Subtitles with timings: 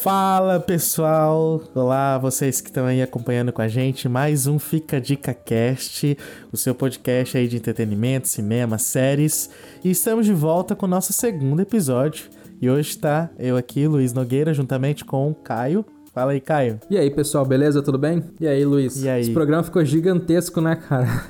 [0.00, 5.34] Fala pessoal, olá vocês que estão aí acompanhando com a gente, mais um Fica Dica
[5.34, 6.16] Cast,
[6.52, 9.50] o seu podcast aí de entretenimento, cinema, séries,
[9.82, 12.26] e estamos de volta com o nosso segundo episódio.
[12.62, 15.84] E hoje está eu aqui, Luiz Nogueira, juntamente com o Caio.
[16.14, 16.78] Fala aí, Caio.
[16.88, 17.82] E aí, pessoal, beleza?
[17.82, 18.22] Tudo bem?
[18.40, 19.02] E aí, Luiz?
[19.02, 19.22] E aí?
[19.22, 21.24] Esse programa ficou gigantesco, né, cara?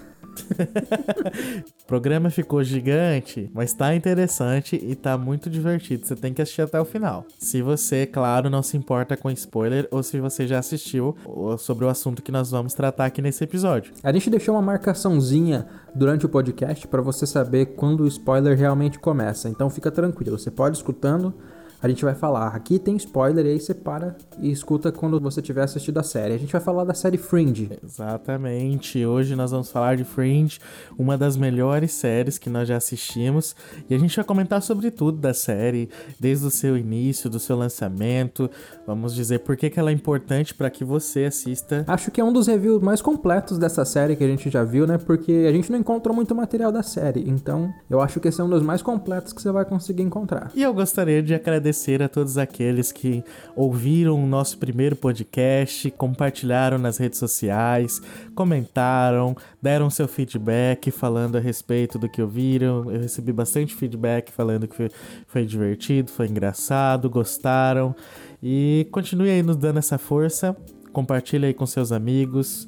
[1.88, 6.06] programa ficou gigante, mas tá interessante e tá muito divertido.
[6.06, 7.24] Você tem que assistir até o final.
[7.38, 11.16] Se você, claro, não se importa com spoiler ou se você já assistiu
[11.58, 13.94] sobre o assunto que nós vamos tratar aqui nesse episódio.
[14.02, 18.98] A gente deixou uma marcaçãozinha durante o podcast para você saber quando o spoiler realmente
[18.98, 19.48] começa.
[19.48, 21.32] Então fica tranquilo, você pode escutando
[21.80, 22.48] a gente vai falar.
[22.48, 26.34] Aqui tem spoiler e aí você para e escuta quando você tiver assistido a série.
[26.34, 27.70] A gente vai falar da série Fringe.
[27.84, 29.04] Exatamente.
[29.04, 30.58] Hoje nós vamos falar de Fringe,
[30.98, 33.54] uma das melhores séries que nós já assistimos,
[33.88, 37.56] e a gente vai comentar sobre tudo da série, desde o seu início, do seu
[37.56, 38.50] lançamento.
[38.86, 41.84] Vamos dizer por que, que ela é importante para que você assista.
[41.86, 44.86] Acho que é um dos reviews mais completos dessa série que a gente já viu,
[44.86, 44.98] né?
[44.98, 47.28] Porque a gente não encontrou muito material da série.
[47.28, 50.50] Então, eu acho que esse é um dos mais completos que você vai conseguir encontrar.
[50.54, 53.22] E eu gostaria de agradecer agradecer a todos aqueles que
[53.54, 58.00] ouviram o nosso primeiro podcast, compartilharam nas redes sociais,
[58.34, 62.90] comentaram, deram seu feedback falando a respeito do que ouviram.
[62.90, 64.90] Eu recebi bastante feedback falando que foi,
[65.26, 67.94] foi divertido, foi engraçado, gostaram.
[68.42, 70.56] E continue aí nos dando essa força.
[70.92, 72.66] Compartilhe aí com seus amigos.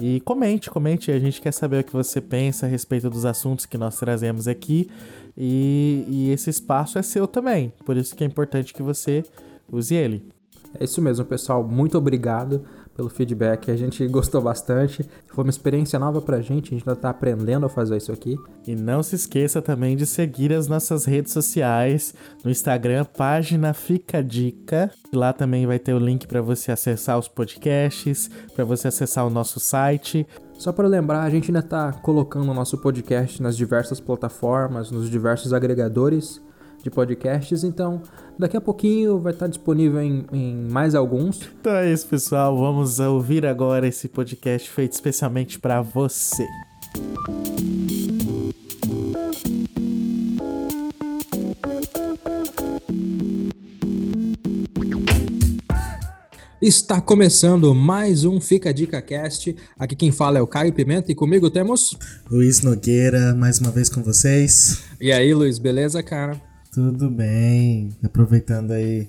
[0.00, 3.66] E comente, comente, a gente quer saber o que você pensa a respeito dos assuntos
[3.66, 4.90] que nós trazemos aqui.
[5.36, 7.72] E, e esse espaço é seu também.
[7.84, 9.24] Por isso que é importante que você
[9.70, 10.28] use ele.
[10.78, 11.64] É isso mesmo, pessoal.
[11.64, 12.64] Muito obrigado
[13.00, 13.70] pelo feedback.
[13.70, 15.08] A gente gostou bastante.
[15.28, 16.68] Foi uma experiência nova pra gente.
[16.68, 18.36] A gente ainda tá aprendendo a fazer isso aqui.
[18.66, 22.14] E não se esqueça também de seguir as nossas redes sociais.
[22.44, 24.90] No Instagram, página Fica Dica.
[25.12, 29.30] Lá também vai ter o link para você acessar os podcasts, para você acessar o
[29.30, 30.26] nosso site.
[30.60, 35.08] Só para lembrar, a gente ainda está colocando o nosso podcast nas diversas plataformas, nos
[35.08, 36.38] diversos agregadores
[36.82, 38.02] de podcasts, então
[38.38, 41.48] daqui a pouquinho vai estar disponível em, em, mais alguns.
[41.58, 42.58] Então é isso, pessoal.
[42.58, 46.46] Vamos ouvir agora esse podcast feito especialmente para você.
[56.60, 59.56] Está começando mais um Fica Dica Cast.
[59.78, 61.96] Aqui quem fala é o Caio Pimenta e comigo temos
[62.30, 64.82] Luiz Nogueira, mais uma vez com vocês.
[65.00, 66.38] E aí, Luiz, beleza, cara?
[66.70, 67.88] Tudo bem.
[68.04, 69.08] Aproveitando aí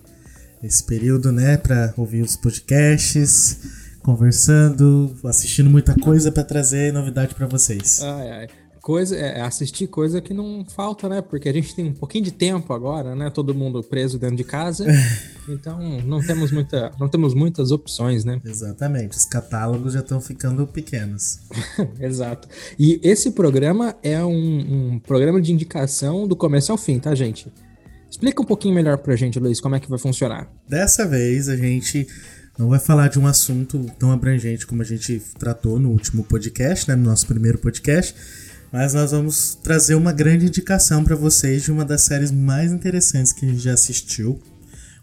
[0.64, 3.60] esse período, né, para ouvir os podcasts,
[4.02, 8.02] conversando, assistindo muita coisa para trazer novidade para vocês.
[8.02, 8.48] Ai, ai
[8.82, 11.22] coisa, é, assistir coisa que não falta, né?
[11.22, 13.30] Porque a gente tem um pouquinho de tempo agora, né?
[13.30, 14.86] Todo mundo preso dentro de casa.
[15.48, 18.42] então não temos, muita, não temos muitas opções, né?
[18.46, 19.18] Exatamente.
[19.18, 21.40] Os catálogos já estão ficando pequenos.
[22.00, 22.48] Exato.
[22.78, 27.52] E esse programa é um, um programa de indicação do começo ao fim, tá, gente?
[28.10, 30.52] Explica um pouquinho melhor pra gente, Luiz, como é que vai funcionar.
[30.68, 32.06] Dessa vez a gente
[32.58, 36.90] não vai falar de um assunto tão abrangente como a gente tratou no último podcast,
[36.90, 38.14] né, no nosso primeiro podcast,
[38.72, 43.34] mas nós vamos trazer uma grande indicação para vocês de uma das séries mais interessantes
[43.34, 44.40] que a gente já assistiu.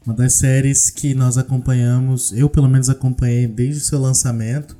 [0.04, 4.76] Uma das séries que nós acompanhamos, eu pelo menos acompanhei desde o seu lançamento.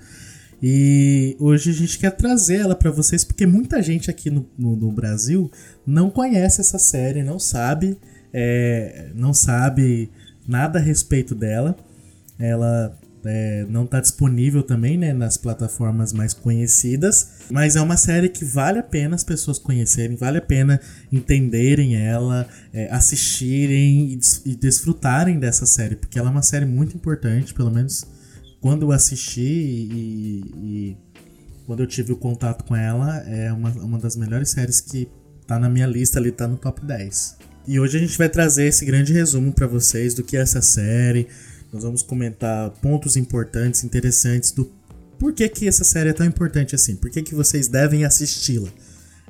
[0.63, 4.75] E hoje a gente quer trazer ela para vocês porque muita gente aqui no, no,
[4.75, 5.51] no, Brasil
[5.87, 7.97] não conhece essa série, não sabe,
[8.33, 10.11] é, não sabe
[10.47, 11.77] nada a respeito dela.
[12.39, 12.99] Ela
[13.31, 18.43] é, não está disponível também né, nas plataformas mais conhecidas, mas é uma série que
[18.45, 20.81] vale a pena as pessoas conhecerem, vale a pena
[21.13, 26.65] entenderem ela, é, assistirem e, des e, desfrutarem dessa série, porque ela é uma série
[26.65, 28.07] muito importante, pelo menos
[28.63, 30.97] quando eu assisti e, e
[31.67, 35.07] quando eu tive o contato com ela, é uma, uma das melhores séries que
[35.47, 37.37] tá na minha lista ali, tá no top 10.
[37.67, 40.63] E hoje a gente vai trazer esse grande resumo para vocês do que é essa
[40.63, 41.29] série,
[41.73, 44.71] nós vamos comentar pontos importantes, interessantes do
[45.19, 48.69] por que, que essa série é tão importante assim, por que, que vocês devem assisti-la.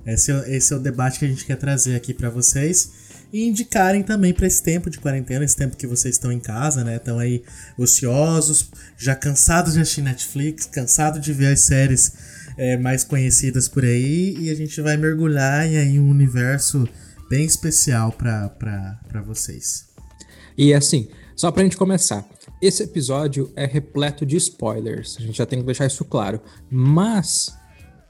[0.07, 2.91] Esse, é, esse é o debate que a gente quer trazer aqui para vocês
[3.33, 6.83] e indicarem também para esse tempo de quarentena, esse tempo que vocês estão em casa,
[6.83, 6.97] né?
[6.97, 7.43] Estão aí
[7.77, 12.13] ociosos, já cansados de assistir Netflix, cansados de ver as séries
[12.57, 16.89] é, mais conhecidas por aí, e a gente vai mergulhar em aí um universo
[17.29, 19.87] bem especial para vocês.
[20.57, 21.09] E assim,
[21.39, 22.29] só pra gente começar,
[22.61, 26.41] esse episódio é repleto de spoilers, a gente já tem que deixar isso claro.
[26.69, 27.57] Mas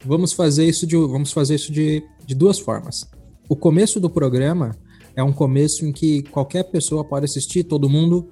[0.02, 3.06] vamos fazer isso de, vamos fazer isso de, de duas formas.
[3.46, 4.74] O começo do programa
[5.14, 8.30] é um começo em que qualquer pessoa pode assistir, todo mundo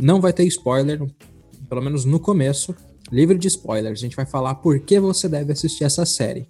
[0.00, 0.98] não vai ter spoiler,
[1.68, 2.74] pelo menos no começo,
[3.12, 4.00] livre de spoilers.
[4.00, 6.48] A gente vai falar por que você deve assistir essa série.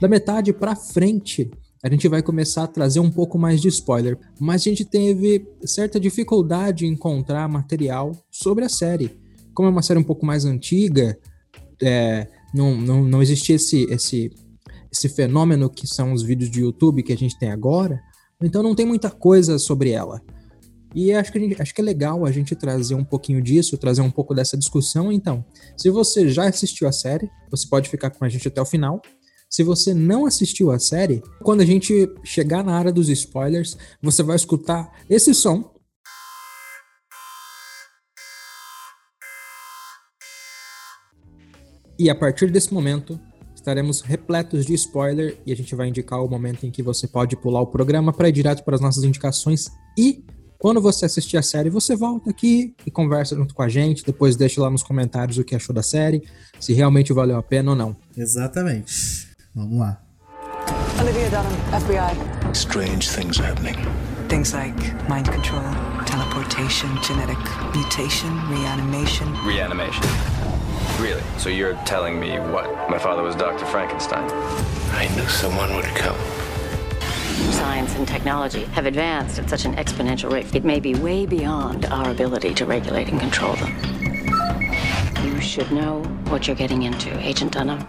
[0.00, 1.48] Da metade para frente,
[1.82, 5.46] a gente vai começar a trazer um pouco mais de spoiler, mas a gente teve
[5.64, 9.18] certa dificuldade em encontrar material sobre a série.
[9.54, 11.18] Como é uma série um pouco mais antiga,
[11.82, 14.30] é, não, não, não existia esse, esse,
[14.92, 18.00] esse fenômeno que são os vídeos de YouTube que a gente tem agora,
[18.42, 20.20] então não tem muita coisa sobre ela.
[20.94, 24.02] E acho que, gente, acho que é legal a gente trazer um pouquinho disso, trazer
[24.02, 25.12] um pouco dessa discussão.
[25.12, 25.44] Então,
[25.76, 29.00] se você já assistiu a série, você pode ficar com a gente até o final.
[29.50, 34.22] Se você não assistiu a série, quando a gente chegar na área dos spoilers, você
[34.22, 35.74] vai escutar esse som.
[41.98, 43.18] E a partir desse momento,
[43.52, 47.36] estaremos repletos de spoiler e a gente vai indicar o momento em que você pode
[47.36, 49.68] pular o programa para ir direto para as nossas indicações
[49.98, 50.24] e
[50.58, 54.04] quando você assistir a série, você volta aqui e conversa junto com a gente.
[54.04, 56.22] Depois deixa lá nos comentários o que achou da série,
[56.60, 57.96] se realmente valeu a pena ou não.
[58.14, 59.29] Exatamente.
[59.54, 59.98] Vamos lá.
[61.00, 62.54] Olivia Dunham, FBI.
[62.54, 63.74] Strange things happening.
[64.28, 64.76] Things like
[65.08, 65.64] mind control,
[66.06, 67.38] teleportation, genetic
[67.74, 69.26] mutation, reanimation.
[69.44, 70.04] Reanimation.
[71.00, 71.22] Really?
[71.38, 72.88] So you're telling me what?
[72.88, 73.64] My father was Dr.
[73.66, 74.30] Frankenstein.
[74.92, 76.16] I knew someone would come.
[77.50, 81.86] Science and technology have advanced at such an exponential rate, it may be way beyond
[81.86, 83.74] our ability to regulate and control them.
[85.24, 87.84] You should know what you're getting into, Agent Dunham.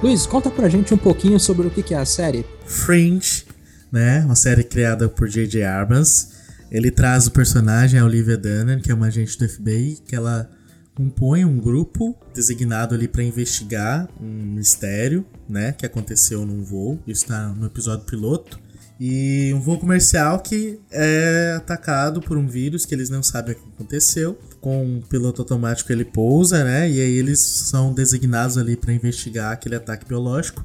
[0.00, 2.46] Luiz, conta pra gente um pouquinho sobre o que é a série.
[2.64, 3.44] Fringe,
[3.90, 4.24] né?
[4.24, 5.64] Uma série criada por J.J.
[5.64, 6.28] Abrams.
[6.70, 10.48] Ele traz o personagem a Olivia Dunham, que é uma agente do FBI, que ela
[10.94, 17.00] compõe um grupo designado ali para investigar um mistério, né, que aconteceu num voo.
[17.04, 18.60] Isso está no episódio piloto.
[19.00, 23.58] E um voo comercial que é atacado por um vírus que eles não sabem o
[23.58, 24.38] que aconteceu.
[24.60, 26.90] Com um piloto automático ele pousa, né?
[26.90, 30.64] E aí eles são designados ali para investigar aquele ataque biológico.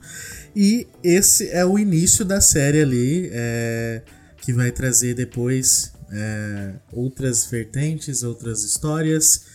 [0.56, 4.02] E esse é o início da série ali, é,
[4.42, 9.46] que vai trazer depois é, outras vertentes, outras histórias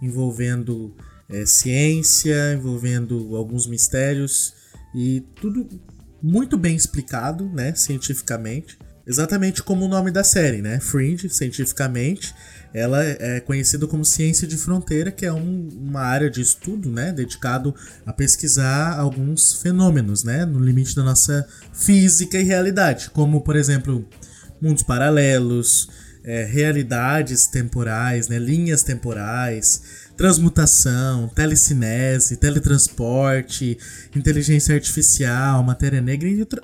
[0.00, 0.94] envolvendo
[1.28, 4.54] é, ciência, envolvendo alguns mistérios
[4.94, 5.68] e tudo
[6.22, 8.78] muito bem explicado, né, cientificamente.
[9.06, 10.80] Exatamente como o nome da série, né?
[10.80, 12.34] Fringe, cientificamente,
[12.72, 17.12] ela é conhecida como ciência de fronteira, que é um, uma área de estudo, né,
[17.12, 17.74] dedicado
[18.04, 24.06] a pesquisar alguns fenômenos, né, no limite da nossa física e realidade, como por exemplo
[24.60, 25.88] mundos paralelos,
[26.24, 33.78] é, realidades temporais, né, linhas temporais, transmutação, telecinese, teletransporte,
[34.14, 36.60] inteligência artificial, matéria negra e outra,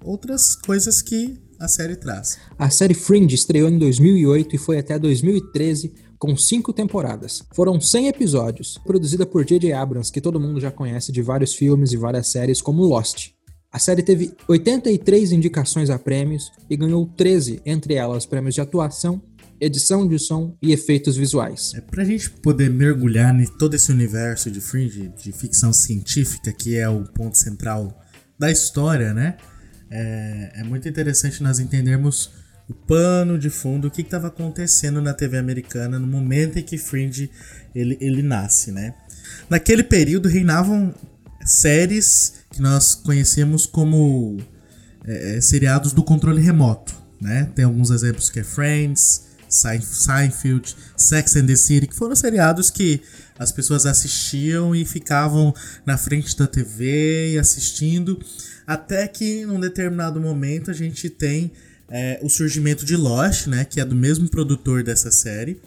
[0.00, 2.38] outras coisas que a série traz.
[2.58, 7.42] A série Fringe estreou em 2008 e foi até 2013 com cinco temporadas.
[7.54, 9.72] Foram 100 episódios, produzida por J.J.
[9.72, 13.30] Abrams, que todo mundo já conhece de vários filmes e várias séries como Lost.
[13.72, 19.20] A série teve 83 indicações a prêmios e ganhou 13, entre elas prêmios de atuação,
[19.60, 21.72] edição de som e efeitos visuais.
[21.74, 26.76] É pra gente poder mergulhar em todo esse universo de Fringe, de ficção científica, que
[26.76, 28.00] é o ponto central
[28.38, 29.36] da história, né?
[29.90, 32.30] É, é muito interessante nós entendermos
[32.68, 36.78] o pano de fundo, o que estava acontecendo na TV americana no momento em que
[36.78, 37.30] Fringe
[37.74, 38.94] ele, ele nasce, né?
[39.48, 40.94] Naquele período reinavam
[41.44, 44.38] séries que nós conhecemos como
[45.06, 47.50] é, é, seriados do controle remoto, né?
[47.54, 53.02] Tem alguns exemplos que é Friends, Seinfeld, Sex and the City, que foram seriados que
[53.38, 58.18] as pessoas assistiam e ficavam na frente da TV e assistindo,
[58.66, 61.52] até que num determinado momento a gente tem
[61.88, 63.64] é, o surgimento de Lost, né?
[63.64, 65.60] Que é do mesmo produtor dessa série.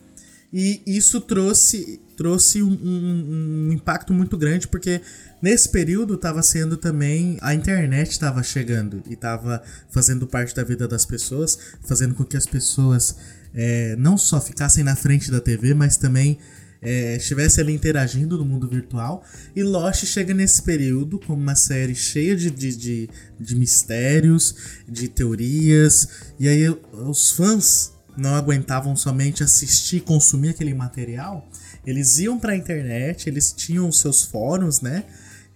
[0.51, 5.01] E isso trouxe, trouxe um, um, um impacto muito grande, porque
[5.42, 10.88] Nesse período estava sendo também a internet estava chegando e estava fazendo parte da vida
[10.88, 13.16] das pessoas, fazendo com que as pessoas
[13.54, 16.39] é, não só ficassem na frente da TV, mas também
[16.81, 19.24] é, estivesse ali interagindo no mundo virtual.
[19.55, 24.55] E Lost chega nesse período como uma série cheia de, de, de, de mistérios,
[24.88, 26.07] de teorias,
[26.39, 31.48] e aí os fãs não aguentavam somente assistir, consumir aquele material,
[31.86, 35.03] eles iam para a internet, eles tinham seus fóruns, né?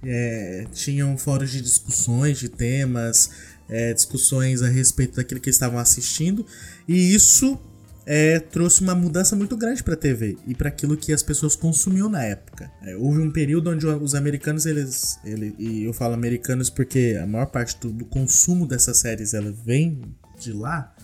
[0.04, 3.30] é, tinham fóruns de discussões de temas,
[3.70, 6.46] é, discussões a respeito daquilo que estavam assistindo,
[6.88, 7.60] e isso
[8.06, 11.56] é, trouxe uma mudança muito grande para a TV e para aquilo que as pessoas
[11.56, 12.72] consumiam na época.
[12.84, 17.28] É, houve um período onde os americanos, eles, ele, e eu falo americanos porque a
[17.28, 20.02] maior parte do, do consumo dessas séries ela vem
[20.40, 20.96] de lá,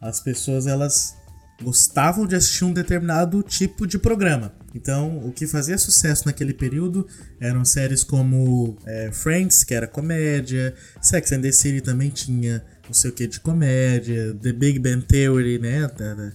[0.00, 1.16] as pessoas elas
[1.62, 4.52] gostavam de assistir um determinado tipo de programa.
[4.74, 7.06] Então, o que fazia sucesso naquele período
[7.40, 12.92] eram séries como é, Friends, que era comédia, Sex and the City também tinha não
[12.94, 15.84] sei o que de comédia, The Big Bang Theory, né?
[15.84, 16.32] A,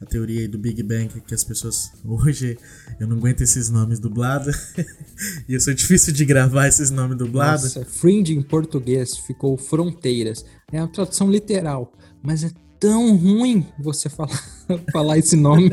[0.00, 1.92] a teoria do Big Bang que as pessoas.
[2.04, 2.58] Hoje
[2.98, 4.56] eu não aguento esses nomes dublados.
[5.48, 7.74] e eu sou difícil de gravar esses nomes dublados.
[7.74, 10.44] Nossa, Fringe em português ficou Fronteiras.
[10.72, 11.92] É a tradução literal.
[12.22, 14.42] Mas é tão ruim você falar,
[14.90, 15.70] falar esse nome.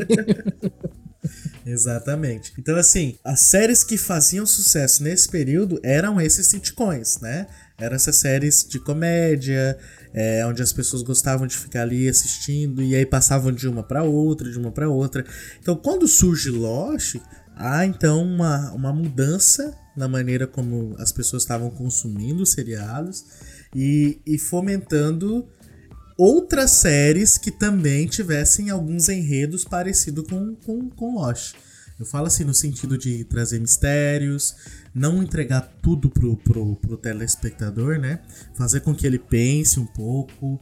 [1.64, 2.52] Exatamente.
[2.58, 7.46] Então, assim, as séries que faziam sucesso nesse período eram esses sitcoms, né?
[7.78, 9.78] Eram essas séries de comédia,
[10.12, 14.02] é, onde as pessoas gostavam de ficar ali assistindo e aí passavam de uma para
[14.02, 15.24] outra, de uma para outra.
[15.60, 17.16] Então, quando surge Lost,
[17.56, 23.24] há então uma, uma mudança na maneira como as pessoas estavam consumindo os seriados
[23.74, 25.46] e, e fomentando
[26.16, 31.54] outras séries que também tivessem alguns enredos parecidos com, com, com Lost.
[31.98, 34.54] Eu falo assim no sentido de trazer mistérios,
[34.94, 38.20] não entregar tudo pro, pro, pro telespectador, né?
[38.54, 40.60] Fazer com que ele pense um pouco,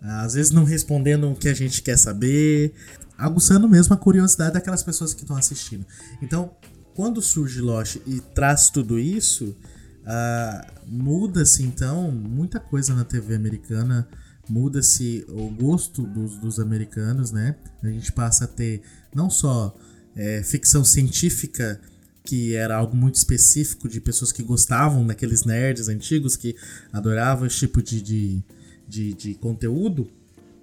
[0.00, 2.74] às vezes não respondendo o que a gente quer saber,
[3.16, 5.86] aguçando mesmo a curiosidade daquelas pessoas que estão assistindo.
[6.20, 6.50] Então,
[6.94, 9.56] quando surge Lost e traz tudo isso,
[10.00, 14.08] uh, muda-se então muita coisa na TV americana
[14.48, 17.54] muda-se o gosto dos, dos americanos, né?
[17.82, 18.82] A gente passa a ter
[19.14, 19.74] não só
[20.16, 21.80] é, ficção científica,
[22.24, 26.54] que era algo muito específico de pessoas que gostavam daqueles nerds antigos que
[26.92, 28.42] adoravam esse tipo de, de,
[28.88, 30.08] de, de conteúdo,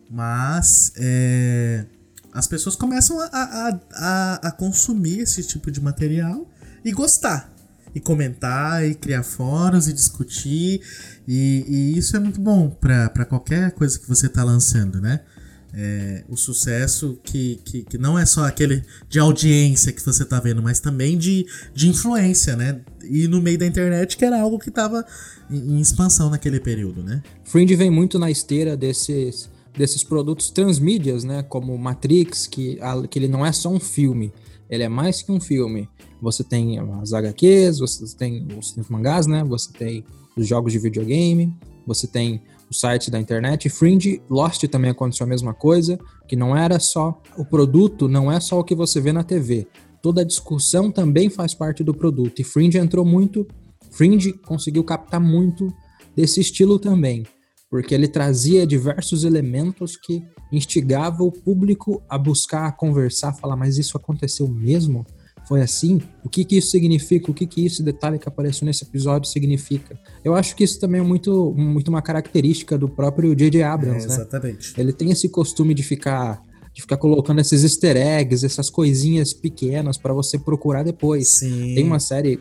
[0.10, 1.86] mas é,
[2.32, 6.50] as pessoas começam a, a, a, a consumir esse tipo de material
[6.84, 7.54] e gostar
[7.94, 10.82] e comentar e criar fóruns e discutir.
[11.28, 15.22] E, e isso é muito bom para qualquer coisa que você está lançando, né?
[15.72, 20.40] É, o sucesso que, que, que, não é só aquele de audiência que você está
[20.40, 21.46] vendo, mas também de,
[21.76, 22.82] de influência, né?
[23.04, 25.06] E no meio da internet, que era algo que estava
[25.50, 27.22] em, em, expansão naquele período, né?
[27.44, 29.48] Fringe vem muito na esteira desses,
[29.78, 31.44] desses produtos transmídias, né?
[31.44, 34.34] Como Matrix, que, que ele não é só um filme,
[34.70, 35.88] ele é mais que um filme.
[36.22, 39.44] Você tem as HQs, você tem os mangás, né?
[39.44, 40.04] Você tem
[40.36, 41.54] os jogos de videogame,
[41.86, 43.70] você tem o site da internet.
[43.70, 48.40] Fringe, Lost também aconteceu a mesma coisa, que não era só o produto, não é
[48.40, 49.68] só o que você vê na TV.
[50.02, 52.40] Toda a discussão também faz parte do produto.
[52.40, 53.48] E Fringe entrou muito,
[53.92, 55.74] Fringe conseguiu captar muito
[56.16, 57.26] desse estilo também,
[57.70, 63.56] porque ele trazia diversos elementos que instigava o público a buscar, a conversar, a falar,
[63.56, 65.06] mas isso aconteceu mesmo?
[65.50, 66.00] Foi assim?
[66.24, 67.32] O que que isso significa?
[67.32, 70.00] O que que esse detalhe que apareceu nesse episódio significa?
[70.24, 73.64] Eu acho que isso também é muito, muito uma característica do próprio J.J.
[73.64, 74.78] Abrams, é, exatamente.
[74.78, 74.84] né?
[74.84, 76.40] Ele tem esse costume de ficar
[76.72, 81.40] de ficar colocando esses easter eggs, essas coisinhas pequenas para você procurar depois.
[81.40, 81.74] Sim.
[81.74, 82.40] Tem uma série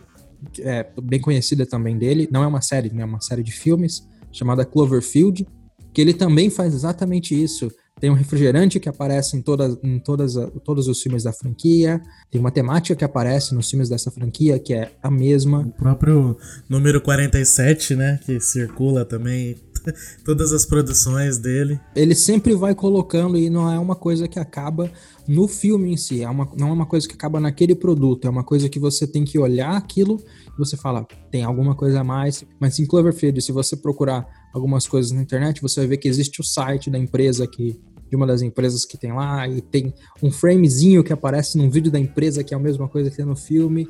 [0.59, 4.07] é, bem conhecida também dele, não é uma série, né, é uma série de filmes
[4.31, 5.47] chamada Cloverfield,
[5.95, 7.73] que ele também faz exatamente isso.
[8.00, 12.00] Tem um refrigerante que aparece em, todas, em todas, todos os filmes da franquia.
[12.31, 15.61] Tem uma temática que aparece nos filmes dessa franquia que é a mesma.
[15.61, 16.37] O próprio
[16.69, 18.21] número 47, né?
[18.25, 19.57] Que circula também
[20.25, 21.81] todas as produções dele.
[21.95, 24.90] Ele sempre vai colocando e não é uma coisa que acaba
[25.26, 28.31] no filme em si, é uma, não é uma coisa que acaba naquele produto, é
[28.31, 32.05] uma coisa que você tem que olhar aquilo e você fala, tem alguma coisa a
[32.05, 32.45] mais.
[32.59, 34.26] Mas em Cloverfield, se você procurar
[34.59, 38.17] algumas coisas na internet, você vai ver que existe o site da empresa que de
[38.17, 41.99] uma das empresas que tem lá e tem um framezinho que aparece num vídeo da
[41.99, 43.88] empresa que é a mesma coisa que tem no filme.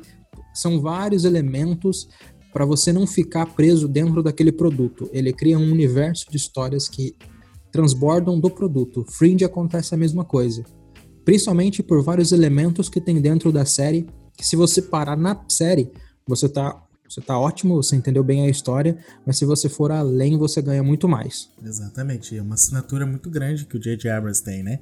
[0.53, 2.09] São vários elementos
[2.51, 5.09] para você não ficar preso dentro daquele produto.
[5.13, 7.15] Ele cria um universo de histórias que
[7.71, 9.05] transbordam do produto.
[9.07, 10.63] Fringe acontece a mesma coisa.
[11.23, 15.91] Principalmente por vários elementos que tem dentro da série, que se você parar na série,
[16.27, 20.37] você tá você tá ótimo, você entendeu bem a história, mas se você for além,
[20.37, 21.49] você ganha muito mais.
[21.65, 24.11] Exatamente, é uma assinatura muito grande que o J.J.
[24.11, 24.79] Abrams tem, né?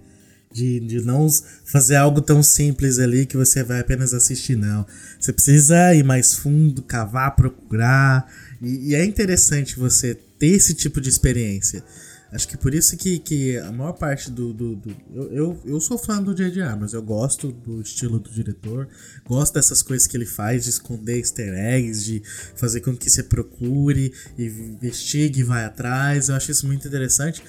[0.52, 1.28] De, de não
[1.66, 4.86] fazer algo tão simples ali que você vai apenas assistir, não.
[5.18, 8.30] Você precisa ir mais fundo, cavar, procurar.
[8.62, 11.84] E, e é interessante você ter esse tipo de experiência.
[12.32, 14.54] Acho que por isso que, que a maior parte do.
[14.54, 16.62] do, do eu, eu, eu, sou fã do J.J.
[16.62, 18.88] Abrams, eu gosto do estilo do diretor,
[19.26, 22.22] gosto dessas coisas que ele faz, de esconder easter eggs, de
[22.56, 26.28] fazer com que você procure, e investigue e vai atrás.
[26.28, 27.42] Eu acho isso muito interessante.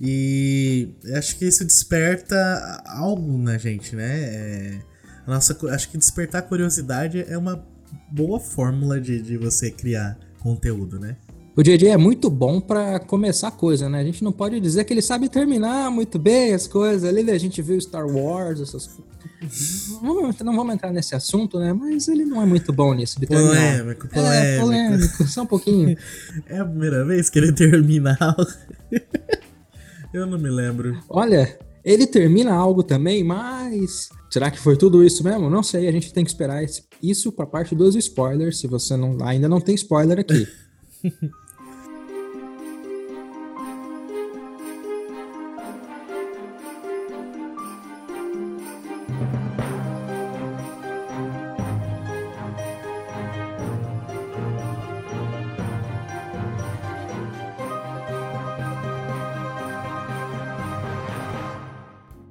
[0.00, 4.20] E acho que isso desperta algo na gente, né?
[4.20, 4.80] É,
[5.26, 7.66] nossa, acho que despertar curiosidade é uma
[8.10, 11.16] boa fórmula de, de você criar conteúdo, né?
[11.56, 14.00] O JJ é muito bom pra começar a coisa, né?
[14.00, 17.04] A gente não pode dizer que ele sabe terminar muito bem as coisas.
[17.08, 18.88] Ali a gente viu Star Wars, essas
[20.00, 21.72] Vamos- Não vamos entrar nesse assunto, né?
[21.72, 23.18] Mas ele não é muito bom nisso.
[23.18, 23.78] de terminar.
[23.78, 24.10] Polêmico, É,
[24.60, 24.60] polêmico.
[24.66, 25.96] polêmico, só um pouquinho.
[26.46, 28.46] É a primeira vez que ele termina algo.
[30.12, 30.98] Eu não me lembro.
[31.08, 34.08] Olha, ele termina algo também, mas.
[34.30, 35.48] Será que foi tudo isso mesmo?
[35.50, 38.58] Não sei, a gente tem que esperar esse- isso pra parte dos spoilers.
[38.58, 39.16] Se você não.
[39.22, 40.46] Ainda não tem spoiler aqui.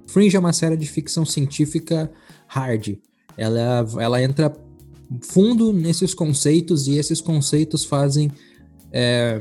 [0.09, 2.11] Fringe é uma série de ficção científica
[2.47, 2.97] hard.
[3.37, 4.53] Ela, ela entra
[5.21, 8.31] fundo nesses conceitos e esses conceitos fazem.
[8.91, 9.39] é,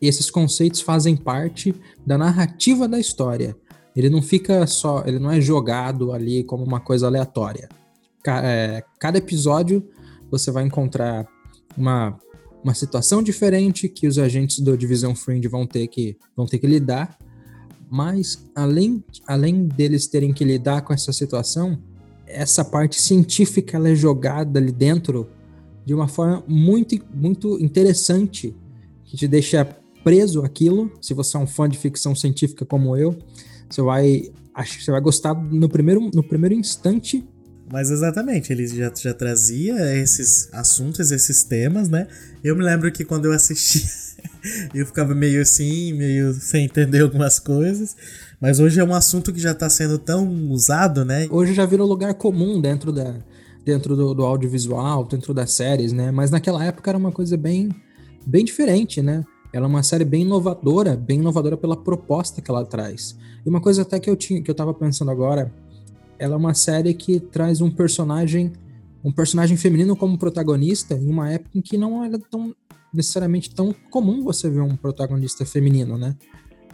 [0.00, 1.74] esses conceitos fazem parte
[2.06, 3.54] da narrativa da história.
[3.94, 5.02] Ele não fica só.
[5.04, 7.68] Ele não é jogado ali como uma coisa aleatória.
[8.26, 9.86] É, cada episódio
[10.30, 11.26] você vai encontrar
[11.76, 12.18] uma,
[12.62, 16.66] uma situação diferente que os agentes do Divisão Fringe vão ter que, vão ter que
[16.66, 17.18] lidar.
[17.90, 21.76] Mas além, além deles terem que lidar com essa situação,
[22.24, 25.28] essa parte científica ela é jogada ali dentro
[25.84, 28.54] de uma forma muito, muito interessante,
[29.04, 29.64] que te deixa
[30.04, 30.90] preso àquilo.
[31.00, 33.18] Se você é um fã de ficção científica como eu,
[33.68, 37.26] você vai, você vai gostar no primeiro, no primeiro instante.
[37.72, 42.08] Mas exatamente, ele já, já trazia esses assuntos, esses temas, né?
[42.42, 43.88] Eu me lembro que quando eu assisti,
[44.74, 47.96] eu ficava meio assim, meio sem entender algumas coisas.
[48.40, 51.28] Mas hoje é um assunto que já tá sendo tão usado, né?
[51.30, 53.14] Hoje já virou lugar comum dentro da
[53.64, 56.10] dentro do, do audiovisual, dentro das séries, né?
[56.10, 57.68] Mas naquela época era uma coisa bem
[58.26, 59.22] bem diferente, né?
[59.52, 63.16] Ela é uma série bem inovadora, bem inovadora pela proposta que ela traz.
[63.44, 65.52] E uma coisa até que eu tinha, que eu tava pensando agora,
[66.20, 68.52] ela é uma série que traz um personagem,
[69.02, 72.54] um personagem feminino como protagonista em uma época em que não era tão
[72.92, 76.14] necessariamente tão comum você ver um protagonista feminino, né?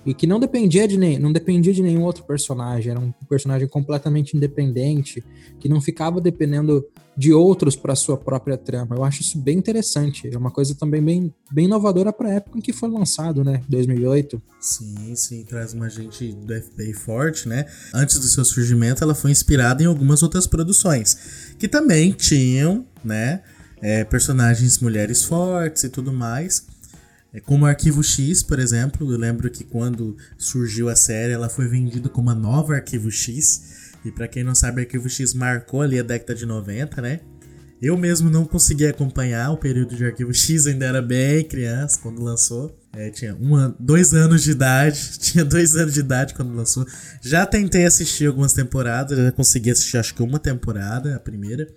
[0.04, 3.68] E que não dependia de nem, não dependia de nenhum outro personagem, era um personagem
[3.68, 5.22] completamente independente,
[5.60, 6.84] que não ficava dependendo
[7.16, 8.94] de outros para sua própria trama.
[8.94, 12.58] Eu acho isso bem interessante, é uma coisa também bem, bem inovadora para a época
[12.58, 14.40] em que foi lançado, né, 2008.
[14.60, 17.66] Sim, sim, traz uma gente do FBI forte, né?
[17.94, 23.42] Antes do seu surgimento, ela foi inspirada em algumas outras produções, que também tinham, né,
[23.80, 26.66] é, personagens mulheres fortes e tudo mais.
[27.32, 31.68] É, como Arquivo X, por exemplo, eu lembro que quando surgiu a série, ela foi
[31.68, 33.85] vendida como a nova Arquivo X.
[34.06, 37.20] E pra quem não sabe, Arquivo X marcou ali a década de 90, né?
[37.82, 42.22] Eu mesmo não consegui acompanhar o período de Arquivo X, ainda era bem criança quando
[42.22, 42.78] lançou.
[42.92, 46.86] É, tinha um dois anos de idade, tinha dois anos de idade quando lançou.
[47.20, 51.68] Já tentei assistir algumas temporadas, já consegui assistir acho que uma temporada, a primeira.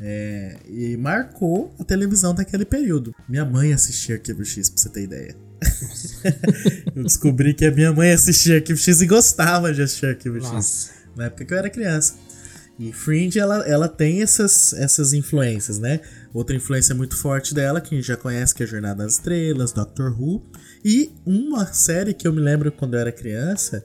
[0.00, 3.14] É, e marcou a televisão daquele período.
[3.28, 5.36] Minha mãe assistia Arquivo X, pra você ter ideia.
[6.96, 10.98] eu descobri que a minha mãe assistia Arquivo X e gostava de assistir Arquivo X.
[11.18, 12.14] Na época que eu era criança.
[12.78, 16.00] E Fringe, ela, ela tem essas, essas influências, né?
[16.32, 19.72] Outra influência muito forte dela, que a gente já conhece, que é Jornada das Estrelas,
[19.72, 20.44] Doctor Who.
[20.84, 23.84] E uma série que eu me lembro quando eu era criança,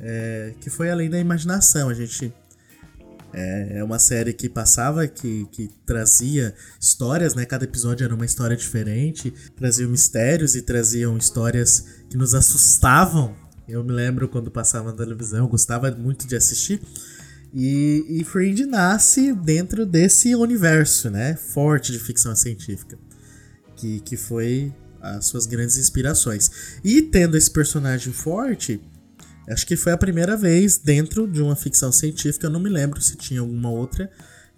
[0.00, 1.88] é, que foi Além da Imaginação.
[1.88, 2.34] A gente
[3.32, 7.46] é, é uma série que passava, que, que trazia histórias, né?
[7.46, 13.40] Cada episódio era uma história diferente, trazia mistérios e traziam histórias que nos assustavam.
[13.68, 16.80] Eu me lembro quando passava na televisão, eu gostava muito de assistir.
[17.54, 21.36] E, e Fringe nasce dentro desse universo, né?
[21.36, 22.98] Forte de ficção científica.
[23.76, 26.78] Que, que foi as suas grandes inspirações.
[26.82, 28.80] E tendo esse personagem forte,
[29.48, 33.00] Acho que foi a primeira vez dentro de uma ficção científica, eu não me lembro
[33.00, 34.10] se tinha alguma outra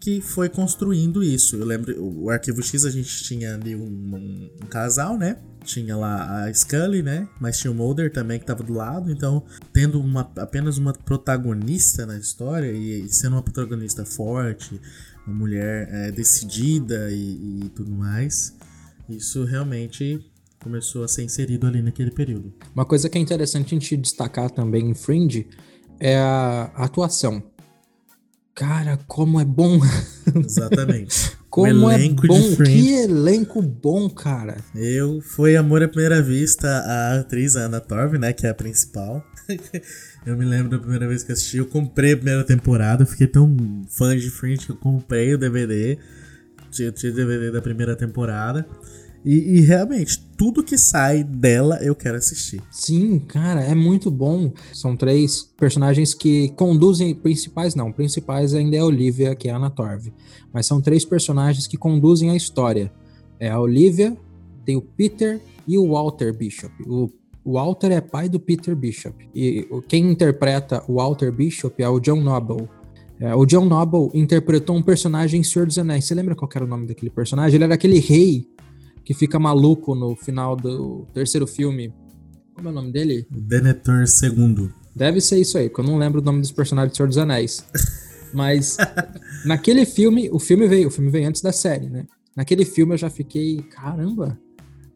[0.05, 1.57] que foi construindo isso.
[1.57, 5.39] Eu lembro, o Arquivo X a gente tinha ali um, um- um casal, né?
[5.65, 7.27] Tinha lá a Scully, né?
[7.41, 9.11] Mas tinha o Mulder também que tava do lado.
[9.11, 14.79] Então, tendo uma, apenas uma protagonista na história e, e sendo uma protagonista forte,
[15.27, 18.55] uma mulher é, decidida e, e tudo mais,
[19.09, 20.21] isso realmente
[20.63, 22.53] começou a ser inserido ali naquele período.
[22.75, 25.47] Uma coisa que é interessante a gente destacar também em Fringe
[25.99, 27.43] é a atuação.
[28.55, 29.81] Cara, como é bom!
[30.35, 31.37] Exatamente.
[31.55, 32.57] Como é bom!
[32.65, 34.57] Que elenco bom, cara!
[34.75, 39.25] Eu foi amor à primeira vista a atriz Anna Torv, né, que é a principal.
[40.27, 43.07] eu me lembro da primeira vez que eu assisti, eu comprei a primeira temporada, eu
[43.07, 43.57] fiquei tão
[43.89, 45.97] fã de Fringe que eu comprei o DVD.
[46.73, 48.67] Tinha o DVD da primeira temporada.
[49.25, 52.61] E, e realmente, tudo que sai dela eu quero assistir.
[52.71, 54.53] Sim, cara, é muito bom.
[54.73, 57.15] São três personagens que conduzem.
[57.15, 60.13] Principais não, principais ainda é a Olivia, que é a Anna Torv.
[60.53, 62.93] Mas são três personagens que conduzem a história.
[63.41, 64.17] É a Olivia,
[64.65, 66.73] tem o Peter e o Walter Bishop.
[66.87, 67.11] O
[67.45, 69.29] Walter é pai do Peter Bishop.
[69.35, 72.69] E quem interpreta o Walter Bishop é o John Noble.
[73.21, 76.05] É, o John Noble interpretou um personagem em Senhor dos Anéis.
[76.05, 77.57] Você lembra qual era o nome daquele personagem?
[77.57, 78.47] Ele era aquele rei
[79.05, 81.93] que fica maluco no final do terceiro filme.
[82.55, 83.27] Como é o nome dele?
[83.31, 84.71] Denethor II.
[84.95, 87.19] Deve ser isso aí, porque eu não lembro o nome dos personagens do Senhor dos
[87.19, 87.65] Anéis.
[88.33, 88.77] Mas
[89.45, 92.07] naquele filme, o filme veio, o filme veio antes da série, né?
[92.35, 94.39] Naquele filme eu já fiquei, caramba,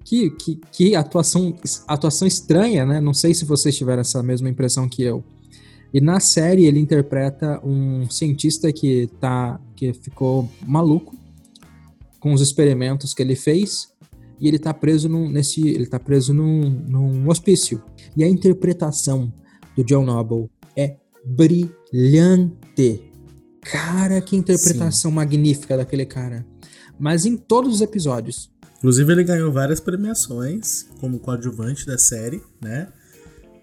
[0.04, 3.00] que, que, que atuação, atuação estranha, né?
[3.00, 5.22] Não sei se vocês tiveram essa mesma impressão que eu.
[5.92, 11.16] E na série ele interpreta um cientista que tá que ficou maluco
[12.18, 13.88] com os experimentos que ele fez
[14.40, 17.82] e ele tá preso num, nesse ele tá preso num, num hospício.
[18.16, 19.32] E a interpretação
[19.76, 23.02] do John Noble é brilhante.
[23.62, 26.46] Cara, que interpretação magnífica daquele cara.
[26.98, 28.50] Mas em todos os episódios.
[28.78, 32.88] Inclusive, ele ganhou várias premiações como coadjuvante da série, né?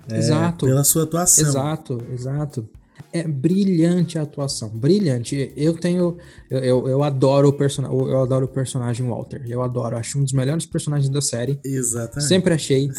[0.10, 0.66] É, exato.
[0.66, 1.48] Pela sua atuação.
[1.48, 2.70] Exato, exato.
[3.16, 5.54] É brilhante a atuação, brilhante.
[5.56, 6.18] Eu tenho,
[6.50, 9.42] eu, eu, eu adoro o personagem, eu adoro o personagem Walter.
[9.48, 11.58] Eu adoro, acho um dos melhores personagens da série.
[11.64, 12.28] Exatamente.
[12.28, 12.90] Sempre achei.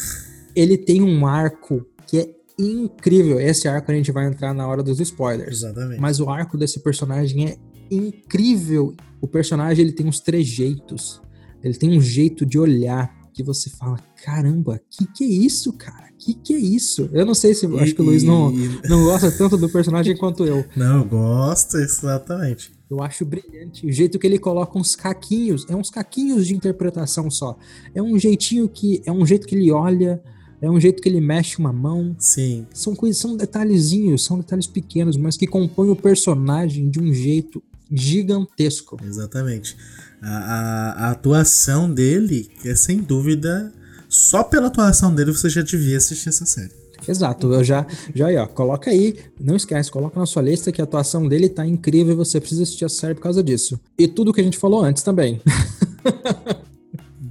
[0.55, 3.39] Ele tem um arco que é incrível.
[3.39, 5.57] Esse arco a gente vai entrar na hora dos spoilers.
[5.57, 6.01] Exatamente.
[6.01, 7.57] Mas o arco desse personagem é
[7.91, 8.95] incrível.
[9.21, 11.21] O personagem ele tem uns trejeitos.
[11.63, 16.06] Ele tem um jeito de olhar que você fala: caramba, que que é isso, cara?
[16.27, 17.09] Que que é isso?
[17.13, 17.65] Eu não sei se.
[17.65, 18.51] E- acho que o Luiz não,
[18.89, 20.65] não gosta tanto do personagem quanto eu.
[20.75, 22.71] Não, eu gosto, exatamente.
[22.91, 23.85] Eu acho brilhante.
[23.85, 25.65] O jeito que ele coloca uns caquinhos.
[25.69, 27.57] É uns caquinhos de interpretação só.
[27.95, 29.01] É um jeitinho que.
[29.05, 30.21] É um jeito que ele olha.
[30.61, 32.15] É um jeito que ele mexe uma mão.
[32.19, 32.65] Sim.
[32.73, 37.61] São coisas, são detalhezinhos, são detalhes pequenos, mas que compõem o personagem de um jeito
[37.91, 38.97] gigantesco.
[39.03, 39.75] Exatamente.
[40.21, 43.71] A, a- a atuação dele é sem dúvida.
[44.09, 46.71] Só pela atuação dele você já devia assistir essa série.
[47.07, 50.81] Exato, eu já, já aí, ó, coloca aí, não esquece, coloca na sua lista que
[50.81, 53.79] a atuação dele tá incrível e você precisa assistir a série por causa disso.
[53.97, 55.39] E tudo que a gente falou antes também.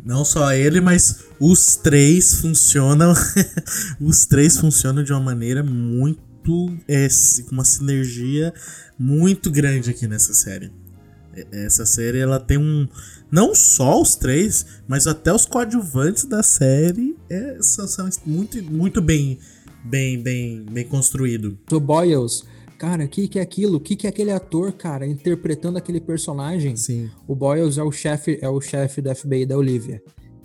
[0.04, 3.12] Não só ele, mas os três funcionam.
[4.00, 6.16] os três funcionam de uma maneira muito.
[6.86, 7.08] É,
[7.48, 8.54] com uma sinergia
[8.96, 10.70] muito grande aqui nessa série.
[11.34, 12.86] É- Essa série ela tem um.
[13.30, 19.00] Não só os três, mas até os coadjuvantes da série é, são, são muito, muito
[19.02, 19.38] bem,
[19.84, 21.58] bem, bem, bem construído.
[21.72, 22.44] O Boyles,
[22.78, 23.76] cara, o que, que é aquilo?
[23.78, 26.76] O que, que é aquele ator, cara, interpretando aquele personagem?
[26.76, 27.10] Sim.
[27.26, 30.00] O Boyles é o chefe, é o chefe da FBI da Olivia.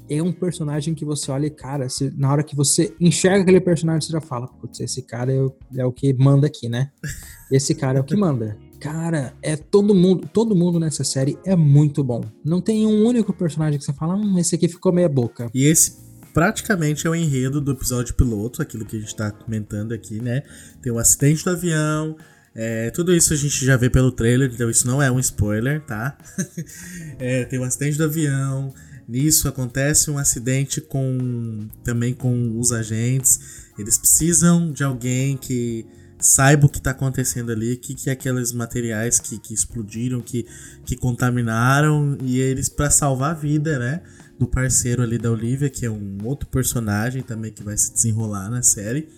[0.09, 3.61] É um personagem que você olha e, cara, se- na hora que você enxerga aquele
[3.61, 6.91] personagem, você já fala, putz, esse cara é o, é o que manda aqui, né?
[7.51, 8.57] Esse cara é o que manda.
[8.81, 12.21] Cara, é todo mundo, todo mundo nessa série é muito bom.
[12.43, 15.49] Não tem um único personagem que você fala, hum, esse aqui ficou meia boca.
[15.53, 15.97] E esse
[16.33, 20.41] praticamente é o enredo do episódio piloto, aquilo que a gente tá comentando aqui, né?
[20.81, 22.17] Tem o acidente do avião,
[22.55, 25.81] é, tudo isso a gente já vê pelo trailer, então isso não é um spoiler,
[25.81, 26.17] tá?
[27.19, 28.73] É, tem o acidente do avião,
[29.07, 35.85] nisso acontece um acidente com também com os agentes, eles precisam de alguém que
[36.21, 40.21] saiba o que está acontecendo ali, o que, que é aqueles materiais que, que explodiram,
[40.21, 40.45] que,
[40.85, 44.01] que contaminaram, e eles, para salvar a vida, né?
[44.39, 48.49] Do parceiro ali da Olivia, que é um outro personagem também que vai se desenrolar
[48.49, 49.09] na série.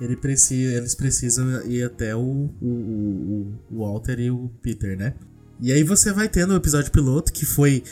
[0.00, 5.14] Ele precisa, eles precisam ir até o, o, o, o Walter e o Peter, né?
[5.60, 7.82] E aí você vai tendo o episódio piloto, que foi,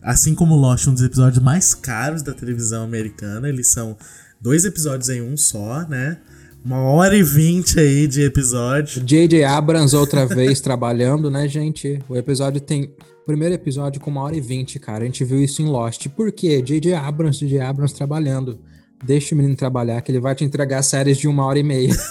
[0.00, 3.48] assim como Lost, um dos episódios mais caros da televisão americana.
[3.48, 3.96] Eles são
[4.40, 6.18] dois episódios em um só, né?
[6.64, 9.02] Uma hora e vinte aí de episódio.
[9.02, 9.42] J.J.
[9.42, 11.98] Abrams outra vez trabalhando, né, gente?
[12.08, 12.84] O episódio tem.
[12.84, 15.02] o Primeiro episódio com uma hora e vinte, cara.
[15.02, 16.06] A gente viu isso em Lost.
[16.10, 16.62] Por quê?
[16.62, 16.94] J.J.
[16.94, 17.60] Abrams, J.J.
[17.60, 18.60] Abrams trabalhando.
[19.04, 21.94] Deixa o menino trabalhar, que ele vai te entregar séries de uma hora e meia.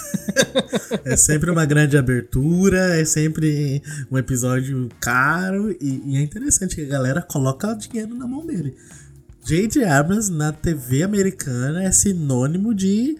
[1.04, 6.82] É sempre uma grande abertura, é sempre um episódio caro e, e é interessante que
[6.82, 8.76] a galera coloca dinheiro na mão dele.
[9.44, 9.84] J.J.
[9.84, 13.16] Abrams na TV americana é sinônimo de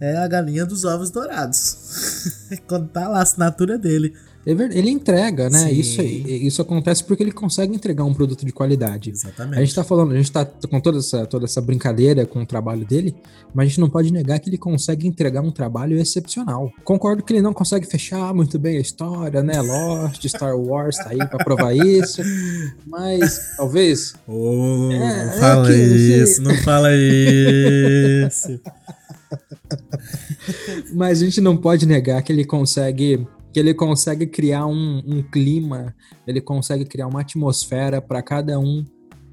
[0.00, 2.50] é, a galinha dos ovos dourados.
[2.68, 4.12] Quando tá lá a assinatura dele.
[4.48, 5.58] É Ele entrega, né?
[5.58, 5.70] Sim.
[5.72, 9.10] Isso, isso acontece porque ele consegue entregar um produto de qualidade.
[9.10, 9.58] Exatamente.
[9.58, 12.46] A gente tá falando, a gente tá com toda essa, toda essa brincadeira com o
[12.46, 13.12] trabalho dele,
[13.52, 16.70] mas a gente não pode negar que ele consegue entregar um trabalho excepcional.
[16.84, 19.60] Concordo que ele não consegue fechar muito bem a história, né?
[19.60, 22.22] Lost, Star Wars tá aí pra provar isso,
[22.86, 28.60] mas talvez Ô, É, não é fala que esse- isso, não fala isso.
[30.94, 35.22] Mas a gente não pode negar que ele consegue que ele consegue criar um, um
[35.22, 35.94] clima,
[36.26, 38.84] ele consegue criar uma atmosfera para cada um,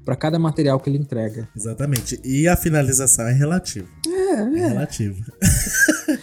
[0.02, 1.46] para cada material que ele entrega.
[1.54, 2.18] Exatamente.
[2.24, 3.86] E a finalização é relativa.
[4.06, 4.68] É, é.
[4.68, 5.22] relativa.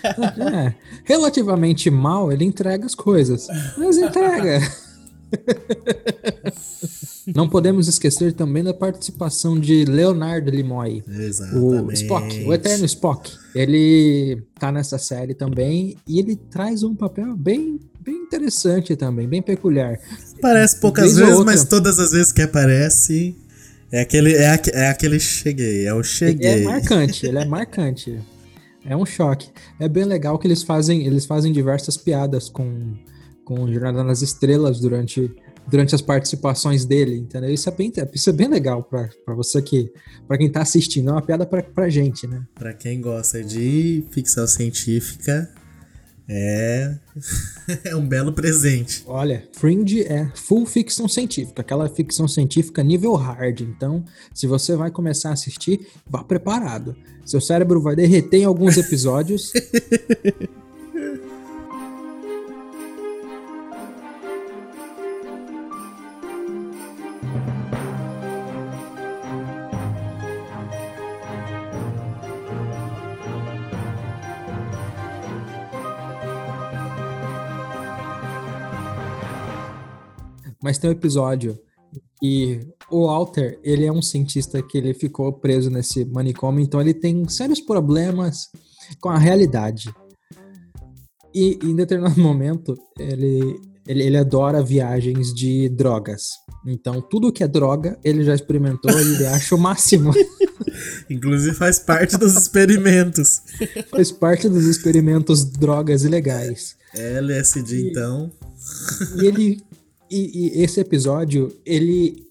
[0.04, 0.74] É,
[1.06, 4.60] relativamente mal, ele entrega as coisas, mas entrega.
[7.36, 11.04] Não podemos esquecer também da participação de Leonard Nimoy.
[11.08, 12.02] O Exatamente.
[12.04, 13.32] Spock, o eterno Spock.
[13.56, 19.42] Ele tá nessa série também e ele traz um papel bem, bem interessante também, bem
[19.42, 20.00] peculiar.
[20.42, 21.54] Parece poucas Vez ou vezes, outra.
[21.54, 23.36] mas todas as vezes que aparece.
[23.94, 26.48] É aquele, é, é aquele cheguei, é o Ele cheguei.
[26.50, 28.20] é marcante, ele é marcante.
[28.86, 29.50] É um choque.
[29.80, 32.94] É bem legal que eles fazem, eles fazem diversas piadas com,
[33.44, 35.30] com Jornada nas Estrelas durante,
[35.68, 37.50] durante as participações dele, entendeu?
[37.50, 39.92] Isso é bem, isso é bem legal pra você que,
[40.28, 41.10] pra quem tá assistindo.
[41.10, 42.46] É uma piada pra, pra gente, né?
[42.56, 45.50] Pra quem gosta de ficção científica,
[46.34, 46.96] é,
[47.86, 49.04] é um belo presente.
[49.06, 53.62] Olha, Fringe é full ficção científica, aquela ficção científica nível hard.
[53.62, 56.96] Então, se você vai começar a assistir, vá preparado.
[57.26, 59.52] Seu cérebro vai derreter em alguns episódios.
[80.64, 81.58] Mas tem um episódio
[82.22, 86.94] e o Walter, ele é um cientista que ele ficou preso nesse manicômio, então ele
[86.94, 88.50] tem sérios problemas
[89.00, 89.92] com a realidade.
[91.34, 96.30] E em determinado momento, ele, ele, ele adora viagens de drogas.
[96.66, 100.14] Então, tudo que é droga, ele já experimentou e ele acha o máximo.
[101.10, 103.42] Inclusive faz parte dos experimentos.
[103.90, 106.76] Faz parte dos experimentos drogas ilegais.
[106.94, 108.32] LSD, então.
[109.20, 109.64] E ele.
[110.12, 112.30] E, e esse episódio, ele.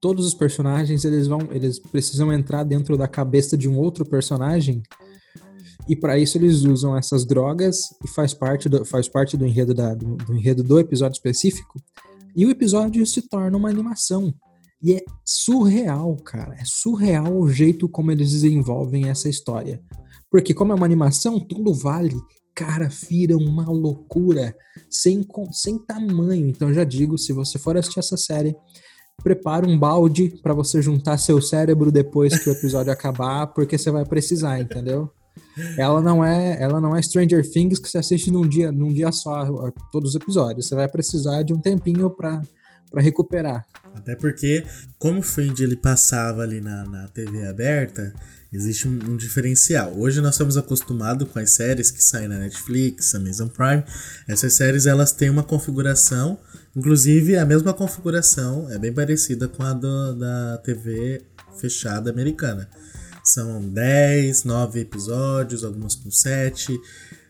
[0.00, 1.40] Todos os personagens, eles vão.
[1.50, 4.82] Eles precisam entrar dentro da cabeça de um outro personagem.
[5.88, 9.74] E para isso eles usam essas drogas e faz parte do, faz parte do enredo,
[9.74, 11.80] da, do, do enredo do episódio específico.
[12.36, 14.32] E o episódio se torna uma animação.
[14.82, 16.54] E é surreal, cara.
[16.54, 19.80] É surreal o jeito como eles desenvolvem essa história.
[20.30, 22.16] Porque como é uma animação, tudo vale.
[22.54, 24.54] Cara, vira uma loucura
[24.90, 26.48] sem, sem tamanho.
[26.48, 28.54] Então já digo, se você for assistir essa série,
[29.22, 33.90] prepara um balde pra você juntar seu cérebro depois que o episódio acabar, porque você
[33.90, 35.10] vai precisar, entendeu?
[35.78, 39.10] Ela não é, ela não é Stranger Things que você assiste num dia, num dia
[39.12, 40.68] só todos os episódios.
[40.68, 42.42] Você vai precisar de um tempinho pra
[42.92, 43.66] para recuperar.
[43.94, 44.64] Até porque,
[44.98, 48.12] como o Fringe ele passava ali na, na TV aberta,
[48.52, 49.92] existe um, um diferencial.
[49.96, 53.82] Hoje nós estamos acostumados com as séries que saem na Netflix, Amazon Prime.
[54.28, 56.38] Essas séries elas têm uma configuração,
[56.76, 61.22] inclusive a mesma configuração é bem parecida com a do- da TV
[61.58, 62.68] fechada americana.
[63.24, 66.78] São 10, 9 episódios, algumas com 7.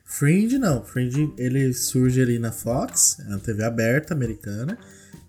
[0.05, 4.77] Fringe não, Fringe ele surge ali na Fox, é uma TV aberta americana,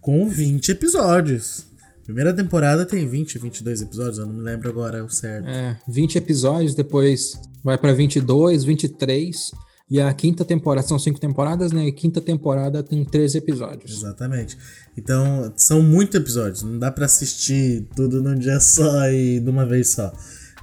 [0.02, 1.66] com 20 episódios.
[2.04, 5.48] Primeira temporada tem 20, 22 episódios, eu não me lembro agora o certo.
[5.48, 9.52] É, 20 episódios, depois vai pra 22, 23.
[9.90, 11.86] E a quinta temporada, são cinco temporadas, né?
[11.86, 13.92] E a quinta temporada tem 13 episódios.
[13.92, 14.58] Exatamente.
[14.98, 19.66] Então, são muitos episódios, não dá pra assistir tudo num dia só e de uma
[19.66, 20.12] vez só.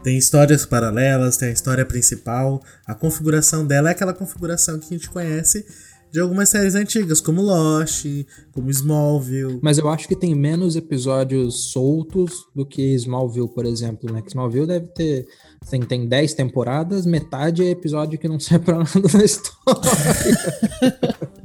[0.03, 2.63] Tem histórias paralelas, tem a história principal.
[2.87, 5.65] A configuração dela é aquela configuração que a gente conhece
[6.13, 8.05] de algumas séries antigas, como Lost,
[8.53, 9.59] como Smallville.
[9.63, 14.21] Mas eu acho que tem menos episódios soltos do que Smallville, por exemplo, né?
[14.23, 15.27] Que Smallville deve ter.
[15.71, 19.81] Tem, tem 10 temporadas, metade é episódio que não serve pra nada na história.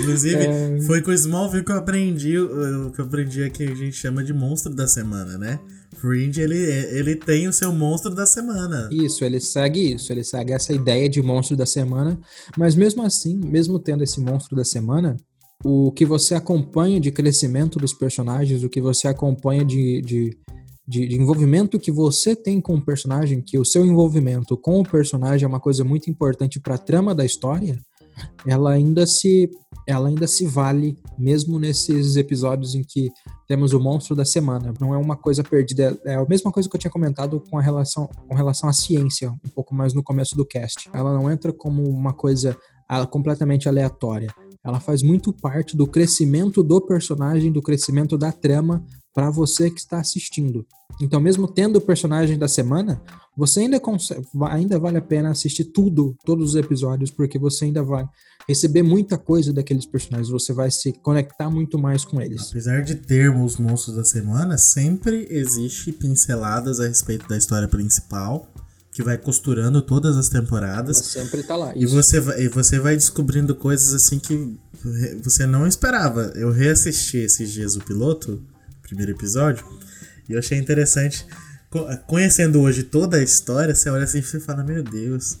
[0.00, 0.80] Inclusive, É.
[0.82, 3.74] foi com o Smallville que eu aprendi o o que eu aprendi é que a
[3.74, 5.58] gente chama de monstro da semana, né?
[6.00, 8.88] Fringe, ele, ele tem o seu monstro da semana.
[8.92, 12.18] Isso, ele segue isso, ele segue essa ideia de monstro da semana,
[12.56, 15.16] mas mesmo assim, mesmo tendo esse monstro da semana,
[15.64, 20.38] o que você acompanha de crescimento dos personagens, o que você acompanha de, de,
[20.86, 24.88] de, de envolvimento que você tem com o personagem, que o seu envolvimento com o
[24.88, 27.80] personagem é uma coisa muito importante para a trama da história,
[28.46, 29.50] ela ainda se
[29.88, 33.10] ela ainda se vale, mesmo nesses episódios em que
[33.46, 34.74] temos o monstro da semana.
[34.78, 35.98] Não é uma coisa perdida.
[36.04, 39.48] É a mesma coisa que eu tinha comentado com, relação, com relação à ciência, um
[39.54, 40.90] pouco mais no começo do cast.
[40.92, 42.54] Ela não entra como uma coisa
[42.86, 44.28] ah, completamente aleatória.
[44.62, 48.84] Ela faz muito parte do crescimento do personagem, do crescimento da trama
[49.18, 50.64] para você que está assistindo.
[51.02, 53.02] Então, mesmo tendo o personagem da semana,
[53.36, 57.82] você ainda consegue, ainda vale a pena assistir tudo, todos os episódios, porque você ainda
[57.82, 58.08] vai
[58.46, 62.50] receber muita coisa daqueles personagens, você vai se conectar muito mais com eles.
[62.50, 68.48] Apesar de termos os monstros da semana, sempre existe pinceladas a respeito da história principal
[68.92, 70.96] que vai costurando todas as temporadas.
[70.98, 71.72] Sempre tá lá.
[71.74, 74.56] E você, vai, e você vai descobrindo coisas assim que
[75.24, 76.32] você não esperava.
[76.36, 78.40] Eu reassisti esses dias o piloto
[78.88, 79.64] primeiro episódio.
[80.28, 81.26] E eu achei interessante.
[82.06, 85.38] Conhecendo hoje toda a história, você olha assim e você fala: Meu Deus,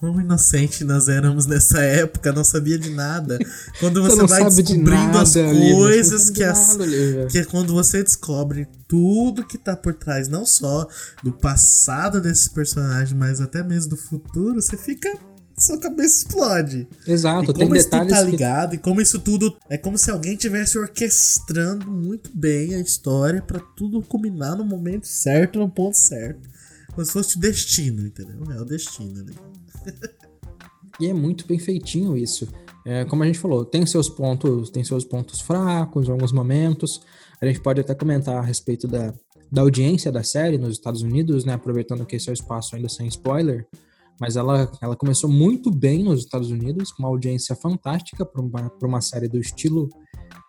[0.00, 3.38] quão inocente nós éramos nessa época, não sabia de nada.
[3.78, 8.02] Quando você, você vai descobrindo nada, as coisas que, as, nada, que é quando você
[8.02, 10.88] descobre tudo que tá por trás, não só
[11.22, 15.16] do passado desse personagem, mas até mesmo do futuro, você fica
[15.56, 16.88] sua cabeça explode.
[17.06, 18.76] Exato, e como isso tudo tá ligado, que...
[18.76, 19.56] e como isso tudo.
[19.68, 25.06] É como se alguém tivesse orquestrando muito bem a história para tudo culminar no momento
[25.06, 26.48] certo, no ponto certo.
[26.92, 28.36] Como se fosse o destino, entendeu?
[28.52, 29.32] É o destino, né?
[31.00, 32.48] e é muito bem feitinho isso.
[32.84, 37.00] É, como a gente falou, tem seus pontos, tem seus pontos fracos em alguns momentos.
[37.40, 39.14] A gente pode até comentar a respeito da,
[39.50, 41.54] da audiência da série nos Estados Unidos, né?
[41.54, 43.66] Aproveitando que esse é o espaço ainda sem spoiler
[44.20, 48.72] mas ela, ela começou muito bem nos Estados Unidos, com uma audiência fantástica para uma,
[48.82, 49.88] uma série do estilo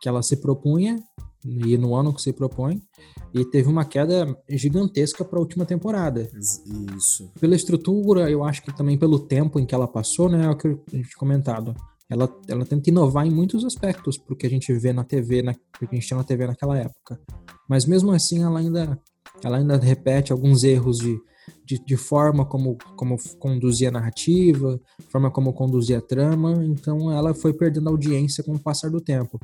[0.01, 1.01] que ela se propunha,
[1.45, 2.81] e no ano que se propõe,
[3.33, 6.29] e teve uma queda gigantesca para a última temporada.
[6.95, 7.31] Isso.
[7.39, 10.55] Pela estrutura, eu acho que também pelo tempo em que ela passou, né, é o
[10.55, 11.75] que a gente comentado.
[12.09, 15.53] Ela, ela tenta inovar em muitos aspectos pro que a gente vê na TV, na,
[15.53, 17.19] que a gente tinha na TV naquela época.
[17.67, 18.99] Mas mesmo assim, ela ainda,
[19.43, 21.19] ela ainda repete alguns erros de
[21.65, 24.79] de, de forma como, como conduzia a narrativa,
[25.09, 29.39] forma como conduzia a trama, então ela foi perdendo audiência com o passar do tempo.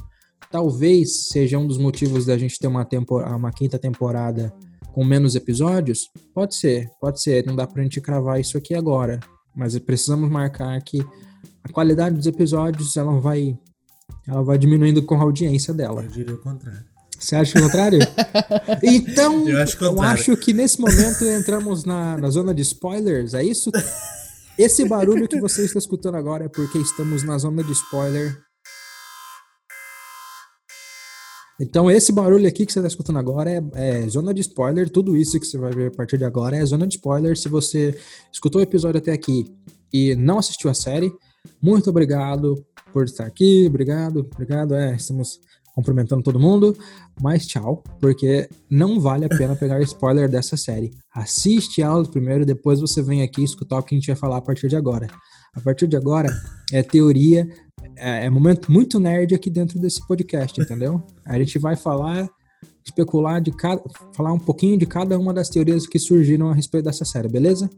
[0.52, 4.54] Talvez seja um dos motivos da gente ter uma, tempor uma quinta temporada
[4.94, 6.10] com menos episódios?
[6.34, 9.20] Pode ser, pode ser, não dá pra gente cravar isso aqui agora,
[9.56, 11.06] mas precisamos marcar que
[11.64, 13.58] a qualidade dos episódios ela vai
[14.28, 16.04] ela vai diminuindo com a audiência dela.
[16.04, 16.89] Eu diria o contrário.
[17.20, 18.00] Você acha o contrário?
[18.82, 23.44] então, eu acho, eu acho, que nesse momento entramos na, na zona de spoilers, é
[23.44, 23.70] isso?
[24.58, 28.38] Esse barulho que você está escutando agora é porque estamos na zona de spoiler.
[31.62, 34.90] Então, esse barulho aqui que você está escutando agora é, é, zona de spoiler.
[34.90, 37.38] Tudo isso que você vai ver a partir de agora é zona de spoiler.
[37.38, 37.98] Se você
[38.32, 39.54] escutou o episódio até aqui
[39.92, 41.12] e não assistiu a série,
[41.62, 43.66] muito obrigado por estar aqui.
[43.68, 44.74] Obrigado, obrigado.
[44.74, 45.42] É, estamos
[45.80, 46.78] cumprimentando todo mundo,
[47.22, 50.92] mas tchau, porque não vale a pena pegar spoiler dessa série.
[51.14, 54.42] Assiste ela primeiro, depois você vem aqui escutar o que a gente vai falar a
[54.42, 55.08] partir de agora.
[55.56, 56.30] A partir de agora
[56.72, 57.48] é teoria,
[57.96, 61.02] é, é momento muito nerd aqui dentro desse podcast, entendeu?
[61.26, 62.30] A gente vai falar,
[62.86, 63.82] especular de cada,
[64.14, 67.70] falar um pouquinho de cada uma das teorias que surgiram a respeito dessa série, beleza?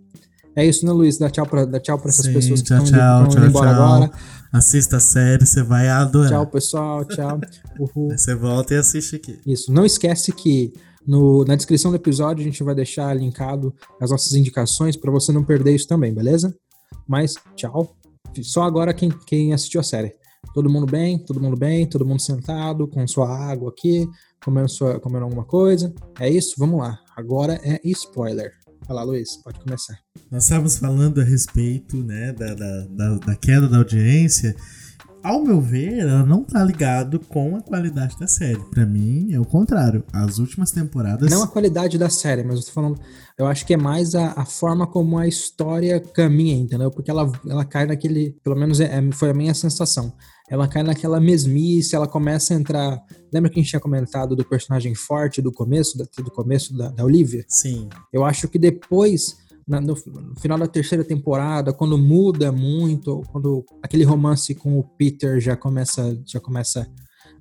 [0.55, 1.17] É isso, né, Luiz?
[1.17, 3.83] Dá tchau pra, dá tchau pra essas Sim, pessoas tchau, que estão indo, embora tchau.
[3.83, 4.11] agora.
[4.51, 6.29] Assista a série, você vai adorar.
[6.29, 7.05] Tchau, pessoal.
[7.05, 7.39] Tchau.
[7.79, 8.11] Uhul.
[8.11, 9.39] Você volta e assiste aqui.
[9.47, 9.71] Isso.
[9.71, 10.73] Não esquece que
[11.07, 15.31] no, na descrição do episódio a gente vai deixar linkado as nossas indicações para você
[15.31, 16.53] não perder isso também, beleza?
[17.07, 17.95] Mas tchau.
[18.41, 20.13] Só agora quem, quem assistiu a série.
[20.53, 21.17] Todo mundo bem?
[21.19, 21.87] Todo mundo bem?
[21.87, 24.07] Todo mundo sentado com sua água aqui,
[24.43, 25.93] comendo, sua, comendo alguma coisa?
[26.19, 26.55] É isso?
[26.57, 26.99] Vamos lá.
[27.15, 28.51] Agora é spoiler.
[28.87, 29.97] Vai lá, Luiz, pode começar.
[30.29, 34.55] Nós estávamos falando a respeito né, da, da, da, da queda da audiência
[35.23, 38.59] ao meu ver, ela não tá ligado com a qualidade da série.
[38.71, 40.03] Para mim, é o contrário.
[40.11, 41.29] As últimas temporadas.
[41.29, 42.99] Não a qualidade da série, mas eu tô falando.
[43.37, 46.89] Eu acho que é mais a, a forma como a história caminha, entendeu?
[46.89, 48.31] Porque ela, ela cai naquele.
[48.43, 50.11] Pelo menos é, é, foi a minha sensação.
[50.51, 53.01] Ela cai naquela mesmice, ela começa a entrar.
[53.31, 57.05] Lembra que a gente tinha comentado do personagem forte do começo, do começo da, da
[57.05, 57.45] Olivia?
[57.47, 57.87] Sim.
[58.11, 63.65] Eu acho que depois na, no, no, final da terceira temporada, quando muda muito, quando
[63.81, 66.85] aquele romance com o Peter já começa, já começa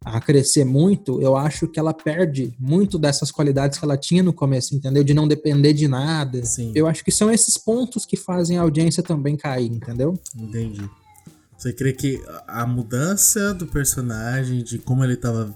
[0.04, 4.32] a crescer muito, eu acho que ela perde muito dessas qualidades que ela tinha no
[4.32, 5.02] começo, entendeu?
[5.02, 6.44] De não depender de nada.
[6.44, 6.70] Sim.
[6.76, 10.14] Eu acho que são esses pontos que fazem a audiência também cair, entendeu?
[10.36, 10.88] Entendi.
[11.60, 15.54] Você crê que a mudança do personagem, de como ele estava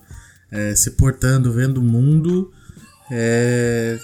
[0.50, 2.52] é, se portando, vendo o mundo,
[3.10, 3.98] é,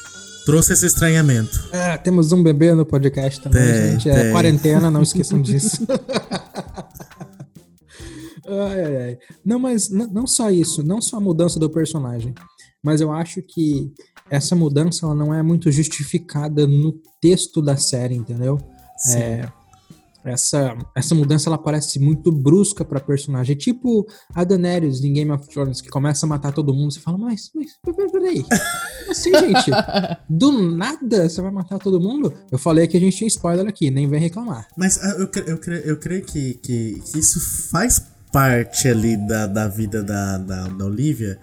[0.46, 1.68] trouxe esse estranhamento.
[1.70, 4.08] É, temos um bebê no podcast também, tem, gente.
[4.08, 4.32] É tem.
[4.32, 5.86] quarentena, não esqueçam disso.
[8.52, 9.18] Ai, ai, ai.
[9.44, 12.34] Não, mas não só isso, não só a mudança do personagem,
[12.82, 13.92] mas eu acho que
[14.28, 18.58] essa mudança ela não é muito justificada no texto da série, entendeu?
[19.14, 19.48] É,
[20.24, 23.56] essa, essa mudança ela parece muito brusca pra personagem.
[23.56, 26.92] Tipo a Daenerys em Game of Thrones, que começa a matar todo mundo.
[26.92, 27.78] Você fala, mas, mas
[28.12, 28.44] peraí,
[29.08, 29.70] assim, gente?
[30.28, 32.32] Do nada você vai matar todo mundo?
[32.50, 34.66] Eu falei que a gente tinha spoiler aqui, nem vem reclamar.
[34.76, 37.40] Mas ah, eu, cre- eu, cre- eu creio que, que, que isso
[37.70, 38.02] faz
[38.32, 41.38] parte ali da, da vida da, da, da Olivia,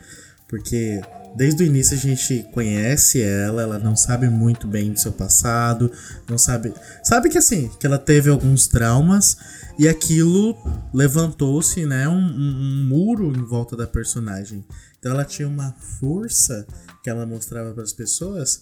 [0.48, 1.02] porque
[1.38, 5.92] desde o início a gente conhece ela, ela não sabe muito bem do seu passado,
[6.30, 6.74] não sabe.
[7.04, 9.38] Sabe que assim, que ela teve alguns traumas
[9.78, 10.58] e aquilo
[10.94, 14.66] levantou-se, né, um, um- muro em volta da personagem.
[15.00, 16.66] Então ela tinha uma força
[17.04, 18.62] que ela mostrava para as pessoas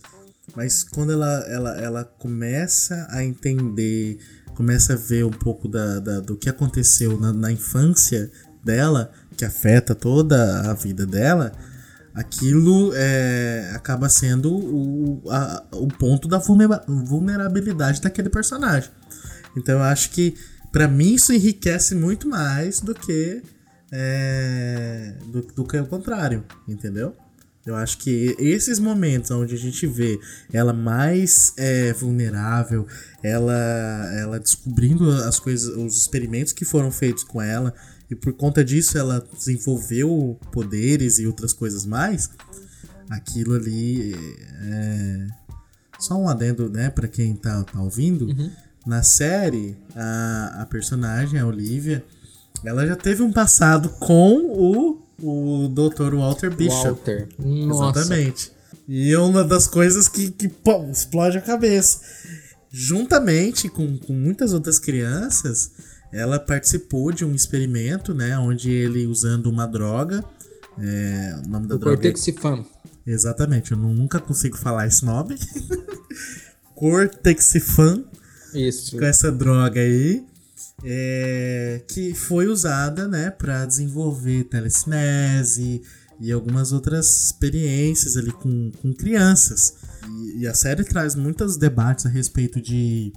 [0.55, 4.19] mas quando ela, ela, ela começa a entender,
[4.53, 8.29] começa a ver um pouco da, da- do que aconteceu na, na infância
[8.63, 11.51] dela, que afeta toda a vida dela,
[12.15, 18.89] aquilo é, acaba sendo o, a- o ponto da vulnera- vulnerabilidade daquele personagem.
[19.57, 20.33] Então eu acho que
[20.71, 23.41] pra mim isso enriquece muito mais do que
[23.91, 27.15] é, do, do que o contrário, entendeu?
[27.65, 30.19] Eu acho que esses momentos onde a gente vê
[30.53, 32.85] ela mais é, vulnerável,
[33.23, 37.73] ela, ela descobrindo as coisas, os experimentos que foram feitos com ela,
[38.09, 42.29] e por conta disso ela desenvolveu poderes e outras coisas mais,
[43.09, 44.15] aquilo ali
[44.61, 45.27] é.
[45.97, 48.27] Só um adendo, né, pra quem tá, tá ouvindo.
[48.85, 52.03] Na série, a, a personagem, a Olivia,
[52.63, 56.15] ela já teve um passado com o, o Dr.
[56.15, 56.83] Walter Bishop.
[56.83, 57.29] Walter.
[57.39, 57.99] Nossa.
[57.99, 58.51] Exatamente.
[58.87, 62.01] E é uma das coisas que, que pô, explode a cabeça.
[62.69, 65.71] Juntamente com, com muitas outras crianças,
[66.15, 68.37] ela participou de um experimento, né?
[68.37, 70.23] Onde ele, usando uma droga.
[70.77, 71.95] é, o nome da O droga.
[71.95, 72.65] é- Cortexifan.
[73.07, 75.35] Exatamente, eu nu- nunca consigo falar esse nome.
[76.75, 78.03] Cortexifan
[78.53, 78.97] Isso.
[78.97, 80.23] com essa droga aí,
[80.83, 85.81] é, que foi usada, né, para desenvolver telecinese
[86.19, 89.75] e algumas outras experiências ali com, com crianças.
[90.09, 93.13] E, e a série traz muitos debates a respeito de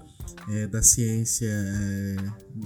[0.51, 2.17] é, da ciência, é,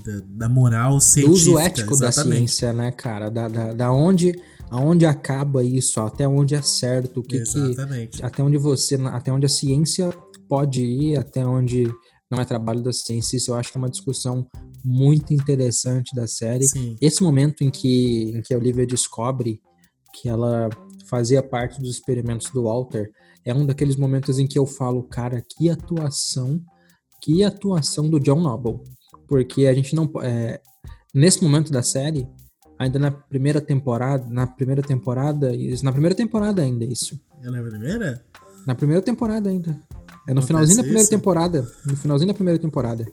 [0.05, 1.35] da, da moral Do científica.
[1.35, 2.37] uso ético da exatamente.
[2.37, 3.31] ciência, né, cara?
[3.31, 4.35] Da, da, da onde,
[4.71, 8.25] aonde acaba isso, até onde é certo, o que, que Exatamente.
[8.25, 10.11] até onde você, até onde a ciência
[10.49, 11.93] pode ir, até onde
[12.31, 13.37] não é trabalho da ciência.
[13.37, 14.47] Isso eu acho que é uma discussão
[14.85, 16.67] muito interessante da série.
[16.67, 16.97] Sim.
[17.01, 19.61] Esse momento em que, em que a Olivia descobre
[20.15, 20.69] que ela
[21.07, 23.11] fazia parte dos experimentos do Walter
[23.45, 26.63] é um daqueles momentos em que eu falo, cara, que atuação,
[27.23, 28.81] que atuação do John Noble.
[29.29, 30.11] Porque a gente não.
[30.23, 30.61] É,
[31.15, 32.27] nesse momento da série,
[32.79, 37.19] ainda na primeira temporada, na primeira temporada, isso, na primeira temporada ainda, isso.
[37.43, 38.23] É na primeira?
[38.67, 39.71] Na primeira temporada ainda.
[39.71, 41.11] É no Acontece finalzinho da primeira isso?
[41.11, 41.69] temporada.
[41.87, 43.07] No finalzinho da primeira temporada.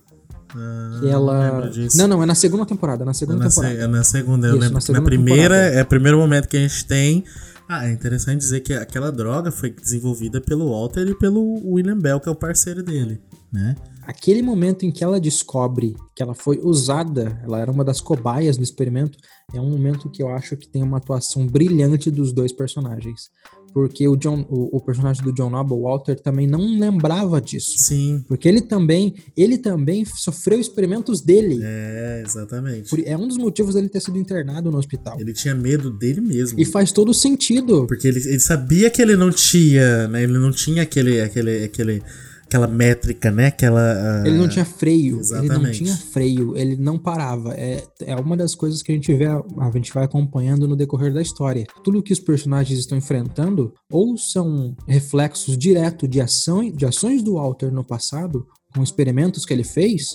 [0.56, 1.70] Ah, Que não ela.
[1.70, 1.98] disso.
[1.98, 3.06] Não, não, é na segunda temporada.
[3.06, 3.82] Na É segunda na, se- temporada.
[3.84, 5.76] é na segunda, eu Isso, lembro na que na segunda primeira temporada.
[5.80, 7.24] é o primeiro momento que a gente tem.
[7.68, 11.42] Ah, é interessante dizer que aquela droga foi desenvolvida pelo Walter e pelo
[11.72, 13.22] William Bell, que é o parceiro dele,
[13.54, 13.76] né?
[14.10, 18.58] Aquele momento em que ela descobre que ela foi usada, ela era uma das cobaias
[18.58, 19.20] do experimento,
[19.54, 23.30] é um momento que eu acho que tem uma atuação brilhante dos dois personagens.
[23.72, 27.74] Porque o, John, o, o personagem do John Noble, Walter, também não lembrava disso.
[27.78, 31.60] Sim, Porque ele também, ele também sofreu experimentos dele.
[31.64, 32.90] é, exatamente.
[32.90, 35.18] Por- É um dos motivos dele ter sido internado no hospital.
[35.22, 36.60] Ele tinha medo dele mesmo.
[36.60, 37.86] E faz todo sentido.
[37.86, 40.24] Porque ele, ele sabia que ele não tinha, né?
[40.24, 42.02] Ele não tinha aquele, aquele, aquele,
[42.50, 43.48] aquela métrica, né?
[43.48, 43.80] Aquela.
[44.24, 45.78] ah, Ele não tinha freio, ele não exatamente.
[45.84, 47.54] tinha freio, ele não parava.
[47.54, 51.14] É, é uma das coisas que a gente vê, a gente vai acompanhando no decorrer
[51.14, 51.66] da história.
[51.84, 57.36] Tudo que os personagens estão enfrentando ou são reflexos diretos de, ação, de ações do
[57.36, 58.46] Walter no passado,
[58.76, 60.06] com experimentos que ele fez,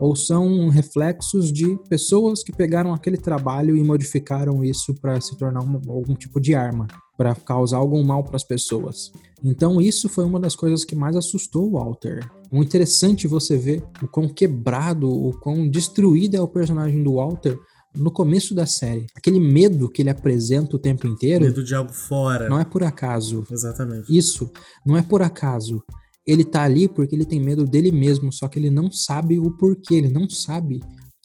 [0.00, 5.60] ou são reflexos de pessoas que pegaram aquele trabalho e modificaram isso para se tornar
[5.60, 9.12] uma- algum tipo de arma, para causar algum mal para as pessoas.
[9.44, 12.26] Então isso foi uma das coisas que mais assustou o Walter.
[12.50, 17.58] Muito interessante você ver o quão quebrado, o quão destruído é o personagem do Walter
[17.94, 19.06] no começo da série.
[19.14, 22.48] Aquele medo que ele apresenta o tempo inteiro Medo de algo fora.
[22.48, 23.44] não é por acaso.
[23.50, 24.16] Exatamente.
[24.16, 24.50] Isso
[24.84, 25.82] não é por acaso.
[26.26, 29.50] Ele tá ali porque ele tem medo dele mesmo, só que ele não sabe o
[29.50, 30.80] porquê, ele não sabe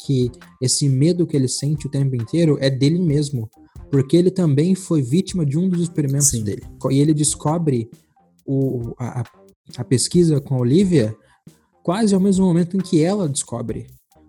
[0.05, 0.29] que
[0.61, 3.49] esse medo que ele sente o tempo inteiro é dele mesmo,
[3.89, 6.43] porque ele também foi vítima de um dos experimentos Sim.
[6.43, 6.63] dele.
[6.91, 7.89] E ele descobre
[8.49, 9.23] o, a,
[9.77, 11.15] a- pesquisa com a Olivia
[11.83, 13.87] quase ao mesmo momento em que ela descobre.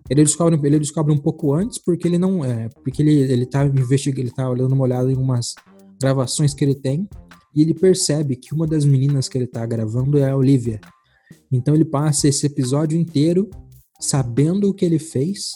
[0.09, 3.65] Ele descobre, ele descobre um pouco antes porque ele não é, porque ele ele tá
[3.65, 5.55] investigando, ele tá olhando uma olhada em umas
[5.99, 7.07] gravações que ele tem
[7.55, 10.79] e ele percebe que uma das meninas que ele tá gravando é a Olivia.
[11.51, 13.49] Então ele passa esse episódio inteiro
[13.99, 15.51] sabendo o que ele fez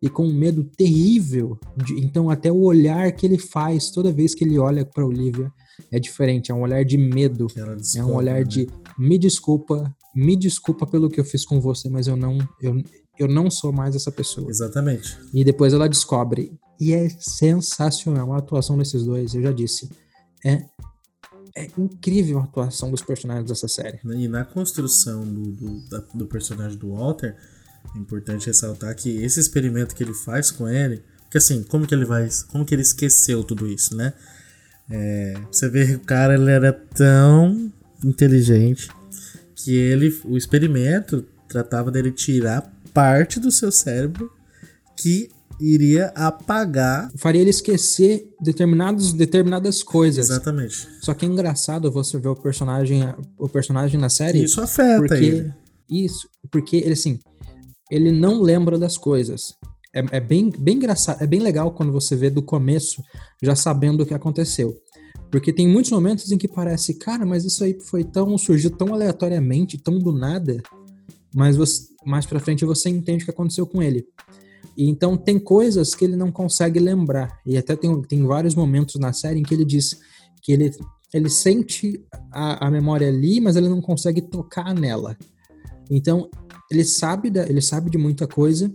[0.00, 1.58] e com um medo terrível.
[1.76, 5.50] De, então até o olhar que ele faz toda vez que ele olha para Olivia
[5.90, 7.46] é diferente, é um olhar de medo,
[7.96, 8.44] é um olhar né?
[8.44, 8.68] de
[8.98, 12.82] me desculpa, me desculpa pelo que eu fiz com você, mas eu não eu,
[13.18, 14.48] eu não sou mais essa pessoa.
[14.50, 15.18] Exatamente.
[15.32, 16.52] E depois ela descobre.
[16.80, 19.88] E é sensacional a atuação desses dois, eu já disse.
[20.44, 20.64] É,
[21.54, 24.00] é incrível a atuação dos personagens dessa série.
[24.04, 27.36] E na construção do, do, da- do personagem do Walter,
[27.94, 31.94] é importante ressaltar que esse experimento que ele faz com ele, que assim, como que
[31.94, 34.12] ele vai, como que ele esqueceu tudo isso, né?
[34.90, 37.72] É, você vê que o cara ele era tão
[38.04, 38.88] inteligente
[39.54, 44.30] que ele, o experimento tratava dele tirar parte do seu cérebro
[44.96, 45.28] que
[45.60, 50.28] iria apagar Faria ele esquecer determinados, determinadas coisas.
[50.28, 50.88] exatamente.
[51.00, 53.02] Só que é engraçado você ver o personagem,
[53.38, 54.42] o personagem na série.
[54.42, 55.54] Isso afeta porque ele.
[55.88, 57.20] isso, porque ele assim,
[57.90, 59.54] ele não lembra das coisas.
[59.94, 63.02] É, é bem, bem engraçado, é bem legal quando você vê do começo
[63.42, 64.76] já sabendo o que aconteceu.
[65.30, 68.92] Porque tem muitos momentos em que parece, cara, mas isso aí foi tão surgiu tão
[68.92, 70.62] aleatoriamente, tão do nada,
[71.34, 74.06] mas você, mais para frente você entende o que aconteceu com ele.
[74.76, 77.38] E então tem coisas que ele não consegue lembrar.
[77.46, 79.98] E até tem, tem vários momentos na série em que ele diz
[80.42, 80.70] que ele,
[81.12, 85.16] ele sente a, a memória ali, mas ele não consegue tocar nela.
[85.90, 86.28] Então,
[86.70, 88.72] ele sabe, da, ele sabe de muita coisa.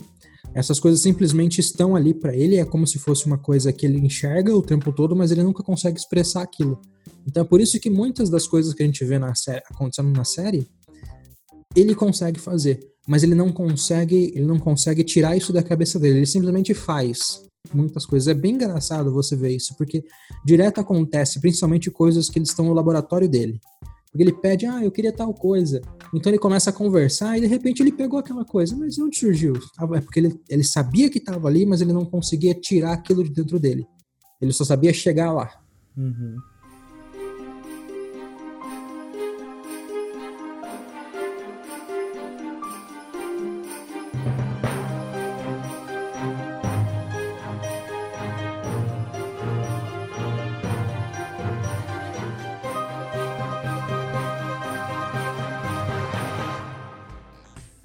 [0.54, 4.00] Essas coisas simplesmente estão ali para ele, é como se fosse uma coisa que ele
[4.00, 6.82] enxerga o tempo todo, mas ele nunca consegue expressar aquilo.
[7.28, 10.10] Então, é por isso que muitas das coisas que a gente vê na série, acontecendo
[10.16, 10.68] na série,
[11.76, 16.20] ele consegue fazer, mas ele não consegue, ele não consegue tirar isso da cabeça dele,
[16.20, 17.44] ele simplesmente faz
[17.74, 18.28] muitas coisas.
[18.28, 20.04] É bem engraçado você ver isso, porque
[20.46, 23.60] direto acontece, principalmente coisas que eles estão no laboratório dele.
[24.18, 25.80] Porque ele pede, ah, eu queria tal coisa.
[26.12, 28.76] Então ele começa a conversar e de repente ele pegou aquela coisa.
[28.76, 29.54] Mas de onde surgiu?
[29.94, 33.30] É porque ele, ele sabia que estava ali, mas ele não conseguia tirar aquilo de
[33.30, 33.86] dentro dele.
[34.42, 35.52] Ele só sabia chegar lá.
[35.96, 36.36] Uhum.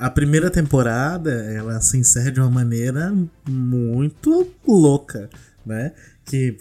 [0.03, 3.15] A primeira temporada, ela se encerra de uma maneira
[3.49, 5.31] muito louca,
[5.65, 5.93] né?
[6.25, 6.59] Que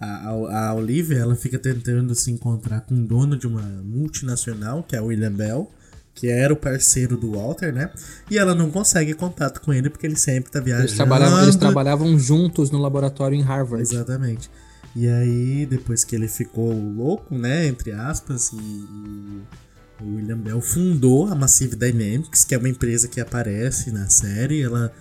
[0.00, 4.82] a, a, a Olivia, ela fica tentando se encontrar com o dono de uma multinacional,
[4.82, 5.70] que é o William Bell,
[6.14, 7.90] que era o parceiro do Walter, né?
[8.30, 10.86] E ela não consegue contato com ele porque ele sempre tá viajando.
[10.86, 13.82] Eles trabalhavam, eles trabalhavam juntos no laboratório em Harvard.
[13.82, 14.50] Exatamente.
[14.96, 19.42] E aí, depois que ele ficou louco, né, entre aspas, e, e
[20.00, 24.62] o William Bell fundou a Massive Dynamics, que é uma empresa que aparece na série.
[24.62, 24.92] Ela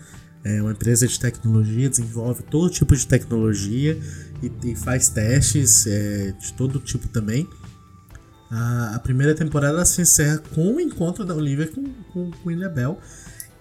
[0.43, 3.97] é uma empresa de tecnologia, desenvolve todo tipo de tecnologia
[4.41, 7.47] e, e faz testes é, de todo tipo também.
[8.51, 11.83] A, a primeira temporada se encerra com o encontro da Olivia com,
[12.13, 12.99] com, com o William Bell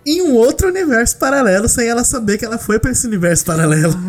[0.05, 3.95] em um outro universo paralelo, sem ela saber que ela foi pra esse universo paralelo.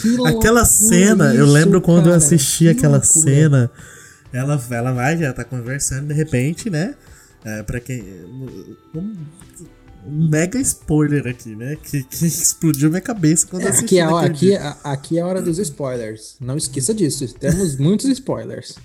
[0.00, 3.20] Que aquela cena, eu isso, lembro quando eu cara, assisti que aquela loucura.
[3.22, 3.70] cena,
[4.32, 6.94] ela, ela vai, já tá conversando, de repente, né?
[7.44, 8.02] É, pra quem.
[8.02, 11.76] Um, um mega spoiler aqui, né?
[11.82, 13.98] Que, que explodiu minha cabeça quando eu assisti.
[13.98, 16.36] Aqui é, a- aqui, é- aqui é a hora dos spoilers.
[16.40, 17.26] Não esqueça disso.
[17.34, 18.76] Temos muitos spoilers.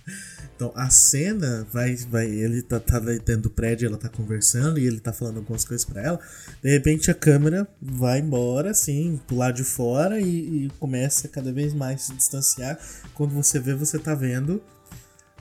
[0.56, 4.86] Então a cena vai, vai, ele tá, tá dentro do prédio, ela tá conversando e
[4.86, 6.20] ele tá falando algumas coisas pra ela.
[6.62, 11.52] De repente a câmera vai embora, assim, pro lado de fora e, e começa cada
[11.52, 12.78] vez mais se distanciar.
[13.16, 14.62] Quando você vê, você tá vendo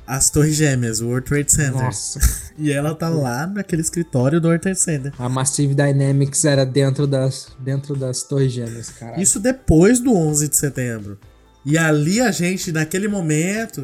[0.07, 1.83] as Torres Gêmeas, o World Trade Center.
[1.83, 2.21] Nossa.
[2.59, 5.13] E ela tá lá naquele escritório do World Trade Center.
[5.19, 9.21] A Massive Dynamics era dentro das, dentro das torres gêmeas, cara.
[9.21, 11.19] Isso depois do 11 de setembro.
[11.65, 13.83] E ali a gente, naquele momento,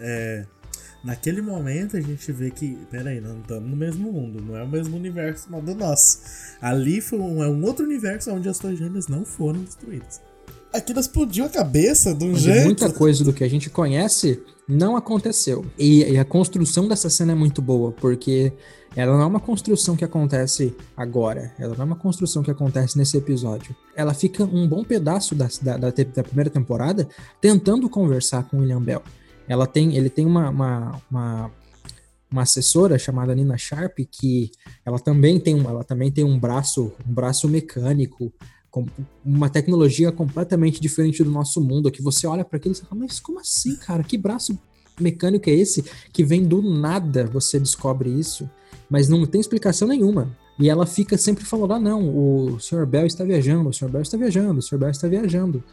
[0.00, 0.44] é,
[1.04, 4.64] naquele momento a gente vê que, peraí, nós não estamos no mesmo mundo, não é
[4.64, 6.18] o mesmo universo não do nosso.
[6.60, 10.20] Ali foi um, é um outro universo onde as torres gêmeas não foram destruídas.
[10.72, 12.64] Aquilo explodiu a cabeça de um Onde jeito.
[12.64, 15.64] muita coisa do que a gente conhece não aconteceu.
[15.78, 18.52] E, e a construção dessa cena é muito boa, porque
[18.94, 21.52] ela não é uma construção que acontece agora.
[21.58, 23.74] Ela não é uma construção que acontece nesse episódio.
[23.96, 27.08] Ela fica um bom pedaço da, da, da da primeira temporada
[27.40, 29.02] tentando conversar com o William Bell.
[29.48, 31.50] Ela tem, ele tem uma, uma, uma,
[32.30, 34.50] uma assessora chamada Nina Sharp que
[34.84, 38.30] ela também tem um, ela também tem um braço um braço mecânico
[39.24, 43.18] uma tecnologia completamente diferente do nosso mundo que você olha para aquilo e fala mas
[43.18, 44.58] como assim cara que braço
[45.00, 48.48] mecânico é esse que vem do nada você descobre isso
[48.90, 52.84] mas não tem explicação nenhuma e ela fica sempre falando ah não o Sr.
[52.84, 53.88] Bell está viajando o Sr.
[53.88, 54.78] Bell está viajando o Sr.
[54.78, 55.64] Bell está viajando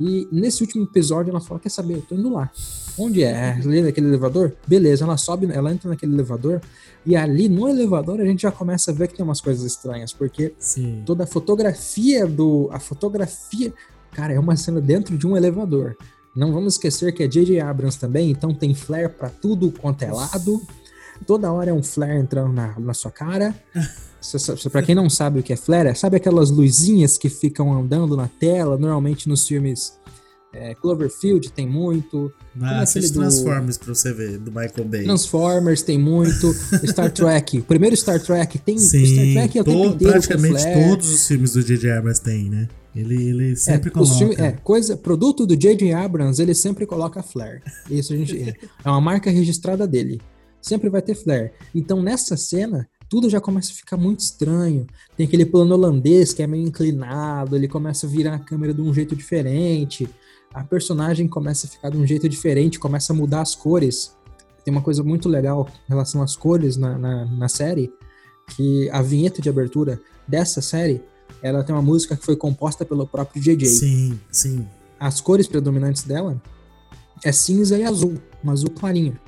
[0.00, 1.94] e nesse último episódio ela fala: Quer saber?
[1.94, 2.50] Eu tô indo lá.
[2.98, 3.30] Onde é?
[3.30, 4.54] é ali naquele elevador?
[4.66, 6.60] Beleza, ela sobe, ela entra naquele elevador.
[7.04, 10.12] E ali no elevador a gente já começa a ver que tem umas coisas estranhas,
[10.12, 11.02] porque Sim.
[11.06, 12.68] toda a fotografia do.
[12.72, 13.72] A fotografia.
[14.12, 15.96] Cara, é uma cena dentro de um elevador.
[16.34, 17.60] Não vamos esquecer que é J.J.
[17.60, 20.60] Abrams também, então tem flare para tudo quanto é lado.
[21.26, 23.54] Toda hora é um flare entrando na, na sua cara.
[24.70, 28.28] Para quem não sabe o que é flare, sabe aquelas luzinhas que ficam andando na
[28.28, 29.98] tela, normalmente nos filmes
[30.52, 32.30] é, Cloverfield tem muito.
[32.60, 33.20] Ah, assiste do...
[33.20, 35.04] Transformers pra você ver, do Michael Bay.
[35.04, 36.52] Transformers tem muito.
[36.86, 38.76] Star Trek, o primeiro Star Trek tem.
[38.78, 41.90] Sim, Star Trek é o inteiro praticamente todos os filmes do J.J.
[41.92, 42.68] Abrams tem, né?
[42.94, 44.14] Ele, ele sempre é, coloca.
[44.14, 45.94] Filmes, é, coisa, produto do J.J.
[45.94, 47.62] Abrams, ele sempre coloca flare.
[47.90, 48.54] Isso a gente.
[48.84, 50.20] é uma marca registrada dele.
[50.62, 51.50] Sempre vai ter flare.
[51.74, 54.86] Então nessa cena, tudo já começa a ficar muito estranho.
[55.14, 58.80] Tem aquele plano holandês que é meio inclinado, ele começa a virar a câmera de
[58.80, 60.08] um jeito diferente.
[60.54, 64.16] A personagem começa a ficar de um jeito diferente, começa a mudar as cores.
[64.64, 67.92] Tem uma coisa muito legal em relação às cores na, na, na série,
[68.56, 71.02] que a vinheta de abertura dessa série,
[71.42, 73.66] ela tem uma música que foi composta pelo próprio JJ.
[73.66, 74.66] Sim, sim.
[74.98, 76.40] As cores predominantes dela
[77.24, 79.18] é cinza e azul, um azul clarinho.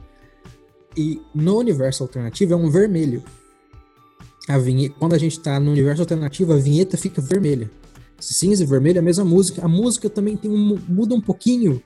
[0.97, 3.23] E no universo alternativo é um vermelho
[4.47, 7.71] a vinheta, quando a gente tá no universo alternativo, a vinheta fica vermelha.
[8.21, 9.65] Cinza e vermelho é a mesma música.
[9.65, 11.83] A música também tem um, muda um pouquinho.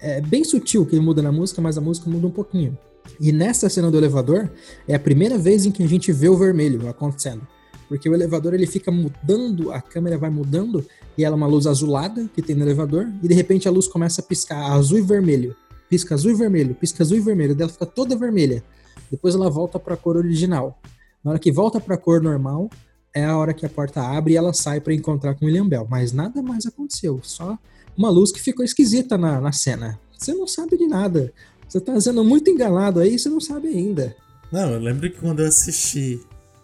[0.00, 2.76] É bem sutil que ele muda na música, mas a música muda um pouquinho.
[3.18, 4.50] E nessa cena do elevador,
[4.86, 7.46] é a primeira vez em que a gente vê o vermelho acontecendo.
[7.88, 10.84] Porque o elevador ele fica mudando, a câmera vai mudando,
[11.16, 13.86] e ela é uma luz azulada que tem no elevador, e de repente a luz
[13.86, 15.54] começa a piscar azul e vermelho.
[15.88, 18.62] Pisca azul e vermelho, pisca azul e vermelho, dela fica toda vermelha.
[19.10, 20.78] Depois ela volta para a cor original.
[21.22, 22.68] Na hora que volta para a cor normal,
[23.14, 25.86] é a hora que a porta abre e ela sai para encontrar com William Bell.
[25.88, 27.58] Mas nada mais aconteceu, só
[27.96, 29.98] uma luz que ficou esquisita na, na cena.
[30.18, 31.32] Você não sabe de nada.
[31.68, 34.14] Você tá sendo muito enganado aí, você não sabe ainda.
[34.50, 36.20] Não, eu lembro que quando eu assisti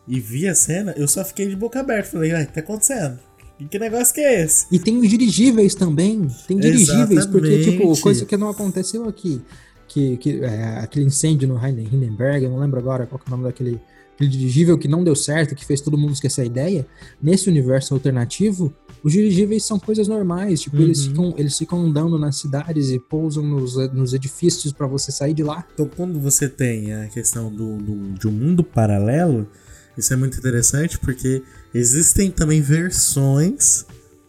[0.06, 2.10] e vi a cena, eu só fiquei de boca aberta.
[2.10, 3.18] Falei, o que tá acontecendo?
[3.60, 4.66] E que negócio que é esse?
[4.70, 6.26] E tem os dirigíveis também.
[6.48, 7.30] Tem dirigíveis, Exatamente.
[7.30, 9.40] porque, tipo, coisa que não aconteceu aqui.
[9.86, 13.44] Que, que é, aquele incêndio no Hindenburg, eu não lembro agora qual é o nome
[13.44, 13.80] daquele
[14.20, 16.86] aquele dirigível que não deu certo, que fez todo mundo esquecer a ideia,
[17.22, 20.82] nesse universo alternativo, os dirigíveis são coisas normais, tipo, uhum.
[20.82, 25.32] eles, ficam, eles ficam andando nas cidades e pousam nos, nos edifícios para você sair
[25.32, 25.66] de lá.
[25.72, 29.48] Então, quando você tem a questão do, do, de um mundo paralelo,
[29.96, 31.42] isso é muito interessante porque
[31.74, 33.84] existem também versões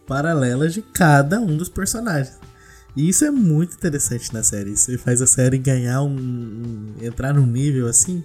[0.06, 2.38] paralelas de cada um dos personagens.
[2.96, 4.72] E isso é muito interessante na série.
[4.72, 8.22] Isso faz a série ganhar um, um entrar num nível assim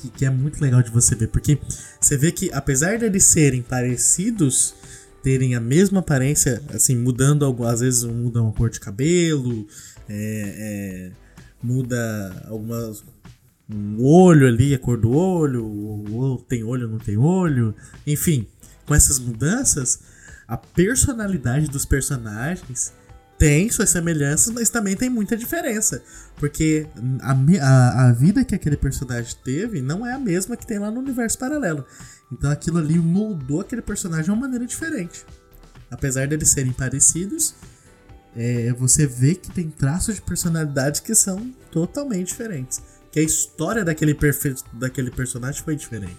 [0.00, 1.58] que, que é muito legal de você ver, porque
[2.00, 4.74] você vê que apesar de eles serem parecidos,
[5.22, 9.66] terem a mesma aparência, assim, mudando, às vezes mudam a cor de cabelo,
[10.08, 11.10] é, é,
[11.62, 13.04] muda algumas.
[13.70, 15.64] Um olho ali, a cor do olho,
[16.10, 17.74] ou tem olho, não tem olho,
[18.06, 18.46] enfim,
[18.86, 20.00] com essas mudanças,
[20.46, 22.92] a personalidade dos personagens
[23.38, 26.02] tem suas semelhanças, mas também tem muita diferença.
[26.36, 26.88] Porque
[27.20, 30.90] a, a, a, vida que aquele personagem teve não é a mesma que tem lá
[30.90, 31.84] no universo paralelo.
[32.32, 35.24] Então aquilo ali moldou aquele personagem de uma maneira diferente.
[35.90, 37.54] Apesar deles serem parecidos,
[38.36, 42.82] é, você vê que tem traços de personalidade que são totalmente diferentes.
[43.10, 44.16] Que a história daquele,
[44.72, 46.16] daquele personagem foi diferente.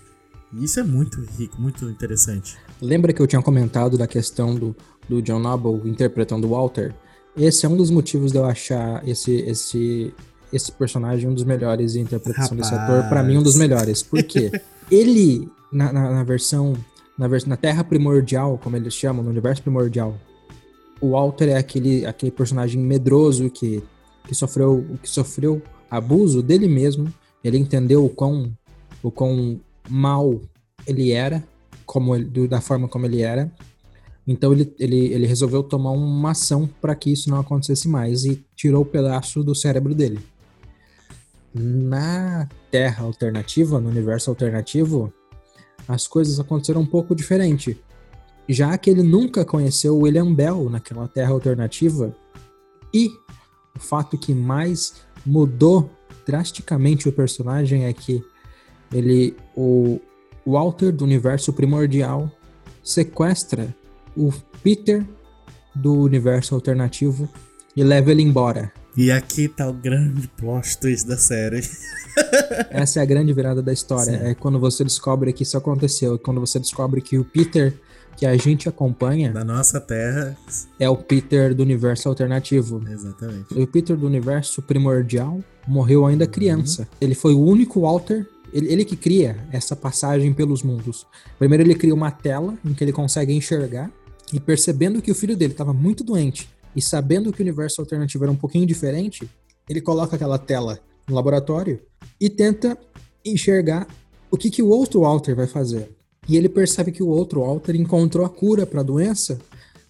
[0.53, 2.57] E isso é muito rico, muito interessante.
[2.81, 4.75] Lembra que eu tinha comentado da questão do,
[5.07, 6.93] do John Noble interpretando o Walter?
[7.37, 10.13] Esse é um dos motivos de eu achar esse, esse,
[10.51, 12.71] esse personagem um dos melhores e a interpretação Rapaz.
[12.71, 14.01] desse ator, para mim, um dos melhores.
[14.01, 14.51] Por quê?
[14.89, 16.73] ele, na, na, na versão.
[17.17, 20.17] Na, vers na Terra Primordial, como eles chamam, no universo primordial,
[21.01, 23.83] o Walter é aquele, aquele personagem medroso que,
[24.25, 27.11] que, sofreu, que sofreu abuso dele mesmo.
[27.43, 28.51] Ele entendeu o quão,
[29.01, 29.59] o quão
[29.89, 30.39] mal
[30.85, 31.43] ele era,
[31.85, 33.51] como ele, da forma como ele era.
[34.27, 38.43] Então ele, ele, ele resolveu tomar uma ação para que isso não acontecesse mais e
[38.55, 40.19] tirou o pedaço do cérebro dele.
[41.53, 45.11] Na Terra alternativa, no universo alternativo,
[45.87, 47.81] as coisas aconteceram um pouco diferente.
[48.47, 52.15] Já que ele nunca conheceu William Bell naquela Terra alternativa,
[52.93, 53.09] e
[53.75, 55.89] o fato que mais mudou
[56.25, 58.23] drasticamente o personagem é que
[58.93, 59.99] Ele, o
[60.45, 62.31] Walter do universo primordial
[62.83, 63.75] sequestra
[64.15, 64.31] o
[64.63, 65.05] Peter
[65.75, 67.29] do universo alternativo
[67.75, 68.71] e leva ele embora.
[68.97, 71.61] E aqui tá o grande plot twist da série.
[72.69, 74.19] Essa é a grande virada da história.
[74.19, 74.25] Sim.
[74.25, 76.17] É quando você descobre que isso aconteceu.
[76.19, 77.73] Quando você descobre que o Peter
[78.19, 80.37] que a gente acompanha Da nossa terra.
[80.77, 82.83] é o Peter do universo alternativo.
[82.85, 83.57] Exatamente.
[83.57, 86.31] O Peter do universo primordial morreu ainda Uhum.
[86.31, 86.85] criança.
[86.99, 88.27] Ele foi o único Walter.
[88.51, 91.07] Ele, ele que cria essa passagem pelos mundos.
[91.37, 93.89] Primeiro, ele cria uma tela em que ele consegue enxergar.
[94.33, 98.25] E percebendo que o filho dele estava muito doente e sabendo que o universo alternativo
[98.25, 99.29] era um pouquinho diferente,
[99.69, 101.79] ele coloca aquela tela no laboratório
[102.19, 102.77] e tenta
[103.25, 103.87] enxergar
[104.29, 105.89] o que, que o outro Walter vai fazer.
[106.29, 109.39] E ele percebe que o outro Walter encontrou a cura para a doença,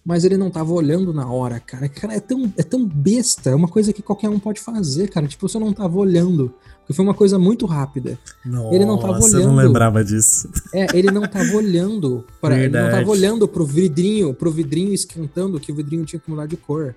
[0.02, 1.86] mas ele não tava olhando na hora, cara.
[1.88, 5.26] Cara, é tão, é tão besta, é uma coisa que qualquer um pode fazer, cara.
[5.28, 8.18] Tipo, você não tava olhando, porque foi uma coisa muito rápida.
[8.44, 9.56] Nossa, Ele não tava eu não olhando.
[9.56, 10.48] lembrava disso.
[10.72, 15.60] É, ele não tava olhando para, ele não tava olhando pro vidrinho, pro vidrinho esquentando
[15.60, 16.94] que o vidrinho tinha que mudar de cor.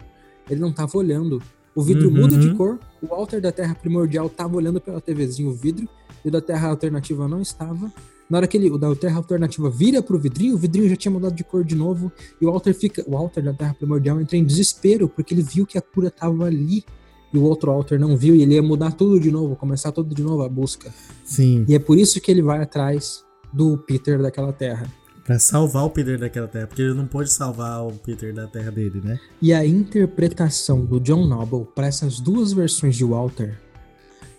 [0.49, 1.41] Ele não tava olhando.
[1.75, 2.15] O vidro Uhum.
[2.21, 2.79] muda de cor.
[3.01, 5.89] O Walter da Terra primordial tava olhando pela TVzinha o vidro
[6.23, 7.91] e o da Terra alternativa não estava.
[8.33, 11.11] Na hora que ele, o da Terra alternativa vira pro vidrinho, o vidrinho já tinha
[11.11, 12.11] mudado de cor de novo
[12.41, 15.67] e o Walter fica, o Walter da Terra primordial entra em desespero porque ele viu
[15.67, 16.83] que a cura tava ali.
[17.31, 20.15] E o outro Walter não viu e ele ia mudar tudo de novo, começar tudo
[20.15, 20.91] de novo a busca.
[21.23, 21.63] Sim.
[21.67, 23.23] E é por isso que ele vai atrás
[23.53, 24.91] do Peter daquela terra.
[25.23, 26.65] Pra salvar o Peter daquela terra.
[26.65, 29.19] Porque ele não pôde salvar o Peter da terra dele, né?
[29.39, 33.59] E a interpretação do John Noble para essas duas versões de Walter,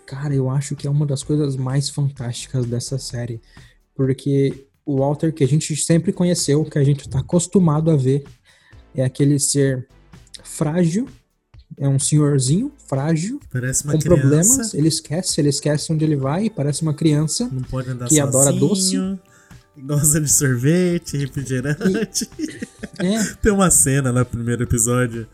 [0.05, 3.41] cara, eu acho que é uma das coisas mais fantásticas dessa série.
[3.95, 8.23] Porque o Walter que a gente sempre conheceu, que a gente tá acostumado a ver,
[8.93, 9.87] é aquele ser
[10.43, 11.07] frágil,
[11.77, 14.21] é um senhorzinho frágil, Parece uma com criança.
[14.21, 17.49] problemas, ele esquece, ele esquece onde ele vai, parece uma criança.
[17.51, 18.27] Não pode andar que sozinho.
[18.27, 19.19] adora doce.
[19.77, 22.29] Gosta de sorvete, refrigerante.
[22.99, 25.27] É, Tem uma cena no primeiro episódio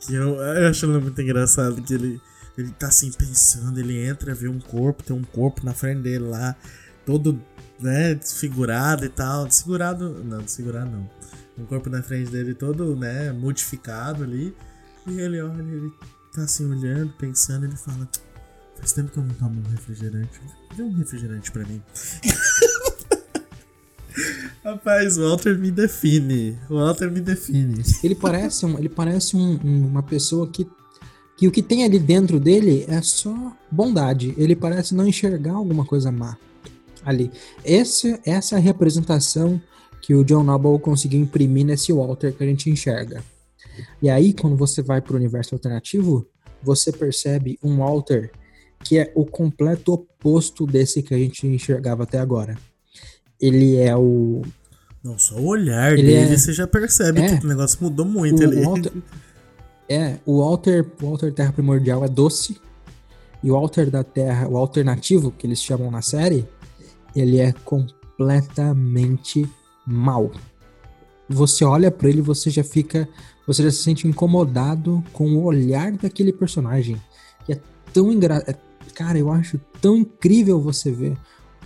[0.00, 2.20] que eu, eu acho muito engraçado que ele,
[2.56, 6.24] ele tá assim pensando, ele entra, vê um corpo, tem um corpo na frente dele
[6.24, 6.56] lá,
[7.04, 7.38] todo,
[7.80, 9.46] né, desfigurado e tal.
[9.46, 11.10] Desfigurado, não, desfigurado não.
[11.58, 14.54] Um corpo na frente dele todo, né, modificado ali.
[15.06, 15.90] E ele olha, ele
[16.34, 18.08] tá assim olhando, pensando, ele fala:
[18.76, 20.40] Faz tempo que eu não tomo um refrigerante.
[20.76, 21.80] Dê um refrigerante pra mim.
[24.64, 26.58] Rapaz, o Walter me define.
[26.68, 27.82] O Walter me define.
[28.02, 30.66] Ele parece, um, ele parece um- um- uma pessoa que,
[31.36, 34.34] que o que tem ali dentro dele é só bondade.
[34.36, 36.36] Ele parece não enxergar alguma coisa má
[37.06, 37.30] ali.
[37.64, 39.60] Esse, essa é a representação
[40.02, 43.24] que o John Noble conseguiu imprimir nesse Walter que a gente enxerga.
[44.02, 46.26] E aí, quando você vai para o universo alternativo,
[46.62, 48.30] você percebe um Walter
[48.84, 52.56] que é o completo oposto desse que a gente enxergava até agora.
[53.40, 54.42] Ele é o
[55.02, 57.36] Não, só o olhar Ele dele é- você já percebe é.
[57.38, 58.60] que o negócio mudou muito O ali.
[58.62, 58.92] Walter-
[59.88, 62.58] É, o Walter, o Walter Terra Primordial é doce.
[63.42, 66.46] E o Walter da Terra, o alternativo, que eles chamam na série,
[67.16, 69.48] ele é completamente
[69.86, 70.30] mal.
[71.28, 73.08] Você olha pra ele e você já fica.
[73.46, 77.00] Você já se sente incomodado com o olhar daquele personagem.
[77.44, 77.60] Que é
[77.92, 78.58] tão engraçado.
[78.94, 81.16] Cara, eu acho tão incrível você ver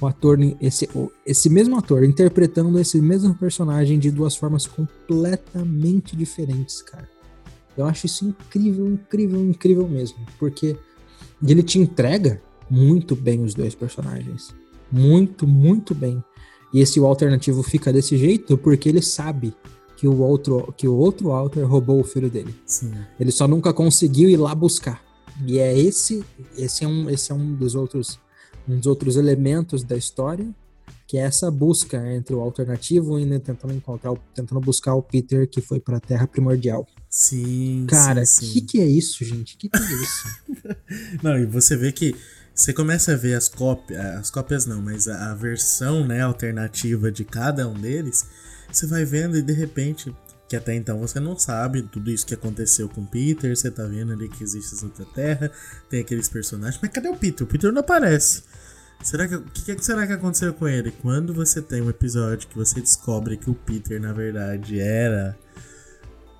[0.01, 0.89] o ator, esse,
[1.27, 7.09] esse mesmo ator, interpretando esse mesmo personagem de duas formas completamente diferentes, cara.
[7.77, 10.19] Eu acho isso incrível, incrível, incrível mesmo.
[10.39, 10.77] Porque
[11.47, 14.55] ele te entrega muito bem os dois personagens.
[14.91, 16.23] Muito, muito bem.
[16.73, 19.55] E esse alternativo fica desse jeito porque ele sabe
[19.97, 22.55] que o outro, que o outro Walter roubou o filho dele.
[22.65, 22.93] Sim.
[23.19, 25.03] Ele só nunca conseguiu ir lá buscar.
[25.47, 26.25] E é esse,
[26.57, 28.19] esse é um, esse é um dos outros,
[28.69, 30.49] um dos outros elementos da história,
[31.07, 35.03] que é essa busca entre o alternativo e né, tentando encontrar, o- tentando buscar o
[35.03, 36.87] Peter que foi para a Terra primordial.
[37.09, 37.85] Sim.
[37.89, 38.53] Cara, sim, sim.
[38.53, 39.57] que que é isso, gente?
[39.57, 40.29] Que que é isso?
[41.23, 42.15] Não, e você vê que
[42.61, 47.11] você começa a ver as cópias, as cópias não, mas a, a versão, né, alternativa
[47.11, 48.27] de cada um deles,
[48.71, 50.15] você vai vendo e de repente,
[50.47, 54.13] que até então você não sabe tudo isso que aconteceu com Peter, você tá vendo
[54.13, 55.51] ali que existe essa outra terra,
[55.89, 57.47] tem aqueles personagens, mas cadê o Peter?
[57.47, 58.43] O Peter não aparece.
[59.03, 60.91] Será que o que, que será que aconteceu com ele?
[60.91, 65.35] Quando você tem um episódio que você descobre que o Peter na verdade era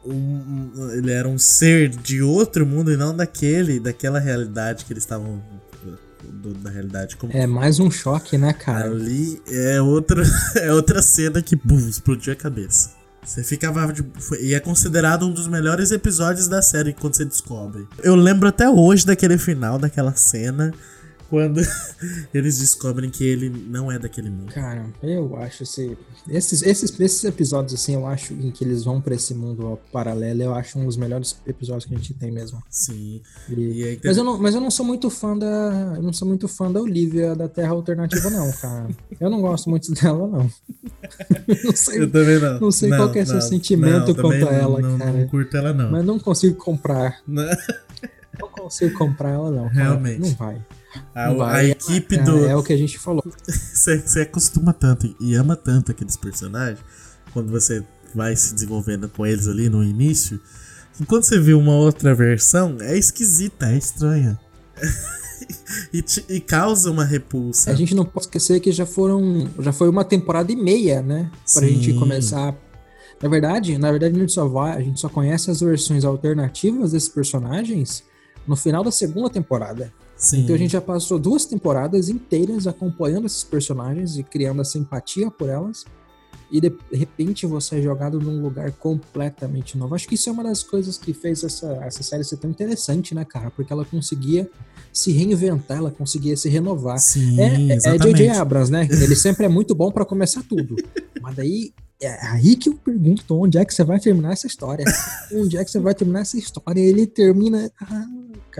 [0.05, 5.03] um- ele era um ser de outro mundo e não daquele, daquela realidade que eles
[5.03, 5.43] estavam
[6.23, 8.87] do- da realidade como É mais um choque, né, cara?
[8.91, 10.23] ali é outra
[10.57, 12.91] é outra cena que bum, explodiu a cabeça.
[13.23, 17.25] Você ficava de, foi- e é considerado um dos melhores episódios da série quando você
[17.25, 17.87] descobre.
[18.03, 20.73] Eu lembro até hoje daquele final daquela cena
[21.31, 21.61] quando
[22.35, 24.53] eles descobrem que ele não é daquele mundo.
[24.53, 25.97] Cara, eu acho esse,
[26.29, 30.43] esses, esses, esses episódios, assim, eu acho em que eles vão pra esse mundo paralelo,
[30.43, 32.61] eu acho um dos melhores episódios que a gente tem mesmo.
[32.69, 33.23] Sim.
[33.49, 35.95] E- E aí, mas, eu não, mas eu não sou muito fã da.
[35.97, 38.89] Eu não sou muito fã da Olivia da Terra Alternativa, não, cara.
[39.21, 40.51] Eu não gosto muito dela, não.
[41.65, 42.03] não sei.
[42.03, 42.61] eu também não.
[42.61, 45.13] não sei qual que é seu sentimento também quanto a ela, não, cara.
[45.13, 45.91] Não curto ela, não.
[45.93, 47.21] Mas não consigo comprar.
[47.27, 47.45] Não.
[48.41, 49.65] Não consigo comprar ela, não.
[49.69, 49.75] cara.
[49.75, 50.21] Realmente.
[50.21, 50.57] Não vai.
[51.15, 52.45] A, a equipe É, do.
[52.47, 53.23] é o que a gente falou.
[53.47, 56.79] Você, você acostuma tanto e ama tanto aqueles personagens,
[57.33, 57.83] quando você
[58.15, 60.39] vai se desenvolvendo com eles ali no início,
[60.97, 64.39] que quando você vê uma outra versão, é esquisita, é estranha.
[65.93, 67.71] e, te- e causa uma repulsa.
[67.71, 69.49] A gente não pode esquecer que já foram.
[69.61, 71.31] Já foi uma temporada e meia, né?
[71.55, 71.69] Pra Sim.
[71.81, 72.55] gente começar.
[73.23, 74.77] Na verdade, na verdade, a gente só vai.
[74.77, 78.03] A gente só conhece as versões alternativas desses personagens
[78.47, 79.93] no final da segunda temporada.
[80.21, 80.43] Sim.
[80.43, 85.31] Então a gente já passou duas temporadas inteiras acompanhando esses personagens e criando a simpatia
[85.31, 85.85] por elas.
[86.53, 89.95] E de repente você é jogado num lugar completamente novo.
[89.95, 93.15] Acho que isso é uma das coisas que fez essa, essa série ser tão interessante,
[93.15, 93.51] né, cara?
[93.51, 94.51] Porque ela conseguia
[94.93, 96.99] se reinventar, ela conseguia se renovar.
[96.99, 98.17] Sim, É, é- é exatamente.
[98.19, 98.31] J.J.
[98.31, 98.87] Abrams, né?
[98.91, 100.75] Ele sempre é muito bom pra começar tudo.
[101.23, 104.85] Mas daí é aí que eu pergunto onde é que você vai terminar essa história.
[105.33, 106.81] Onde é que você vai terminar essa história?
[106.81, 107.71] Ele termina.
[107.81, 108.07] Ah,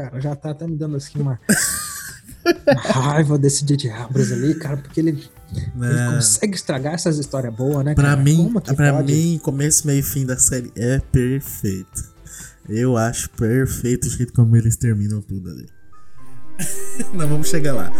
[0.03, 1.39] cara, já tá até me dando assim uma,
[2.73, 3.91] uma raiva desse J.J.
[3.91, 5.11] Abrams ali, cara, porque ele,
[5.53, 6.11] ele É.
[6.15, 7.95] consegue estragar essas histórias boas, né?
[7.95, 8.17] Pra cara?
[8.17, 9.13] mim, pra pode?
[9.13, 12.11] mim, começo, meio e fim da série é perfeito.
[12.69, 15.67] Eu acho perfeito o jeito como eles terminam tudo ali.
[17.13, 17.91] Nós vamos chegar lá.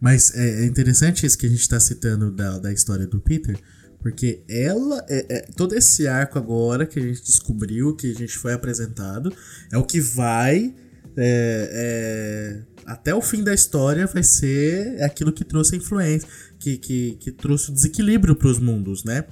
[0.00, 3.58] Mas é é interessante isso que a gente está citando da, da história do Peter,
[4.00, 8.36] porque ela, é, é- todo esse arco agora que a gente descobriu, que a gente
[8.38, 9.32] foi apresentado,
[9.72, 10.74] é o que vai
[11.16, 16.28] é, é, até o fim da história vai ser aquilo que trouxe a influência,
[16.60, 19.24] que, que, que trouxe o desequilíbrio para os mundos, né?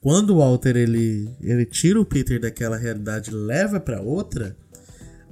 [0.00, 4.56] Quando o Walter ele, ele tira o Peter daquela realidade e leva para outra,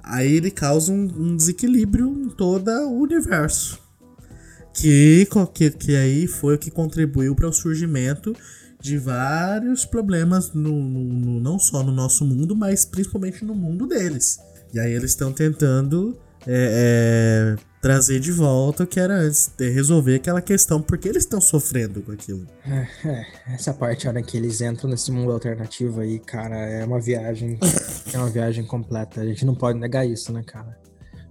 [0.03, 3.88] aí ele causa um, um desequilíbrio em todo o universo
[4.81, 8.35] que, que, que aí foi o que contribuiu para o surgimento
[8.81, 13.87] de vários problemas, no, no- no- não só no nosso mundo, mas principalmente no mundo
[13.87, 14.39] deles.
[14.73, 16.17] E aí eles estão tentando
[16.47, 21.41] é, é, trazer de volta o que era antes, resolver aquela questão, porque eles estão
[21.41, 22.47] sofrendo com aquilo.
[22.65, 27.01] É, essa parte, a hora que eles entram nesse mundo alternativo aí, cara, é uma
[27.01, 27.59] viagem.
[28.13, 29.21] é uma viagem completa.
[29.21, 30.79] A gente não pode negar isso, né, cara?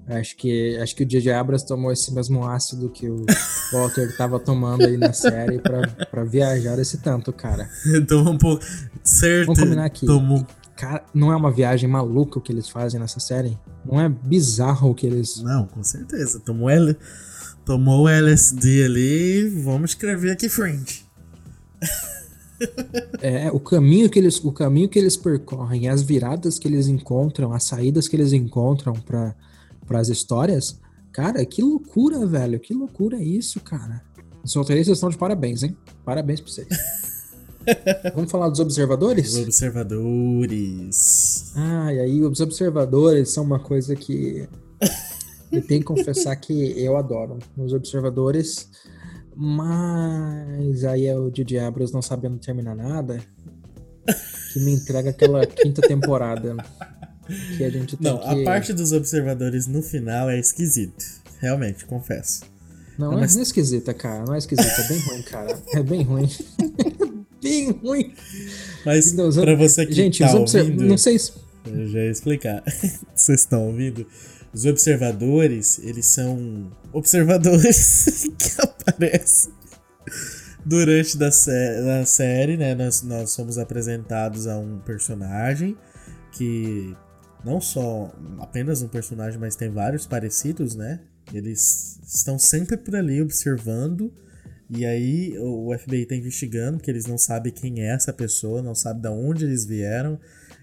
[0.08, 1.34] Acho que, acho que o J.J.
[1.34, 3.26] Abrams tomou esse mesmo ácido que o
[3.74, 7.70] Walter tava tomando aí na série pra, pra viajar esse tanto, cara.
[7.94, 8.64] então um pouco.
[9.04, 9.48] Certo.
[9.48, 10.06] Vamos combinar aqui.
[10.06, 10.46] Tomou,
[10.78, 13.58] Cara, não é uma viagem maluca o que eles fazem nessa série?
[13.84, 15.42] Não é bizarro o que eles.
[15.42, 16.40] não, com certeza.
[16.40, 16.96] Tomou, L,
[17.66, 19.50] tomou o LSD ali.
[19.64, 21.06] Vamos escrever aqui frente.
[23.22, 27.54] É, o caminho que eles, o caminho que eles percorrem, as viradas que eles encontram,
[27.54, 29.36] as saídas que eles encontram para
[29.96, 30.80] as histórias,
[31.12, 34.04] cara, que loucura, velho, que loucura é isso, cara.
[34.44, 35.78] Os roteiristas estão de parabéns, hein?
[36.04, 36.68] Parabéns pra vocês.
[38.16, 39.34] Vamos falar dos observadores?
[39.34, 41.54] Os observadores.
[41.56, 44.48] Ah, e aí os observadores são uma coisa que
[45.52, 47.40] eu tenho que confessar que eu adoro.
[47.58, 48.70] Os observadores,
[49.36, 53.20] mas aí é o Didi Abrams não sabendo terminar nada,
[54.54, 56.56] que me entrega aquela quinta temporada
[57.58, 58.26] que a gente Não, que...
[58.42, 61.06] a parte dos observadores no final é esquisito.
[61.40, 62.42] Realmente, confesso.
[62.98, 64.24] Não, é, mas- não é esquisita, cara.
[64.26, 65.60] Não é esquisita, é bem ruim, cara.
[65.74, 66.30] É bem ruim.
[67.42, 68.14] bem ruim.
[68.86, 71.32] Mas Então, pra você que Gente, tá os obser- ouvindo, não sei se...
[71.66, 72.64] eu já ia explicar.
[73.14, 74.06] Vocês estão ouvindo?
[74.54, 79.54] Os observadores, eles são observadores que aparecem
[80.66, 82.74] durante da sé da série, né?
[82.74, 85.78] Nós, nós somos apresentados a um personagem
[86.32, 86.96] que
[87.44, 91.00] não só apenas um personagem, mas tem vários parecidos, né?
[91.34, 94.12] Eles estão sempre por ali observando.
[94.70, 98.76] E aí o FBI tá investigando, porque eles não sabem quem é essa pessoa, não
[98.76, 100.20] sabem de onde eles vieram.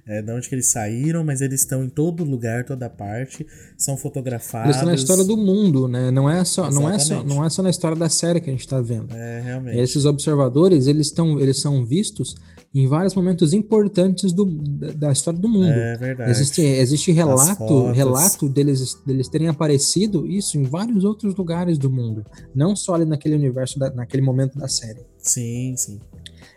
[0.07, 3.47] é, de onde que eles saíram, mas eles estão em todo lugar, toda parte,
[3.77, 4.67] são fotografados.
[4.67, 6.11] Eles estão na história do mundo, né?
[6.11, 8.53] Não é só, não é só, não é só na história da série que a
[8.53, 9.15] gente tá vendo.
[9.15, 9.79] É, realmente.
[9.79, 12.37] Esses observadores, eles, estão, eles são vistos
[12.75, 15.69] em vários momentos importantes do, da, da história do mundo.
[15.71, 16.31] É verdade.
[16.31, 22.25] Existe, existe relato, relato deles, deles terem aparecido isso em vários outros lugares do mundo.
[22.55, 25.01] Não só ali naquele universo, da- naquele momento da série.
[25.19, 26.01] Sim, sim.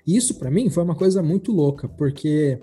[0.05, 2.59] E Isso pra mim foi uma coisa muito louca, porque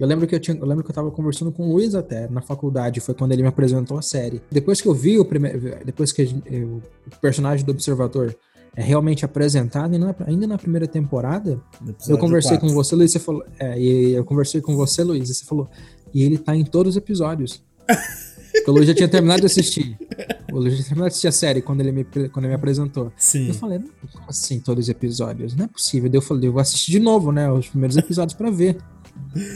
[0.00, 2.28] eu lembro que eu tinha, eu lembro que eu tava conversando com o Luiz até
[2.28, 4.42] na faculdade, foi quando ele me apresentou a série.
[4.50, 8.34] Depois que eu vi o primeiro, depois que eu- o personagem do observador
[8.82, 11.60] realmente apresentado ainda na, ainda na primeira temporada,
[12.08, 15.34] eu conversei com você, Luiz, você falou, é, e eu conversei com você, Luiz, e
[15.34, 15.68] você falou,
[16.12, 17.62] e ele tá em todos os episódios.
[18.56, 19.98] Porque o Luiz já tinha terminado de assistir.
[20.50, 22.54] O Luiz já tinha terminado de assistir a série quando ele me, quando ele me
[22.54, 23.12] apresentou.
[23.16, 23.48] Sim.
[23.48, 25.54] Eu falei, "Não, como assim todos os episódios?
[25.54, 26.08] Não é possível.
[26.08, 27.50] Daí eu falei, eu vou assistir de novo, né?
[27.52, 28.78] Os primeiros episódios pra ver.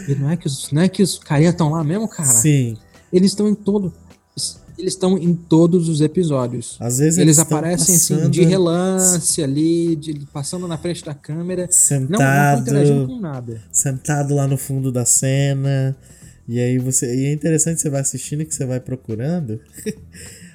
[0.07, 2.29] E não é que os, não é que os carinha estão lá mesmo, cara?
[2.29, 2.77] Sim.
[3.13, 3.93] Eles estão em todo.
[4.81, 6.77] Eles estão em todos os episódios.
[6.81, 11.15] Às vezes Eles, eles aparecem assim, passando- de relance ali, de- passando na frente da
[11.15, 11.63] câmera.
[11.63, 12.59] Não, não Sentado.
[12.59, 13.63] estão interagindo com nada.
[13.71, 15.97] sentado lá no fundo da cena.
[16.49, 17.07] E aí você.
[17.15, 19.61] E é interessante você vai assistindo e que você vai procurando.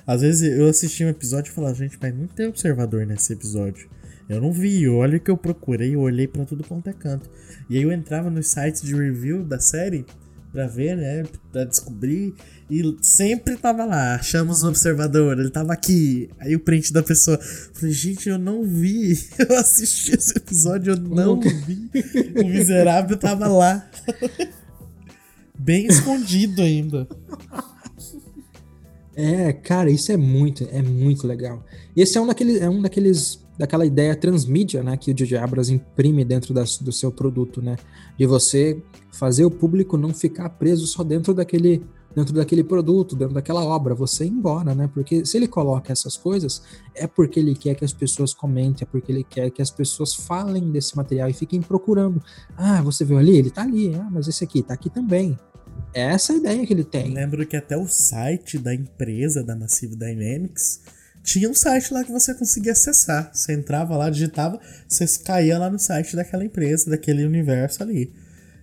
[0.06, 3.90] Às vezes eu assisti um episódio e falava, gente, mas não tem observador nesse episódio.
[4.28, 7.30] Eu não vi, olha o que eu procurei, eu olhei pra tudo quanto é canto.
[7.70, 10.06] E aí eu entrava nos sites de review da série
[10.52, 11.24] pra ver, né?
[11.52, 12.34] Pra descobrir.
[12.70, 16.30] E sempre tava lá, achamos o observador, ele tava aqui.
[16.40, 17.38] Aí o print da pessoa.
[17.74, 19.14] Falei, gente, eu não vi.
[19.38, 21.90] Eu assisti esse episódio, eu não vi.
[22.44, 23.88] O miserável tava lá.
[25.58, 27.08] Bem escondido ainda.
[29.16, 31.64] É, cara, isso é muito, é muito legal.
[31.96, 35.38] Esse é um daqueles, é um daqueles, daquela ideia transmídia, né, que o J.J.
[35.38, 37.78] Abrams imprime dentro das- do seu produto, né,
[38.18, 38.82] de você
[39.14, 41.82] fazer o público não ficar preso só dentro daquele,
[42.16, 46.16] dentro daquele produto, dentro daquela obra, você ir embora, né, porque se ele coloca essas
[46.16, 46.62] coisas,
[46.96, 50.16] é porque ele quer que as pessoas comentem, é porque ele quer que as pessoas
[50.16, 52.24] falem desse material e fiquem procurando.
[52.56, 53.38] Ah, você viu ali?
[53.38, 53.94] Ele tá ali.
[53.96, 55.38] Ah, mas esse aqui tá aqui também.
[55.94, 57.14] É essa a ideia que ele tem.
[57.14, 60.82] Lembro que até o site da empresa da Massive Dynamics
[61.24, 63.32] tinha um site lá que você conseguia acessar.
[63.34, 68.14] Você entrava lá, digitava, você caía lá no site daquela empresa, daquele universo ali.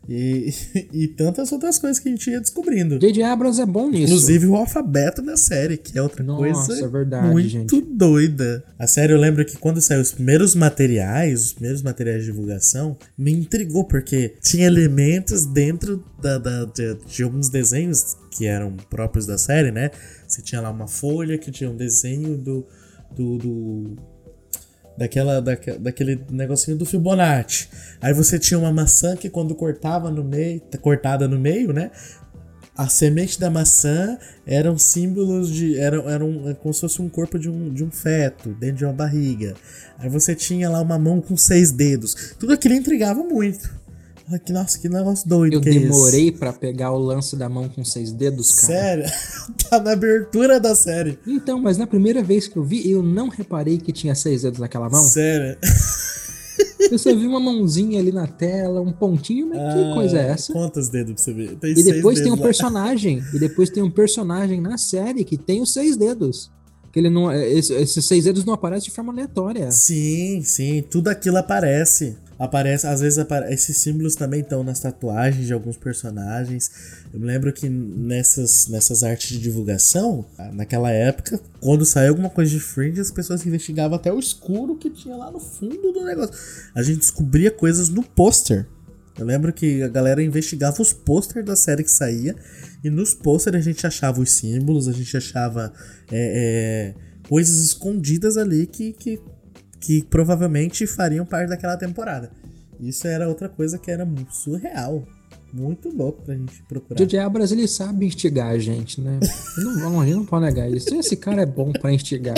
[0.08, 0.52] E,
[0.92, 2.98] e tantas outras coisas que a gente ia descobrindo.
[2.98, 3.22] J.J.
[3.22, 4.04] Abrams é bom nisso.
[4.12, 7.80] Inclusive o alfabeto da série, que é outra Nossa, coisa é verdade, muito gente.
[7.80, 8.64] doida.
[8.78, 12.96] A série, eu lembro que quando saiu os primeiros materiais, os primeiros materiais de divulgação,
[13.16, 19.24] me intrigou, porque tinha elementos dentro da, da- de, de alguns desenhos que eram próprios
[19.26, 19.90] da série, né?
[20.26, 22.66] Você tinha lá uma folha que tinha um desenho do.
[23.14, 23.96] do, do
[24.96, 27.68] daquela, daque- daquele negocinho do Fibonacci.
[28.00, 31.90] Aí você tinha uma maçã que quando cortava no meio, cortada no meio, né?
[32.74, 34.16] A semente da maçã
[34.46, 35.78] eram símbolos de.
[35.78, 38.84] Eram, eram é como se fosse um corpo de um, de um feto, dentro de
[38.84, 39.54] uma barriga.
[39.98, 42.34] Aí você tinha lá uma mão com seis dedos.
[42.38, 43.81] Tudo aquilo intrigava muito.
[44.38, 47.68] Que, nossa, que negócio doido Eu que é demorei pra pegar o lance da mão
[47.68, 48.72] com seis dedos, cara.
[48.72, 49.04] Sério?
[49.68, 51.18] tá na abertura da série.
[51.26, 54.58] Então, mas na primeira vez que eu vi, eu não reparei que tinha seis dedos
[54.58, 55.02] naquela mão.
[55.04, 55.56] Sério.
[56.90, 60.52] Eu só vi uma mãozinha ali na tela, um pontinho, mas que coisa é essa?
[60.52, 61.56] Quantos dedos pra você ver?
[61.56, 65.62] Tem E depois tem um personagem, e depois tem um personagem na série que tem
[65.62, 66.50] os seis dedos.
[66.92, 69.70] Que ele não, é, esse- esses seis dedos não aparecem de forma aleatória.
[69.72, 72.16] Sim, sim, tudo aquilo aparece.
[72.38, 76.70] Aparece, às vezes apare- esses símbolos também estão nas tatuagens de alguns personagens.
[77.14, 82.50] Eu me lembro que nessas, nessas artes de divulgação, naquela época, quando saiu alguma coisa
[82.50, 86.34] de Fringe, as pessoas investigavam até o escuro que tinha lá no fundo do negócio.
[86.74, 88.66] A gente descobria coisas no pôster.
[89.18, 92.34] Eu lembro que a galera investigava os pôster da série que saía,
[92.82, 95.72] e nos pôster a gente achava os símbolos, a gente achava
[96.10, 99.20] é, é, coisas escondidas ali que, que,
[99.80, 102.30] que provavelmente fariam parte daquela temporada.
[102.80, 105.06] Isso era outra coisa que era surreal.
[105.52, 106.98] Muito louco pra gente procurar.
[106.98, 107.18] J.J.
[107.18, 109.20] Abrams, ele sabe instigar a gente, né?
[109.58, 110.94] Não, a gente não pode negar isso.
[110.94, 112.34] Esse cara é bom pra instigar.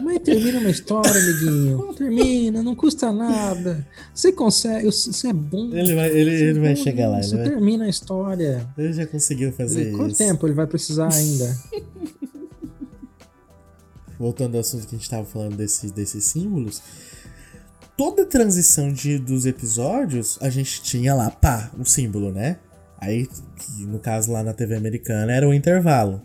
[0.00, 1.94] Mas termina uma história, amiguinho.
[1.94, 3.86] Termina, não custa nada.
[4.14, 5.70] Você consegue, você é bom.
[5.74, 7.20] Ele vai, ele, Você é ele vai bom chegar lá.
[7.20, 8.66] Vai- termina a história.
[8.76, 10.18] ele já conseguiu fazer Ele- Quanto isso.
[10.18, 11.56] tempo ele vai precisar ainda?
[14.18, 16.80] voltando ao assunto que a gente tava falando desse, desses símbolos,
[17.96, 22.58] toda transição de, dos episódios, a gente tinha lá, pá, o símbolo, né?
[22.98, 23.28] Aí,
[23.80, 26.22] no caso lá na TV americana, era o intervalo.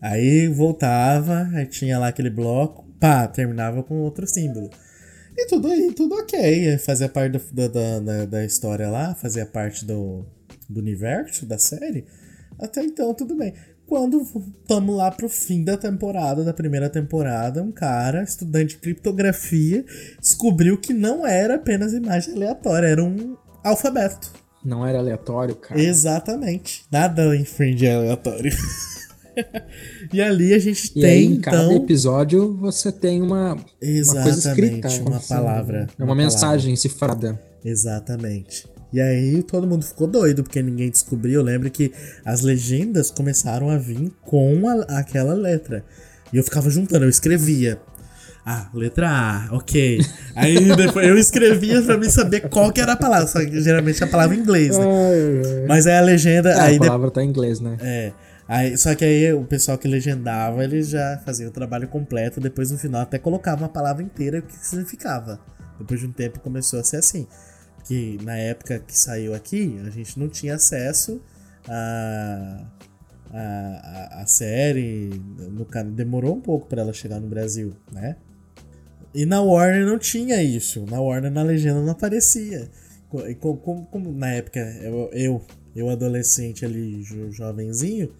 [0.00, 4.70] Aí voltava, aí tinha lá aquele bloco, pá, terminava com outro símbolo.
[5.36, 6.78] E tudo aí, tudo ok.
[6.78, 10.24] Fazia parte do- da, da, da, história lá, fazia parte do,
[10.68, 12.04] do universo da série,
[12.58, 13.54] até então tudo bem.
[13.86, 19.84] Quando estamos lá pro fim da temporada, da primeira temporada, um cara, estudante de criptografia,
[20.20, 23.34] descobriu que não era apenas imagem aleatória, era um
[23.64, 24.30] alfabeto.
[24.62, 25.80] Não era aleatório, cara.
[25.80, 26.84] Exatamente.
[26.92, 28.52] Nada em Fringe é aleatório.
[30.12, 31.76] e ali a gente E tem, aí, em cada então.
[31.76, 34.88] episódio, você tem uma, uma coisa escrita.
[34.88, 37.38] Exatamente, uma assim, palavra, É uma uma, mensagem cifrada.
[37.64, 38.66] Exatamente.
[38.92, 41.40] E aí todo mundo ficou doido, porque ninguém descobriu.
[41.40, 41.92] Eu lembro que
[42.24, 45.84] as legendas começaram a vir com a- aquela letra.
[46.32, 47.78] E eu ficava juntando, eu escrevia.
[48.46, 50.00] Ah, letra A, ok.
[50.34, 53.26] Aí depois eu escrevia pra mim saber qual que era a palavra.
[53.26, 54.84] Só que geralmente a palavra em inglês, né?
[55.68, 56.48] Mas aí a legenda.
[56.52, 57.76] É, aí a de- palavra tá em inglês, né?
[57.80, 58.12] é.
[58.48, 62.70] Aí, só que aí o pessoal que legendava, eles já faziam o trabalho completo, depois
[62.70, 65.38] no final até colocava uma palavra inteira o que significava.
[65.78, 67.26] Depois de um tempo começou a ser assim.
[67.84, 71.20] Que na época que saiu aqui, a gente não tinha acesso
[71.68, 72.64] a,
[73.32, 75.10] a, a, série.
[75.38, 78.16] No, demorou um pouco para ela chegar no Brasil, né?
[79.14, 80.84] E na Warner não tinha isso.
[80.90, 82.68] Na Warner na legenda não aparecia.
[83.08, 85.44] Co- e co- Como, como na época eu, eu,
[85.76, 88.12] eu adolescente ali, jo- jovenzinho,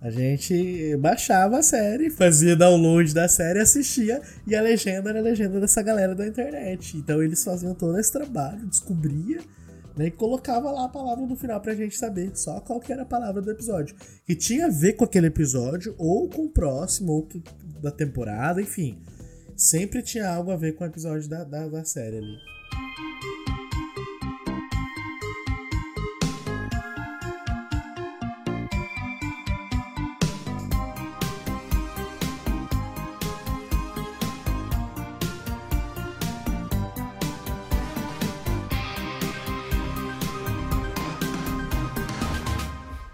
[0.00, 5.22] a gente baixava a série, fazia download da série, assistia, e a legenda era a
[5.22, 6.96] legenda dessa galera da internet.
[6.96, 9.40] Então eles faziam todo esse trabalho, descobria,
[9.96, 13.02] né, e colocava lá a palavra no final pra gente saber só qual que era
[13.02, 13.96] a palavra do episódio.
[14.24, 17.28] Que tinha a ver com aquele episódio, ou com o próximo, ou
[17.82, 19.02] da temporada, enfim.
[19.56, 22.57] Sempre tinha algo a ver com o episódio da, da, da série ali.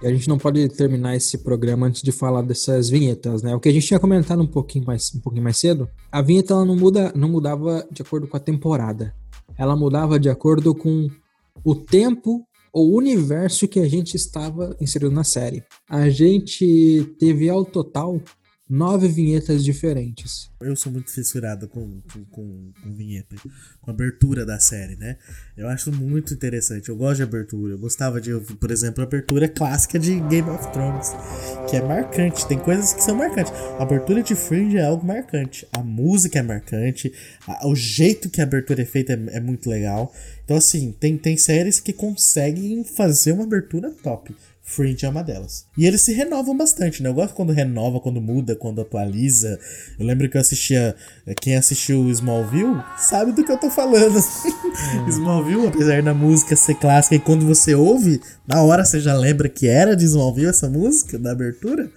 [0.05, 3.55] A gente não pode terminar esse programa antes de falar dessas vinhetas, né?
[3.55, 6.53] O que a gente tinha comentado um pouquinho mais, um pouquinho mais cedo, a vinheta
[6.53, 9.15] ela não, muda, não mudava de acordo com a temporada.
[9.57, 11.09] Ela mudava de acordo com
[11.65, 15.63] o tempo ou universo que a gente estava inserido na série.
[15.89, 18.21] A gente teve ao total
[18.69, 20.51] nove vinhetas diferentes.
[20.61, 23.37] Eu sou muito fissurado com, com, com, com vinheta,
[23.83, 25.19] com abertura da série, né?
[25.57, 26.89] Eu acho muito interessante.
[26.89, 27.75] Eu gosto de abertura.
[27.75, 31.11] Eu gostava de por exemplo, a abertura clássica de Game of Thrones,
[31.69, 32.47] que é marcante.
[32.49, 33.53] Tem coisas que são marcantes.
[33.79, 35.67] A abertura de Fringe é algo marcante.
[35.73, 37.13] A música é marcante.
[37.47, 40.11] a- o jeito que a abertura é feita é, é muito legal.
[40.45, 44.35] Então, assim, tem, tem séries que conseguem fazer uma abertura top.
[44.67, 45.67] Fringe é uma delas.
[45.77, 47.09] E eles se renovam bastante, né?
[47.11, 49.59] Eu gosto quando renova, quando muda, quando atualiza.
[49.99, 50.97] Eu lembro que eu assistia.
[51.27, 54.19] eh, Quem assistiu Smallville sabe do que eu tô falando.
[55.09, 59.49] Smallville, apesar da música ser clássica, e quando você ouve, na hora você já lembra
[59.51, 61.91] que era de Smallville essa música, da abertura.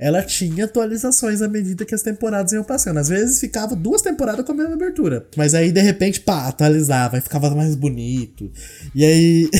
[0.00, 2.96] Ela tinha atualizações à medida que as temporadas iam passando.
[2.96, 5.28] Às vezes ficava duas temporadas com a mesma abertura.
[5.36, 8.50] Mas aí, de repente, pá, atualizava e ficava mais bonito.
[8.94, 9.50] E aí.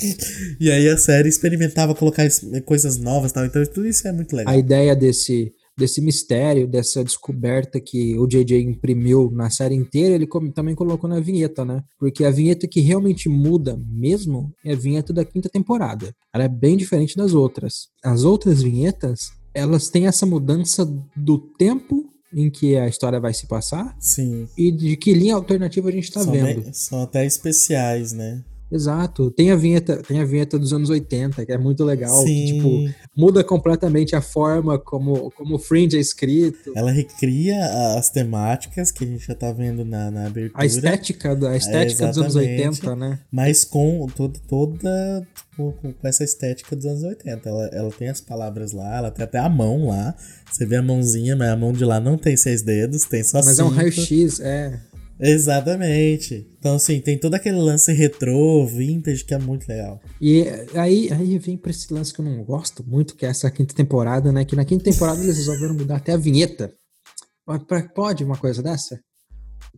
[0.60, 2.28] e aí a série experimentava colocar
[2.66, 3.46] coisas novas e tal.
[3.46, 4.52] Então tudo isso é muito legal.
[4.52, 10.28] A ideia desse, desse mistério, dessa descoberta que o JJ imprimiu na série inteira, ele
[10.54, 11.82] também colocou na vinheta, né?
[11.98, 16.12] Porque a vinheta que realmente muda mesmo é a vinheta da quinta temporada.
[16.34, 17.88] Ela é bem diferente das outras.
[18.04, 20.84] As outras vinhetas, elas têm essa mudança
[21.16, 22.04] do tempo
[22.34, 24.46] em que a história vai se passar Sim.
[24.58, 26.62] e de que linha alternativa a gente tá são, vendo.
[26.62, 28.44] bem- são até especiais, né?
[28.70, 29.30] Exato.
[29.30, 32.94] Tem a vinheta, tem a vinheta dos anos 80, que é muito legal, que, tipo,
[33.16, 36.72] muda completamente a forma como, como o Fringe é escrito.
[36.74, 40.62] Ela recria as temáticas que a gente já tá vendo na, na abertura.
[40.62, 42.86] A estética, da, a estética dos anos exatamente.
[42.86, 43.18] 80, né?
[43.30, 45.26] Mas com todo, toda.
[45.56, 47.48] Com, com essa estética dos anos 80.
[47.48, 50.14] Ela, ela tem as palavras lá, ela tem até a mão lá.
[50.50, 53.42] Você vê a mãozinha, mas a mão de lá não tem seis dedos, tem só
[53.44, 53.76] Mas é um cinco.
[53.76, 54.80] raio-x, é.
[55.18, 56.46] Exatamente.
[56.58, 60.00] Então, assim, tem todo aquele lance retrô, vintage, que é muito legal.
[60.20, 60.44] E
[60.74, 63.74] aí, aí vem pra esse lance que eu não gosto muito, que é essa quinta
[63.74, 64.44] temporada, né?
[64.44, 66.72] Que na quinta temporada eles resolveram mudar até a vinheta.
[67.94, 68.98] Pode uma coisa dessa?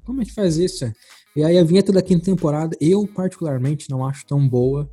[0.05, 0.90] Como é que faz isso?
[1.36, 4.89] E aí a vinheta da quinta temporada, eu particularmente não acho tão boa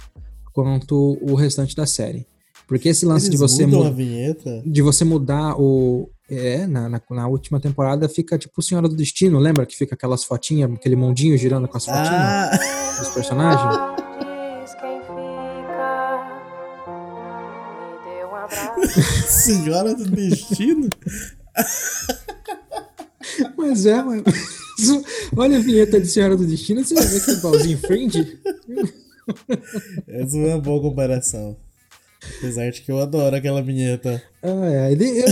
[0.53, 2.25] quanto o restante da série.
[2.67, 4.61] Porque esse lance Eles de você mudam a mu- vinheta.
[4.65, 6.09] de você mudar o.
[6.29, 10.23] É, na, na, na última temporada fica tipo Senhora do Destino, lembra que fica aquelas
[10.23, 12.97] fotinhas, aquele mundinho girando com as fotinhas Ah!
[12.99, 14.05] dos personagens?
[19.27, 20.89] Senhora do Destino?
[23.57, 24.23] Mas é, mas...
[25.35, 28.39] Olha a vinheta de Senhora do Destino, você vai ver que é igualzinho Fringe.
[30.07, 31.57] Essa é uma boa comparação.
[32.37, 34.21] Apesar de que eu adoro aquela vinheta.
[34.43, 35.25] Ah, é, ele, é,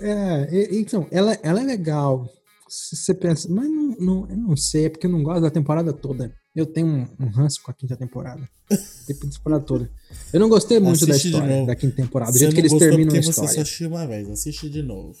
[0.00, 2.28] é, então, ela, ela é legal.
[2.68, 5.50] Se você pensa, mas não, não, eu não sei, é porque eu não gosto da
[5.50, 6.32] temporada toda.
[6.54, 8.48] Eu tenho um, um ranço com a quinta temporada.
[8.70, 9.90] A temporada toda.
[10.32, 12.60] Eu não gostei muito da Assiste de história da quinta temporada, do Você jeito que
[12.60, 13.50] eles terminam a você história.
[13.54, 14.28] só assistiu uma vez.
[14.30, 15.16] Assiste de novo.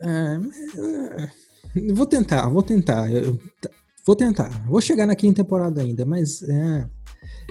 [0.00, 0.38] É,
[1.80, 3.10] é, vou tentar, vou tentar.
[3.10, 3.38] eu-
[4.06, 4.48] vou tentar.
[4.66, 6.86] Vou chegar na quinta temporada ainda, mas é.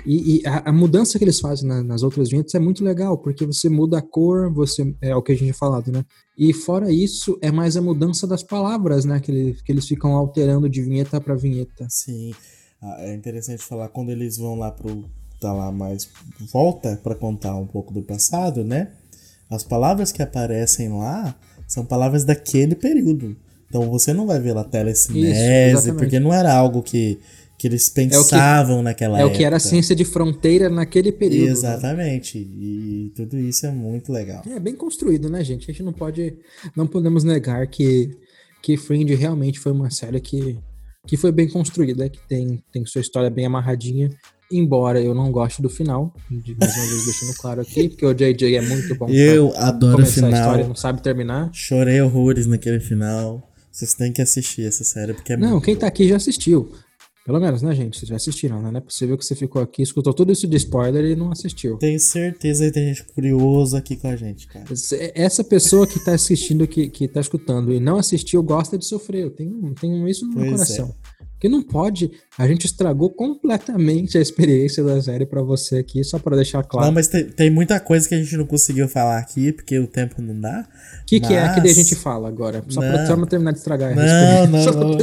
[0.05, 3.17] E, e a, a mudança que eles fazem na- nas outras vinhetas é muito legal,
[3.17, 6.03] porque você muda a cor, você é o que a gente tinha falado, né?
[6.37, 9.19] E fora isso, é mais a mudança das palavras, né?
[9.19, 11.85] Que, ele- que eles ficam alterando de vinheta para vinheta.
[11.89, 12.33] Sim.
[12.81, 15.05] Ah, É interessante falar quando eles vão lá pro.
[15.39, 16.09] Tá lá mais.
[16.51, 18.91] Volta pra contar um pouco do passado, né?
[19.49, 21.35] As palavras que aparecem lá
[21.67, 23.35] são palavras daquele período.
[23.69, 25.39] Então você não vai ver lá telecinese,
[25.71, 25.97] exatamente.
[25.99, 27.19] porque não era algo que,
[27.64, 29.34] que eles pensavam naquela É época.
[29.34, 31.45] o que era ciência de fronteira naquele período.
[31.45, 31.52] né?
[31.53, 32.38] Exatamente.
[32.38, 34.44] E tudo isso é muito legal.
[34.45, 35.72] É bem construído, né, gente?
[35.72, 36.35] A gente não pode,
[36.76, 38.11] não podemos negar que
[38.61, 40.57] que Fringe realmente foi uma série que,
[41.07, 44.10] que foi bem construída, que tem, tem sua história bem amarradinha.
[44.52, 48.14] Embora eu não goste do final, de mais uma vez deixando claro aqui, porque o
[48.14, 49.07] JJ é muito bom.
[49.10, 50.68] Eu adoro o começar a história final.
[50.68, 51.49] não sabe terminar.
[51.53, 53.49] Chorei horrores naquele final.
[53.72, 55.81] Vocês têm que assistir essa série porque é Não, quem boa.
[55.81, 56.72] tá aqui já assistiu.
[57.25, 57.97] Pelo menos, né, gente?
[57.97, 58.69] Vocês já assistiram, né?
[58.69, 61.77] Não é possível que você ficou aqui, escutou tudo isso de spoiler e não assistiu.
[61.77, 64.65] Tenho certeza que tem gente curiosa aqui com a gente, cara.
[65.15, 69.23] Essa pessoa que tá assistindo, que, que tá escutando e não assistiu, gosta de sofrer.
[69.23, 70.93] Eu tenho, tenho isso no meu Pois é.
[71.44, 72.10] Porque não pode.
[72.38, 76.88] A gente estragou completamente a experiência da série pra você aqui, só pra deixar claro.
[76.88, 79.86] Não, mas tem, tem muita coisa que a gente não conseguiu falar aqui, porque o
[79.86, 80.65] tempo não dá.
[81.02, 82.64] O que, que é que a mas- gente fala agora?
[82.70, 83.06] Só pra, Não.
[83.07, 83.95] só pra terminar de estragar a
[84.48, 84.64] Não, não,
[84.95, 84.98] não.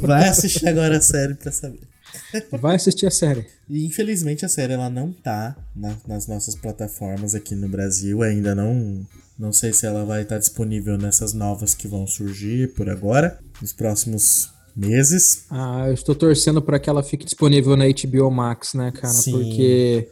[0.00, 1.78] Vai assistir agora a série pra saber.
[2.60, 3.46] Vai assistir a série.
[3.70, 8.22] E infelizmente a série ela não tá na- nas nossas plataformas aqui no Brasil.
[8.24, 9.06] Ainda não.
[9.38, 13.70] Não sei se ela vai estar disponível nessas novas que vão surgir por agora, nos
[13.72, 15.46] próximos meses.
[15.50, 19.14] Ah, eu estou torcendo para que ela fique disponível na HBO Max, né, cara?
[19.14, 19.32] Sim.
[19.32, 20.08] Porque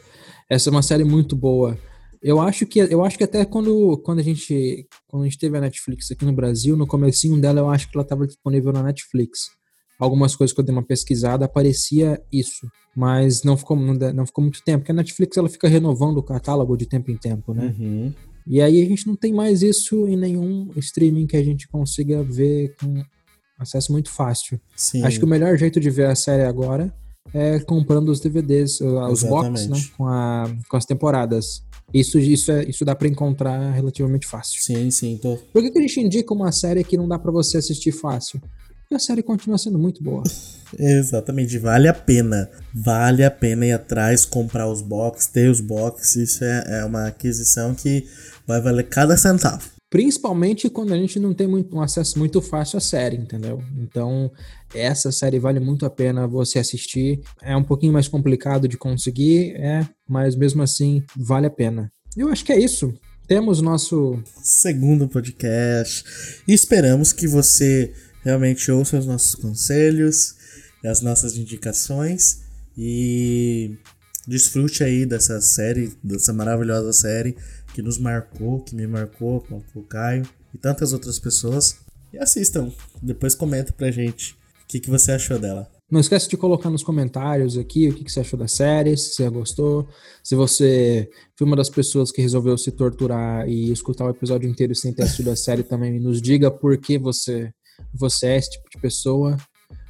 [0.48, 1.78] essa é uma série muito boa.
[2.22, 5.58] Eu acho que eu acho que até quando, quando a gente quando a gente teve
[5.58, 8.82] a Netflix aqui no Brasil, no comecinho dela eu acho que ela estava disponível na
[8.82, 9.50] Netflix.
[9.98, 12.66] Algumas coisas que eu dei uma pesquisada aparecia isso,
[12.96, 16.76] mas não ficou não, ficou muito tempo, porque a Netflix ela fica renovando o catálogo
[16.76, 17.74] de tempo em tempo, né?
[17.78, 18.12] Uhum.
[18.46, 22.22] E aí a gente não tem mais isso em nenhum streaming que a gente consiga
[22.22, 23.02] ver com
[23.64, 24.60] acesso muito fácil.
[24.76, 25.02] Sim.
[25.02, 26.94] Acho que o melhor jeito de ver a série agora
[27.32, 29.82] é comprando os DVDs, os box, né?
[29.96, 31.62] Com, a, com as temporadas.
[31.92, 34.62] Isso, isso, é, isso dá pra encontrar relativamente fácil.
[34.62, 35.36] Sim, sim, tô.
[35.52, 38.40] Por que, que a gente indica uma série que não dá pra você assistir fácil?
[38.40, 40.22] Porque a série continua sendo muito boa.
[40.78, 42.50] Exatamente, vale a pena.
[42.74, 46.16] Vale a pena ir atrás, comprar os box, ter os box.
[46.16, 48.06] Isso é, é uma aquisição que
[48.46, 49.73] vai valer cada centavo.
[49.94, 53.62] Principalmente quando a gente não tem muito, um acesso muito fácil à série, entendeu?
[53.78, 54.28] Então,
[54.74, 57.20] essa série vale muito a pena você assistir.
[57.40, 61.92] É um pouquinho mais complicado de conseguir, é, mas mesmo assim, vale a pena.
[62.16, 62.92] Eu acho que é isso.
[63.28, 64.20] Temos nosso.
[64.42, 66.04] Segundo podcast.
[66.48, 67.92] E esperamos que você
[68.24, 70.34] realmente ouça os nossos conselhos
[70.88, 72.40] as nossas indicações
[72.76, 73.78] e
[74.26, 77.36] desfrute aí dessa série, dessa maravilhosa série
[77.74, 81.76] que nos marcou, que me marcou, com o Caio e tantas outras pessoas.
[82.12, 82.72] E assistam.
[83.02, 84.36] Depois comenta pra gente o
[84.68, 85.68] que, que você achou dela.
[85.90, 89.14] Não esquece de colocar nos comentários aqui o que, que você achou da série, se
[89.14, 89.88] você gostou,
[90.22, 94.74] se você foi uma das pessoas que resolveu se torturar e escutar o episódio inteiro
[94.74, 97.52] sem ter assistido a série também, nos diga por que você,
[97.92, 99.36] você é esse tipo de pessoa.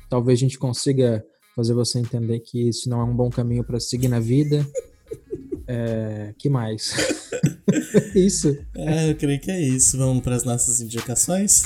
[0.08, 1.24] Talvez a gente consiga
[1.54, 4.66] fazer você entender que isso não é um bom caminho para seguir na vida.
[5.66, 6.94] É, que mais?
[8.14, 8.56] isso.
[8.74, 9.96] É, eu creio que é isso.
[9.98, 11.64] Vamos para as nossas indicações.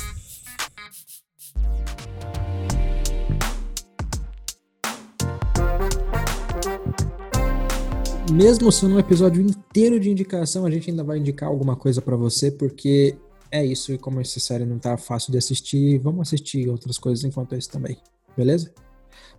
[8.33, 12.15] Mesmo sendo um episódio inteiro de indicação, a gente ainda vai indicar alguma coisa pra
[12.15, 13.17] você, porque
[13.51, 13.93] é isso.
[13.93, 17.71] E como essa série não tá fácil de assistir, vamos assistir outras coisas enquanto isso
[17.71, 17.97] também.
[18.37, 18.73] Beleza?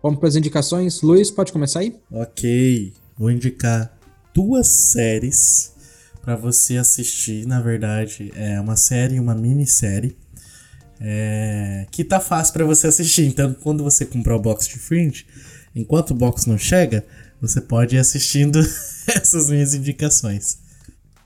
[0.01, 1.01] Vamos para as indicações.
[1.01, 1.95] Luiz, pode começar aí?
[2.11, 3.98] Ok, vou indicar
[4.33, 5.73] duas séries
[6.21, 7.45] para você assistir.
[7.45, 10.17] Na verdade, é uma série e uma minissérie.
[11.01, 13.25] É, que tá fácil para você assistir.
[13.25, 15.25] Então, quando você comprar o box de Fringe,
[15.73, 17.05] enquanto o box não chega,
[17.41, 18.59] você pode ir assistindo
[19.07, 20.59] essas minhas indicações.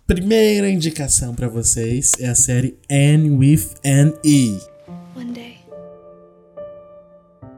[0.06, 4.60] Primeira indicação para vocês é a série Anne with an E.
[5.16, 5.58] One day,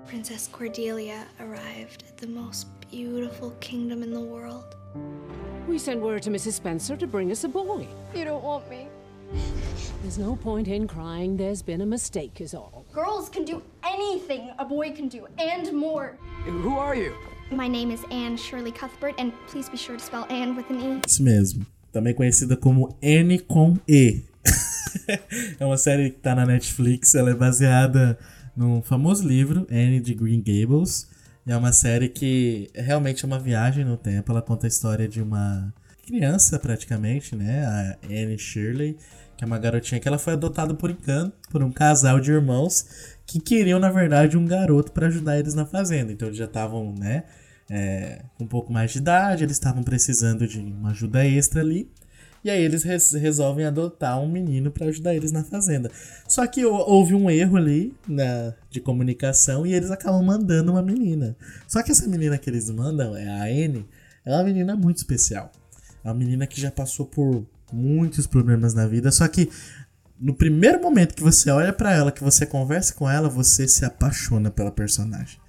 [0.06, 4.85] Prince Princess Cordelia arrived at the most beautiful kingdom in the world.
[5.68, 6.54] We sent word to Mrs.
[6.54, 7.88] Spencer to bring us a boy.
[8.14, 8.88] You don't want me.
[10.02, 11.36] There's no point in crying.
[11.38, 12.86] There's been a mistake, is all.
[12.94, 16.18] Girls can do anything a boy can do, and more.
[16.46, 17.14] Who are you?
[17.52, 20.80] My name is Anne Shirley Cuthbert, and please be sure to spell Anne with an
[20.80, 21.02] E.
[21.08, 21.66] Isso mesmo.
[21.92, 24.22] Também conhecida como N com E.
[25.60, 28.18] é uma série que tá na Netflix, ela é baseada
[28.56, 31.10] num famoso livro, Anne de Green Gables.
[31.48, 34.32] É uma série que é realmente uma viagem no tempo.
[34.32, 35.72] Ela conta a história de uma
[36.06, 37.66] criança, praticamente, né?
[37.66, 38.98] A Anne Shirley,
[39.38, 40.96] que é uma garotinha que ela foi adotada por
[41.52, 45.66] por um casal de irmãos que queriam, na verdade, um garoto para ajudar eles na
[45.66, 46.12] fazenda.
[46.12, 47.24] Então eles já estavam, né?
[47.70, 51.90] É, com um pouco mais de idade, eles estavam precisando de uma ajuda extra ali.
[52.46, 55.90] E aí eles res resolvem adotar um menino para ajudar eles na fazenda.
[56.28, 61.36] Só que houve um erro ali na, de comunicação e eles acabam mandando uma menina.
[61.68, 63.84] Só que essa menina que eles mandam, é a Anne,
[64.24, 65.52] é uma menina muito especial.
[66.04, 67.44] É uma menina que já passou por
[67.74, 69.50] muitos problemas na vida, só que
[70.20, 73.84] no primeiro momento que você olha para ela, que você conversa com ela, você se
[73.84, 75.40] apaixona pela personagem.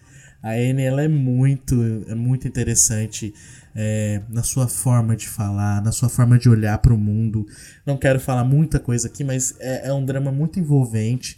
[0.42, 1.74] A Anne ela é muito,
[2.08, 3.34] é muito interessante
[3.78, 7.46] é, na sua forma de falar, na sua forma de olhar para o mundo.
[7.84, 11.36] Não quero falar muita coisa aqui, mas é, é um drama muito envolvente.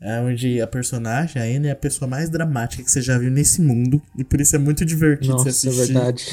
[0.00, 3.30] É onde a personagem, a Anne, é a pessoa mais dramática que você já viu
[3.30, 4.00] nesse mundo.
[4.16, 5.82] E por isso é muito divertido Nossa, você assistir.
[5.82, 6.24] é verdade.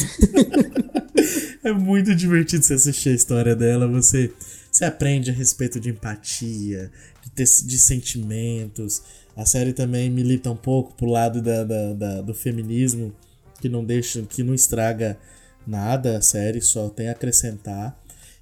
[1.64, 3.88] é muito divertido você assistir a história dela.
[3.88, 4.32] Você,
[4.72, 6.90] você aprende a respeito de empatia,
[7.24, 9.04] de, ter, de sentimentos.
[9.36, 13.14] A série também milita um pouco pro lado da, da, da, do feminismo,
[13.60, 15.18] que não deixa, que não estraga
[15.66, 17.98] nada a série, só tem a acrescentar.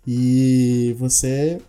[0.06, 1.60] E você.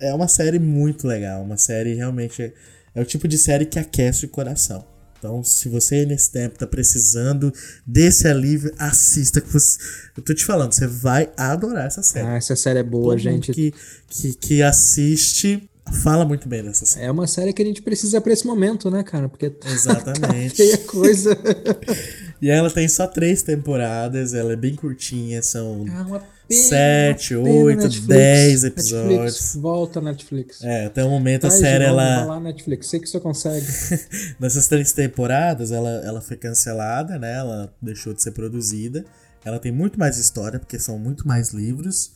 [0.00, 2.42] É uma série muito legal, uma série realmente.
[2.42, 2.52] É,
[2.94, 4.84] é o tipo de série que aquece o coração.
[5.18, 7.50] Então, se você nesse tempo tá precisando
[7.86, 9.40] desse alívio, assista.
[9.40, 9.78] Que você,
[10.16, 12.26] eu tô te falando, você vai adorar essa série.
[12.26, 13.52] Ah, essa série é boa, Todo gente.
[13.52, 13.72] que,
[14.06, 15.66] que, que assiste
[16.02, 17.06] fala muito bem dessa série.
[17.06, 19.28] É uma série que a gente precisa pra esse momento, né, cara?
[19.28, 20.56] Porque Exatamente.
[20.56, 21.36] feia coisa.
[22.44, 28.64] E ela tem só três temporadas, ela é bem curtinha, são pena, sete, oito, dez
[28.64, 29.08] episódios.
[29.08, 30.62] Netflix, volta Netflix.
[30.62, 32.26] É, até o momento a Ai, série, ela.
[32.26, 33.64] lá, Netflix, sei que você consegue.
[34.38, 37.32] Nessas três temporadas, ela, ela foi cancelada, né?
[37.32, 39.06] Ela deixou de ser produzida.
[39.42, 42.12] Ela tem muito mais história, porque são muito mais livros.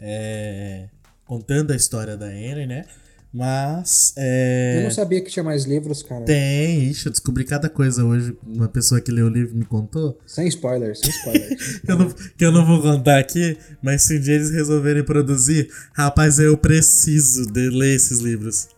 [0.00, 0.88] é,
[1.24, 2.84] contando a história da Anne, né?
[3.32, 4.14] Mas.
[4.16, 6.24] é, Eu não sabia que tinha mais livros, cara.
[6.24, 8.36] Tem, ixi, eu descobri cada coisa hoje.
[8.46, 10.18] Uma pessoa que leu o livro me contou.
[10.26, 11.80] Sem spoilers, sem spoilers.
[11.84, 15.04] que, eu não, que eu não vou contar aqui, mas se um dia eles resolverem
[15.04, 18.68] produzir, rapaz, eu preciso de ler esses livros.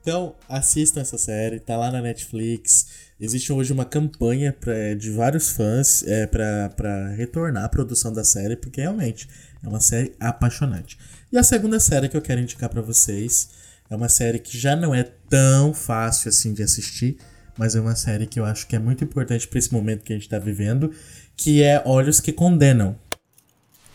[0.00, 2.86] Então, assistam essa série, tá lá na Netflix.
[3.20, 8.56] Existe hoje uma campanha pra, de vários fãs é, para retornar a produção da série,
[8.56, 9.28] porque realmente
[9.62, 10.96] é uma série apaixonante.
[11.30, 13.50] E a segunda série que eu quero indicar para vocês
[13.90, 17.18] é uma série que já não é tão fácil assim de assistir,
[17.56, 20.12] mas é uma série que eu acho que é muito importante para esse momento que
[20.12, 20.92] a gente tá vivendo,
[21.36, 22.96] que é Olhos que Condenam.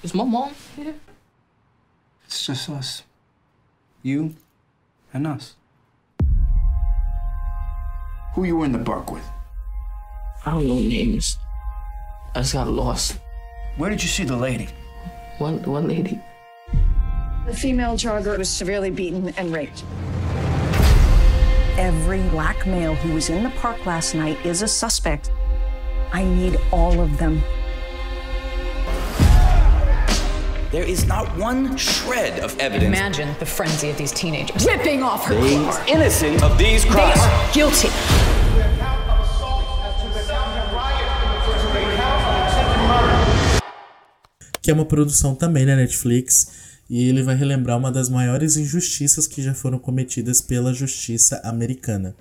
[0.03, 0.95] Is my mom here?
[2.25, 3.03] It's just us.
[4.03, 4.35] You
[5.13, 5.55] and us.
[8.35, 9.23] Who you were in the park with?
[10.45, 11.37] I don't know names.
[12.35, 13.19] I just got lost.
[13.77, 14.67] Where did you see the lady?
[15.37, 16.19] One one lady.
[17.45, 19.83] The female jogger was severely beaten and raped.
[21.77, 25.31] Every black male who was in the park last night is a suspect.
[26.13, 27.41] I need all of them.
[30.71, 32.85] There is not one shred of evidence.
[32.85, 35.75] Imagine the frenzy of these teenagers ripping off her They clothes.
[35.77, 37.15] are innocent of these crimes.
[37.19, 37.89] They are guilty.
[44.61, 49.25] que é uma produção também na Netflix, e ele vai relembrar uma das maiores injustiças
[49.25, 52.15] que já foram cometidas pela justiça americana.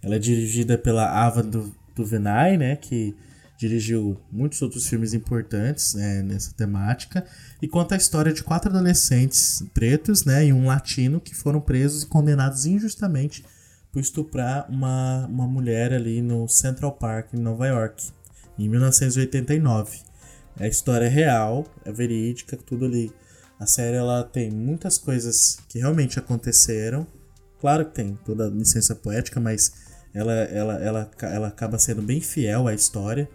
[0.00, 3.16] Ela é dirigida pela Ava Du- DuVernay, né, que
[3.58, 7.26] dirigiu muitos outros filmes importantes né, nessa temática,
[7.60, 12.04] e conta a história de quatro adolescentes pretos né, e um latino que foram presos
[12.04, 13.44] e condenados injustamente
[13.90, 18.06] por estuprar uma, uma mulher ali no Central Park, em Nova York,
[18.56, 19.98] em 1989.
[20.60, 23.12] A história é real, é verídica, tudo ali.
[23.60, 27.06] A série ela tem muitas coisas que realmente aconteceram.
[27.60, 29.72] Claro que tem toda a licença poética, mas
[30.14, 33.28] ela, ela, ela, ela acaba sendo bem fiel à história.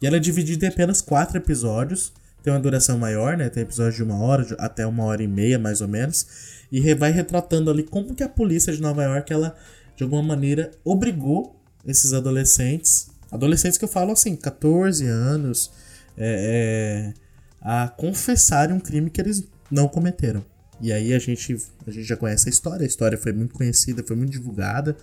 [0.00, 2.12] E ela é dividida em apenas quatro episódios.
[2.44, 3.50] Tem uma duração maior, né?
[3.50, 6.64] Tem episódios de uma hora, até uma hora e meia, mais ou menos.
[6.70, 9.56] E vai retratando ali como que a polícia de Nova York, ela,
[9.96, 15.72] de alguma maneira, obrigou esses adolescentes adolescentes que eu falo assim, 14 anos,
[16.18, 17.14] é, é,
[17.62, 20.44] a confessarem um crime que eles não cometeram.
[20.80, 24.04] E aí a gente, a gente já conhece a história, a história foi muito conhecida,
[24.06, 24.96] foi muito divulgada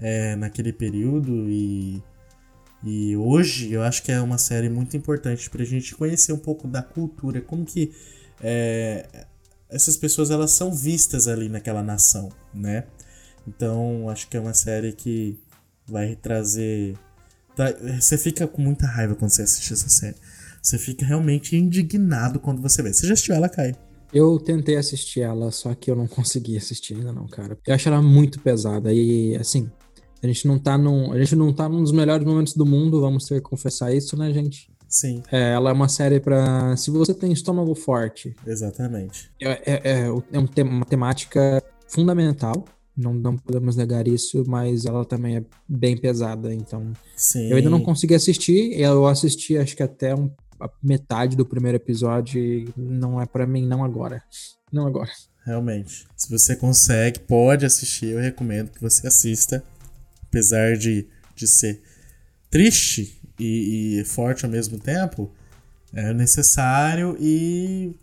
[0.00, 2.02] é, naquele período e,
[2.82, 6.66] e hoje eu acho que é uma série muito importante pra gente conhecer um pouco
[6.66, 7.92] da cultura, como que
[8.40, 9.26] é,
[9.68, 12.84] essas pessoas elas são vistas ali naquela nação, né?
[13.46, 15.38] Então acho que é uma série que
[15.86, 16.96] vai trazer.
[18.00, 20.16] Você fica com muita raiva quando você assiste essa série.
[20.62, 22.92] Você fica realmente indignado quando você vê.
[22.92, 23.74] Você já assistiu ela, Kai?
[24.12, 27.58] Eu tentei assistir ela, só que eu não consegui assistir ainda não, cara.
[27.66, 29.70] Eu acho ela muito pesada e assim,
[30.22, 33.00] a gente não tá num, a gente não tá num dos melhores momentos do mundo,
[33.00, 34.70] vamos ter que confessar isso, né, gente?
[34.88, 35.22] Sim.
[35.30, 38.34] É, ela é uma série para se você tem estômago forte.
[38.46, 39.30] Exatamente.
[39.40, 42.64] É, é, é, é uma temática fundamental
[42.98, 46.92] não, não podemos negar isso, mas ela também é bem pesada, então.
[47.16, 47.48] Sim.
[47.48, 50.28] Eu ainda não consegui assistir, eu assisti acho que até um,
[50.82, 54.22] metade do primeiro episódio não é para mim, não agora.
[54.72, 55.10] Não agora.
[55.44, 56.06] Realmente.
[56.16, 59.62] Se você consegue, pode assistir, eu recomendo que você assista.
[60.22, 61.82] Apesar de, de ser
[62.50, 65.30] triste e, e forte ao mesmo tempo,
[65.92, 67.94] é necessário e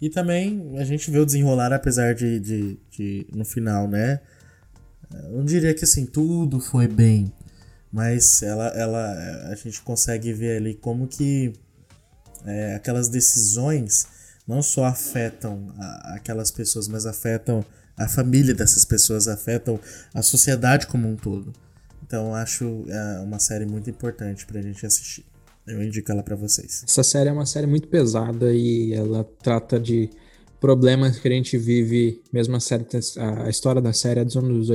[0.00, 4.20] e também a gente vê o desenrolar, apesar de, de, de, no final, né?
[5.10, 7.32] Eu não diria que assim, tudo foi bem,
[7.90, 11.54] mas ela, ela, a gente consegue ver ali como que
[12.46, 14.06] é, aquelas decisões
[14.46, 17.64] não só afetam a, aquelas pessoas, mas afetam
[17.96, 19.80] a família dessas pessoas, afetam
[20.14, 21.52] a sociedade como um todo.
[22.06, 25.24] Então acho é uma série muito importante pra gente assistir.
[25.66, 26.84] Eu indico ela para vocês.
[26.86, 30.08] Essa série é uma série muito pesada e ela trata de
[30.60, 32.86] problemas que a gente vive, mesmo a série,
[33.44, 34.68] a história da série é dos anos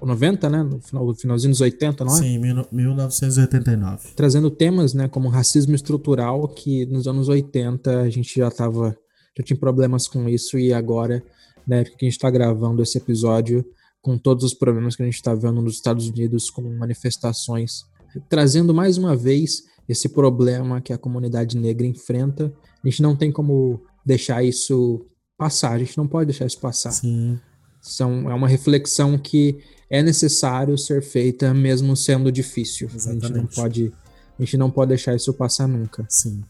[0.00, 0.62] 90, né?
[0.62, 2.18] No final, no finalzinho dos 80, não é?
[2.18, 4.08] Sim, 1989.
[4.16, 8.96] Trazendo temas, né, como racismo estrutural, que nos anos 80 a gente já tava,
[9.36, 11.22] já tinha problemas com isso e agora,
[11.66, 13.64] né, que a gente está gravando esse episódio,
[14.00, 17.84] com todos os problemas que a gente está vendo nos Estados Unidos com manifestações,
[18.28, 22.52] trazendo mais uma vez esse problema que a comunidade negra enfrenta.
[22.82, 25.04] A gente não tem como deixar isso
[25.42, 26.92] passar, a gente não pode deixar isso passar.
[26.92, 27.38] Sim.
[27.80, 29.58] São, é uma reflexão que
[29.90, 32.88] é necessário ser feita mesmo sendo difícil.
[32.94, 33.24] Exatamente.
[33.24, 33.92] A gente não pode,
[34.38, 36.06] a gente não pode deixar isso passar nunca.
[36.08, 36.42] Sim.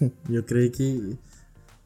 [0.28, 1.18] E eu creio que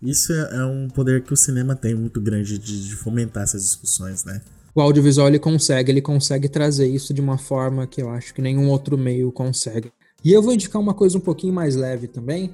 [0.01, 3.63] isso é, é um poder que o cinema tem muito grande de, de fomentar essas
[3.63, 4.41] discussões, né?
[4.75, 8.43] o audiovisual ele consegue, ele consegue trazer isso de uma forma que eu acho que
[8.43, 9.93] nenhum outro meio consegue.
[10.25, 12.53] E eu vou indicar uma coisa um pouquinho mais leve também.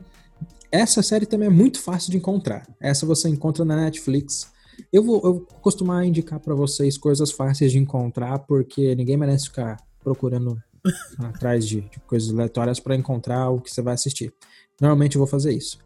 [0.72, 2.66] Essa série também é muito fácil de encontrar.
[2.80, 4.50] Essa você encontra na Netflix.
[4.92, 9.46] Eu vou, eu vou costumar indicar para vocês coisas fáceis de encontrar, porque ninguém merece
[9.46, 10.62] ficar procurando
[11.18, 14.32] atrás de, de coisas aleatórias para encontrar o que você vai assistir.
[14.80, 15.78] Normalmente eu vou fazer isso.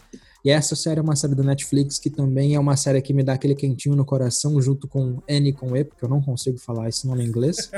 [0.44, 3.24] E essa série é uma série da Netflix que também é uma série que me
[3.24, 6.90] dá aquele quentinho no coração, junto com N com E, porque eu não consigo falar
[6.90, 7.70] esse nome em inglês,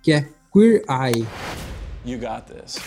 [0.00, 1.26] que é Queer Eye.
[2.04, 2.78] You got this.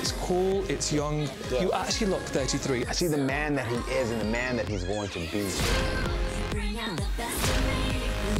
[0.00, 1.28] It's cool, it's young.
[1.60, 2.86] You actually look 33.
[2.86, 5.46] I see the man that he is and the man that he's going to be.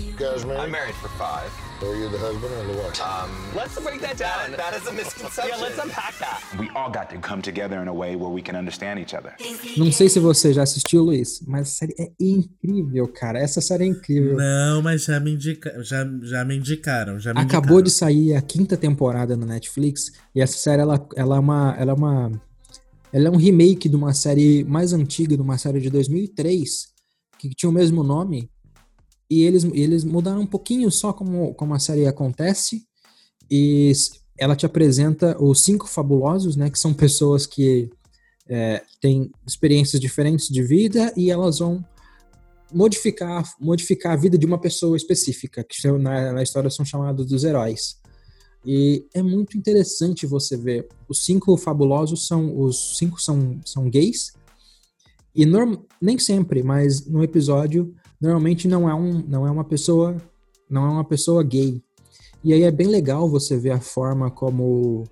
[0.03, 0.61] You guys married?
[0.61, 1.53] I'm married for five.
[1.83, 3.01] Are you the husband or the wife?
[3.01, 4.53] Um, let's break that down.
[4.55, 5.49] That is a misconception.
[5.49, 6.43] Yeah, let's unpack that.
[6.59, 9.35] We all got to come together in a way where we can understand each other.
[9.79, 13.39] Não sei se você já assistiu, Luiz, mas a série é incrível, cara.
[13.39, 14.37] Essa série é incrível.
[14.37, 17.19] Não, mas já me, indica, já, já me indicaram.
[17.19, 17.83] Já me Acabou indicaram.
[17.85, 21.93] de sair a quinta temporada na Netflix e essa série ela, ela é uma ela
[21.93, 22.31] é uma
[23.11, 26.89] ela é um remake de uma série mais antiga, de uma série de 2003
[27.39, 28.51] que tinha o mesmo nome
[29.31, 32.85] e eles, eles mudaram um pouquinho só como, como a série acontece.
[33.49, 33.93] E
[34.37, 36.69] ela te apresenta os cinco fabulosos, né?
[36.69, 37.89] Que são pessoas que
[38.49, 41.85] é, têm experiências diferentes de vida e elas vão
[42.73, 47.45] modificar, modificar a vida de uma pessoa específica, que na, na história são chamados dos
[47.45, 48.01] heróis.
[48.65, 50.89] E é muito interessante você ver.
[51.09, 52.59] Os cinco fabulosos são.
[52.59, 54.33] Os cinco são, são gays.
[55.35, 60.17] E norm, nem sempre, mas no episódio normalmente não é, um, não é uma pessoa
[60.71, 61.83] não é uma pessoa gay.
[62.45, 65.05] E aí é bem legal você ver a forma como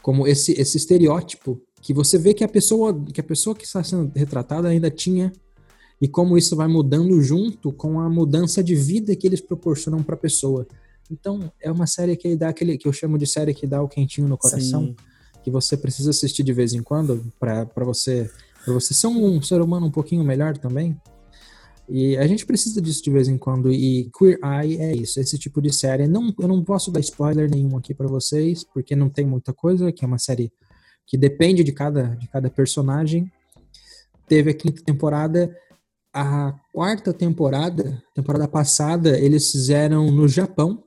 [0.00, 3.82] como esse, esse estereótipo que você vê que a pessoa que a pessoa que está
[3.82, 5.32] sendo retratada ainda tinha
[6.00, 10.14] e como isso vai mudando junto com a mudança de vida que eles proporcionam para
[10.14, 10.66] a pessoa.
[11.10, 13.88] Então é uma série que dá aquele que eu chamo de série que dá o
[13.88, 14.96] quentinho no coração, Sim.
[15.42, 18.30] que você precisa assistir de vez em quando para você
[18.64, 20.96] para você ser um ser humano um pouquinho melhor também.
[21.88, 23.72] E a gente precisa disso de vez em quando.
[23.72, 26.06] E Queer Eye é isso, esse tipo de série.
[26.06, 29.90] Não, eu não posso dar spoiler nenhum aqui para vocês, porque não tem muita coisa,
[29.90, 30.52] que é uma série
[31.06, 33.32] que depende de cada, de cada personagem.
[34.28, 35.56] Teve a quinta temporada.
[36.12, 40.82] A quarta temporada, temporada passada, eles fizeram no Japão.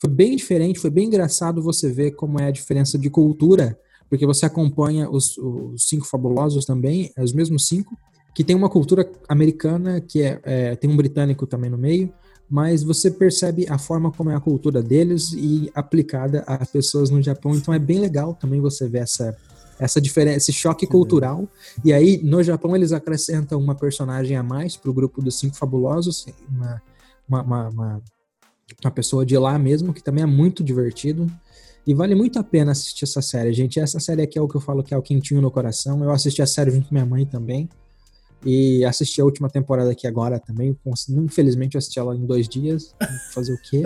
[0.00, 3.78] Foi bem diferente, foi bem engraçado você ver como é a diferença de cultura,
[4.08, 7.96] porque você acompanha os, os cinco fabulosos também, é os mesmos cinco,
[8.34, 12.12] que tem uma cultura americana, que é, é, tem um britânico também no meio,
[12.48, 17.22] mas você percebe a forma como é a cultura deles e aplicada a pessoas no
[17.22, 17.54] Japão.
[17.54, 19.36] Então é bem legal também você ver essa,
[19.78, 21.48] essa diferença, esse choque cultural.
[21.84, 25.56] E aí, no Japão, eles acrescentam uma personagem a mais para o grupo dos cinco
[25.56, 26.82] fabulosos, uma,
[27.28, 28.02] uma, uma, uma,
[28.84, 31.26] uma pessoa de lá mesmo, que também é muito divertido.
[31.86, 33.80] E vale muito a pena assistir essa série, gente.
[33.80, 36.02] Essa série aqui é o que eu falo que é o quentinho no coração.
[36.04, 37.68] Eu assisti a série junto com minha mãe também.
[38.44, 40.76] E assisti a última temporada aqui agora também.
[41.10, 42.94] Infelizmente eu assisti ela em dois dias.
[43.32, 43.82] Fazer o quê?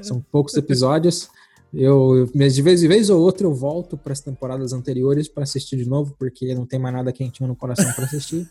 [0.00, 1.28] São poucos episódios.
[1.74, 5.76] Eu, de vez em vez ou outra, eu volto para as temporadas anteriores para assistir
[5.76, 8.48] de novo, porque não tem mais nada quentinho no coração para assistir.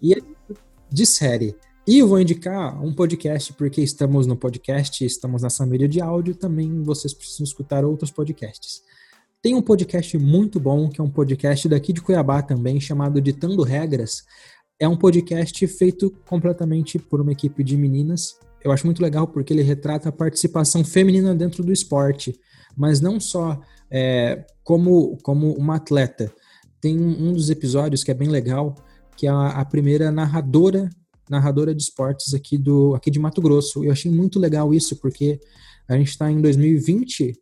[0.00, 0.18] E é
[0.90, 1.56] de série.
[1.86, 6.34] E eu vou indicar um podcast, porque estamos no podcast, estamos nessa mídia de áudio,
[6.34, 8.82] também vocês precisam escutar outros podcasts.
[9.40, 13.62] Tem um podcast muito bom, que é um podcast daqui de Cuiabá também, chamado Ditando
[13.62, 14.24] Regras,
[14.78, 18.38] é um podcast feito completamente por uma equipe de meninas.
[18.62, 22.38] Eu acho muito legal porque ele retrata a participação feminina dentro do esporte,
[22.76, 26.32] mas não só é, como, como uma atleta.
[26.80, 28.74] Tem um dos episódios que é bem legal,
[29.16, 30.90] que é a, a primeira narradora
[31.28, 33.84] narradora de esportes aqui do aqui de Mato Grosso.
[33.84, 35.40] Eu achei muito legal isso porque
[35.88, 37.32] a gente está em 2020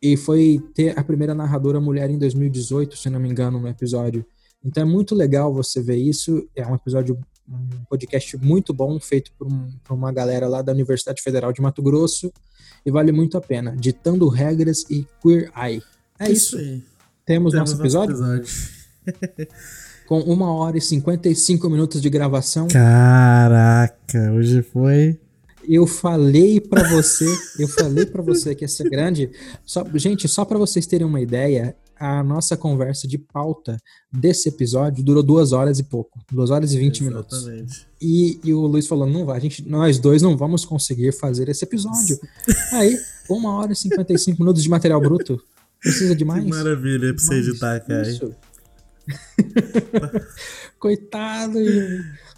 [0.00, 4.24] e foi ter a primeira narradora mulher em 2018, se não me engano, no episódio.
[4.64, 6.48] Então é muito legal você ver isso.
[6.54, 7.18] É um episódio,
[7.48, 11.60] um podcast muito bom, feito por, um, por uma galera lá da Universidade Federal de
[11.60, 12.32] Mato Grosso.
[12.84, 13.76] E vale muito a pena.
[13.76, 15.82] Ditando regras e Queer Eye.
[16.18, 16.58] É isso.
[16.60, 16.82] isso.
[17.24, 18.14] Temos, Temos nosso episódio?
[18.14, 18.46] episódio.
[20.06, 22.68] Com uma hora e 55 minutos de gravação.
[22.68, 25.18] Caraca, hoje foi.
[25.66, 27.24] Eu falei para você,
[27.58, 29.30] eu falei para você que ia ser grande.
[29.64, 33.76] Só, gente, só para vocês terem uma ideia, a nossa conversa de pauta
[34.10, 36.18] desse episódio durou duas horas e pouco.
[36.32, 37.46] Duas horas e vinte minutos.
[38.00, 41.48] E, e o Luiz falou: não vai, a gente, nós dois não vamos conseguir fazer
[41.48, 42.18] esse episódio.
[42.74, 42.98] Aí,
[43.30, 45.40] uma hora e cinquenta e cinco minutos de material bruto.
[45.80, 46.42] Precisa de mais?
[46.42, 48.08] Que maravilha pra você editar, cara.
[48.08, 48.34] Isso.
[50.80, 51.60] Coitado.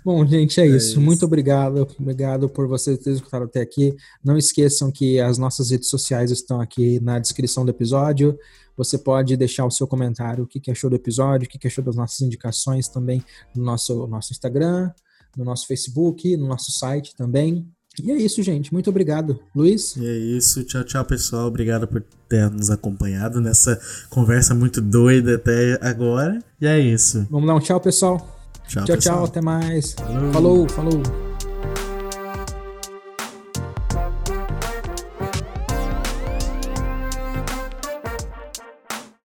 [0.04, 0.76] Bom, gente, é, é isso.
[0.76, 1.00] isso.
[1.00, 1.88] Muito obrigado.
[1.98, 3.96] Obrigado por vocês terem escutado até aqui.
[4.22, 8.38] Não esqueçam que as nossas redes sociais estão aqui na descrição do episódio.
[8.76, 11.96] Você pode deixar o seu comentário, o que, achou do episódio, o que, achou das
[11.96, 13.22] nossas indicações também
[13.54, 14.90] no nosso, nosso Instagram,
[15.36, 17.68] no nosso Facebook, no nosso site também.
[18.02, 18.72] E é isso, gente.
[18.72, 19.38] Muito obrigado.
[19.54, 19.94] Luiz?
[19.96, 20.64] E é isso.
[20.64, 21.46] Tchau, tchau, pessoal.
[21.46, 23.80] Obrigado por ter nos acompanhado nessa
[24.10, 26.40] conversa muito doida até agora.
[26.60, 27.26] E é isso.
[27.30, 28.18] Vamos dar um tchau, pessoal.
[28.66, 29.16] Tchau, tchau, pessoal.
[29.16, 29.92] tchau até mais.
[29.92, 30.32] falou.
[30.32, 30.68] falou.
[30.68, 31.23] falou.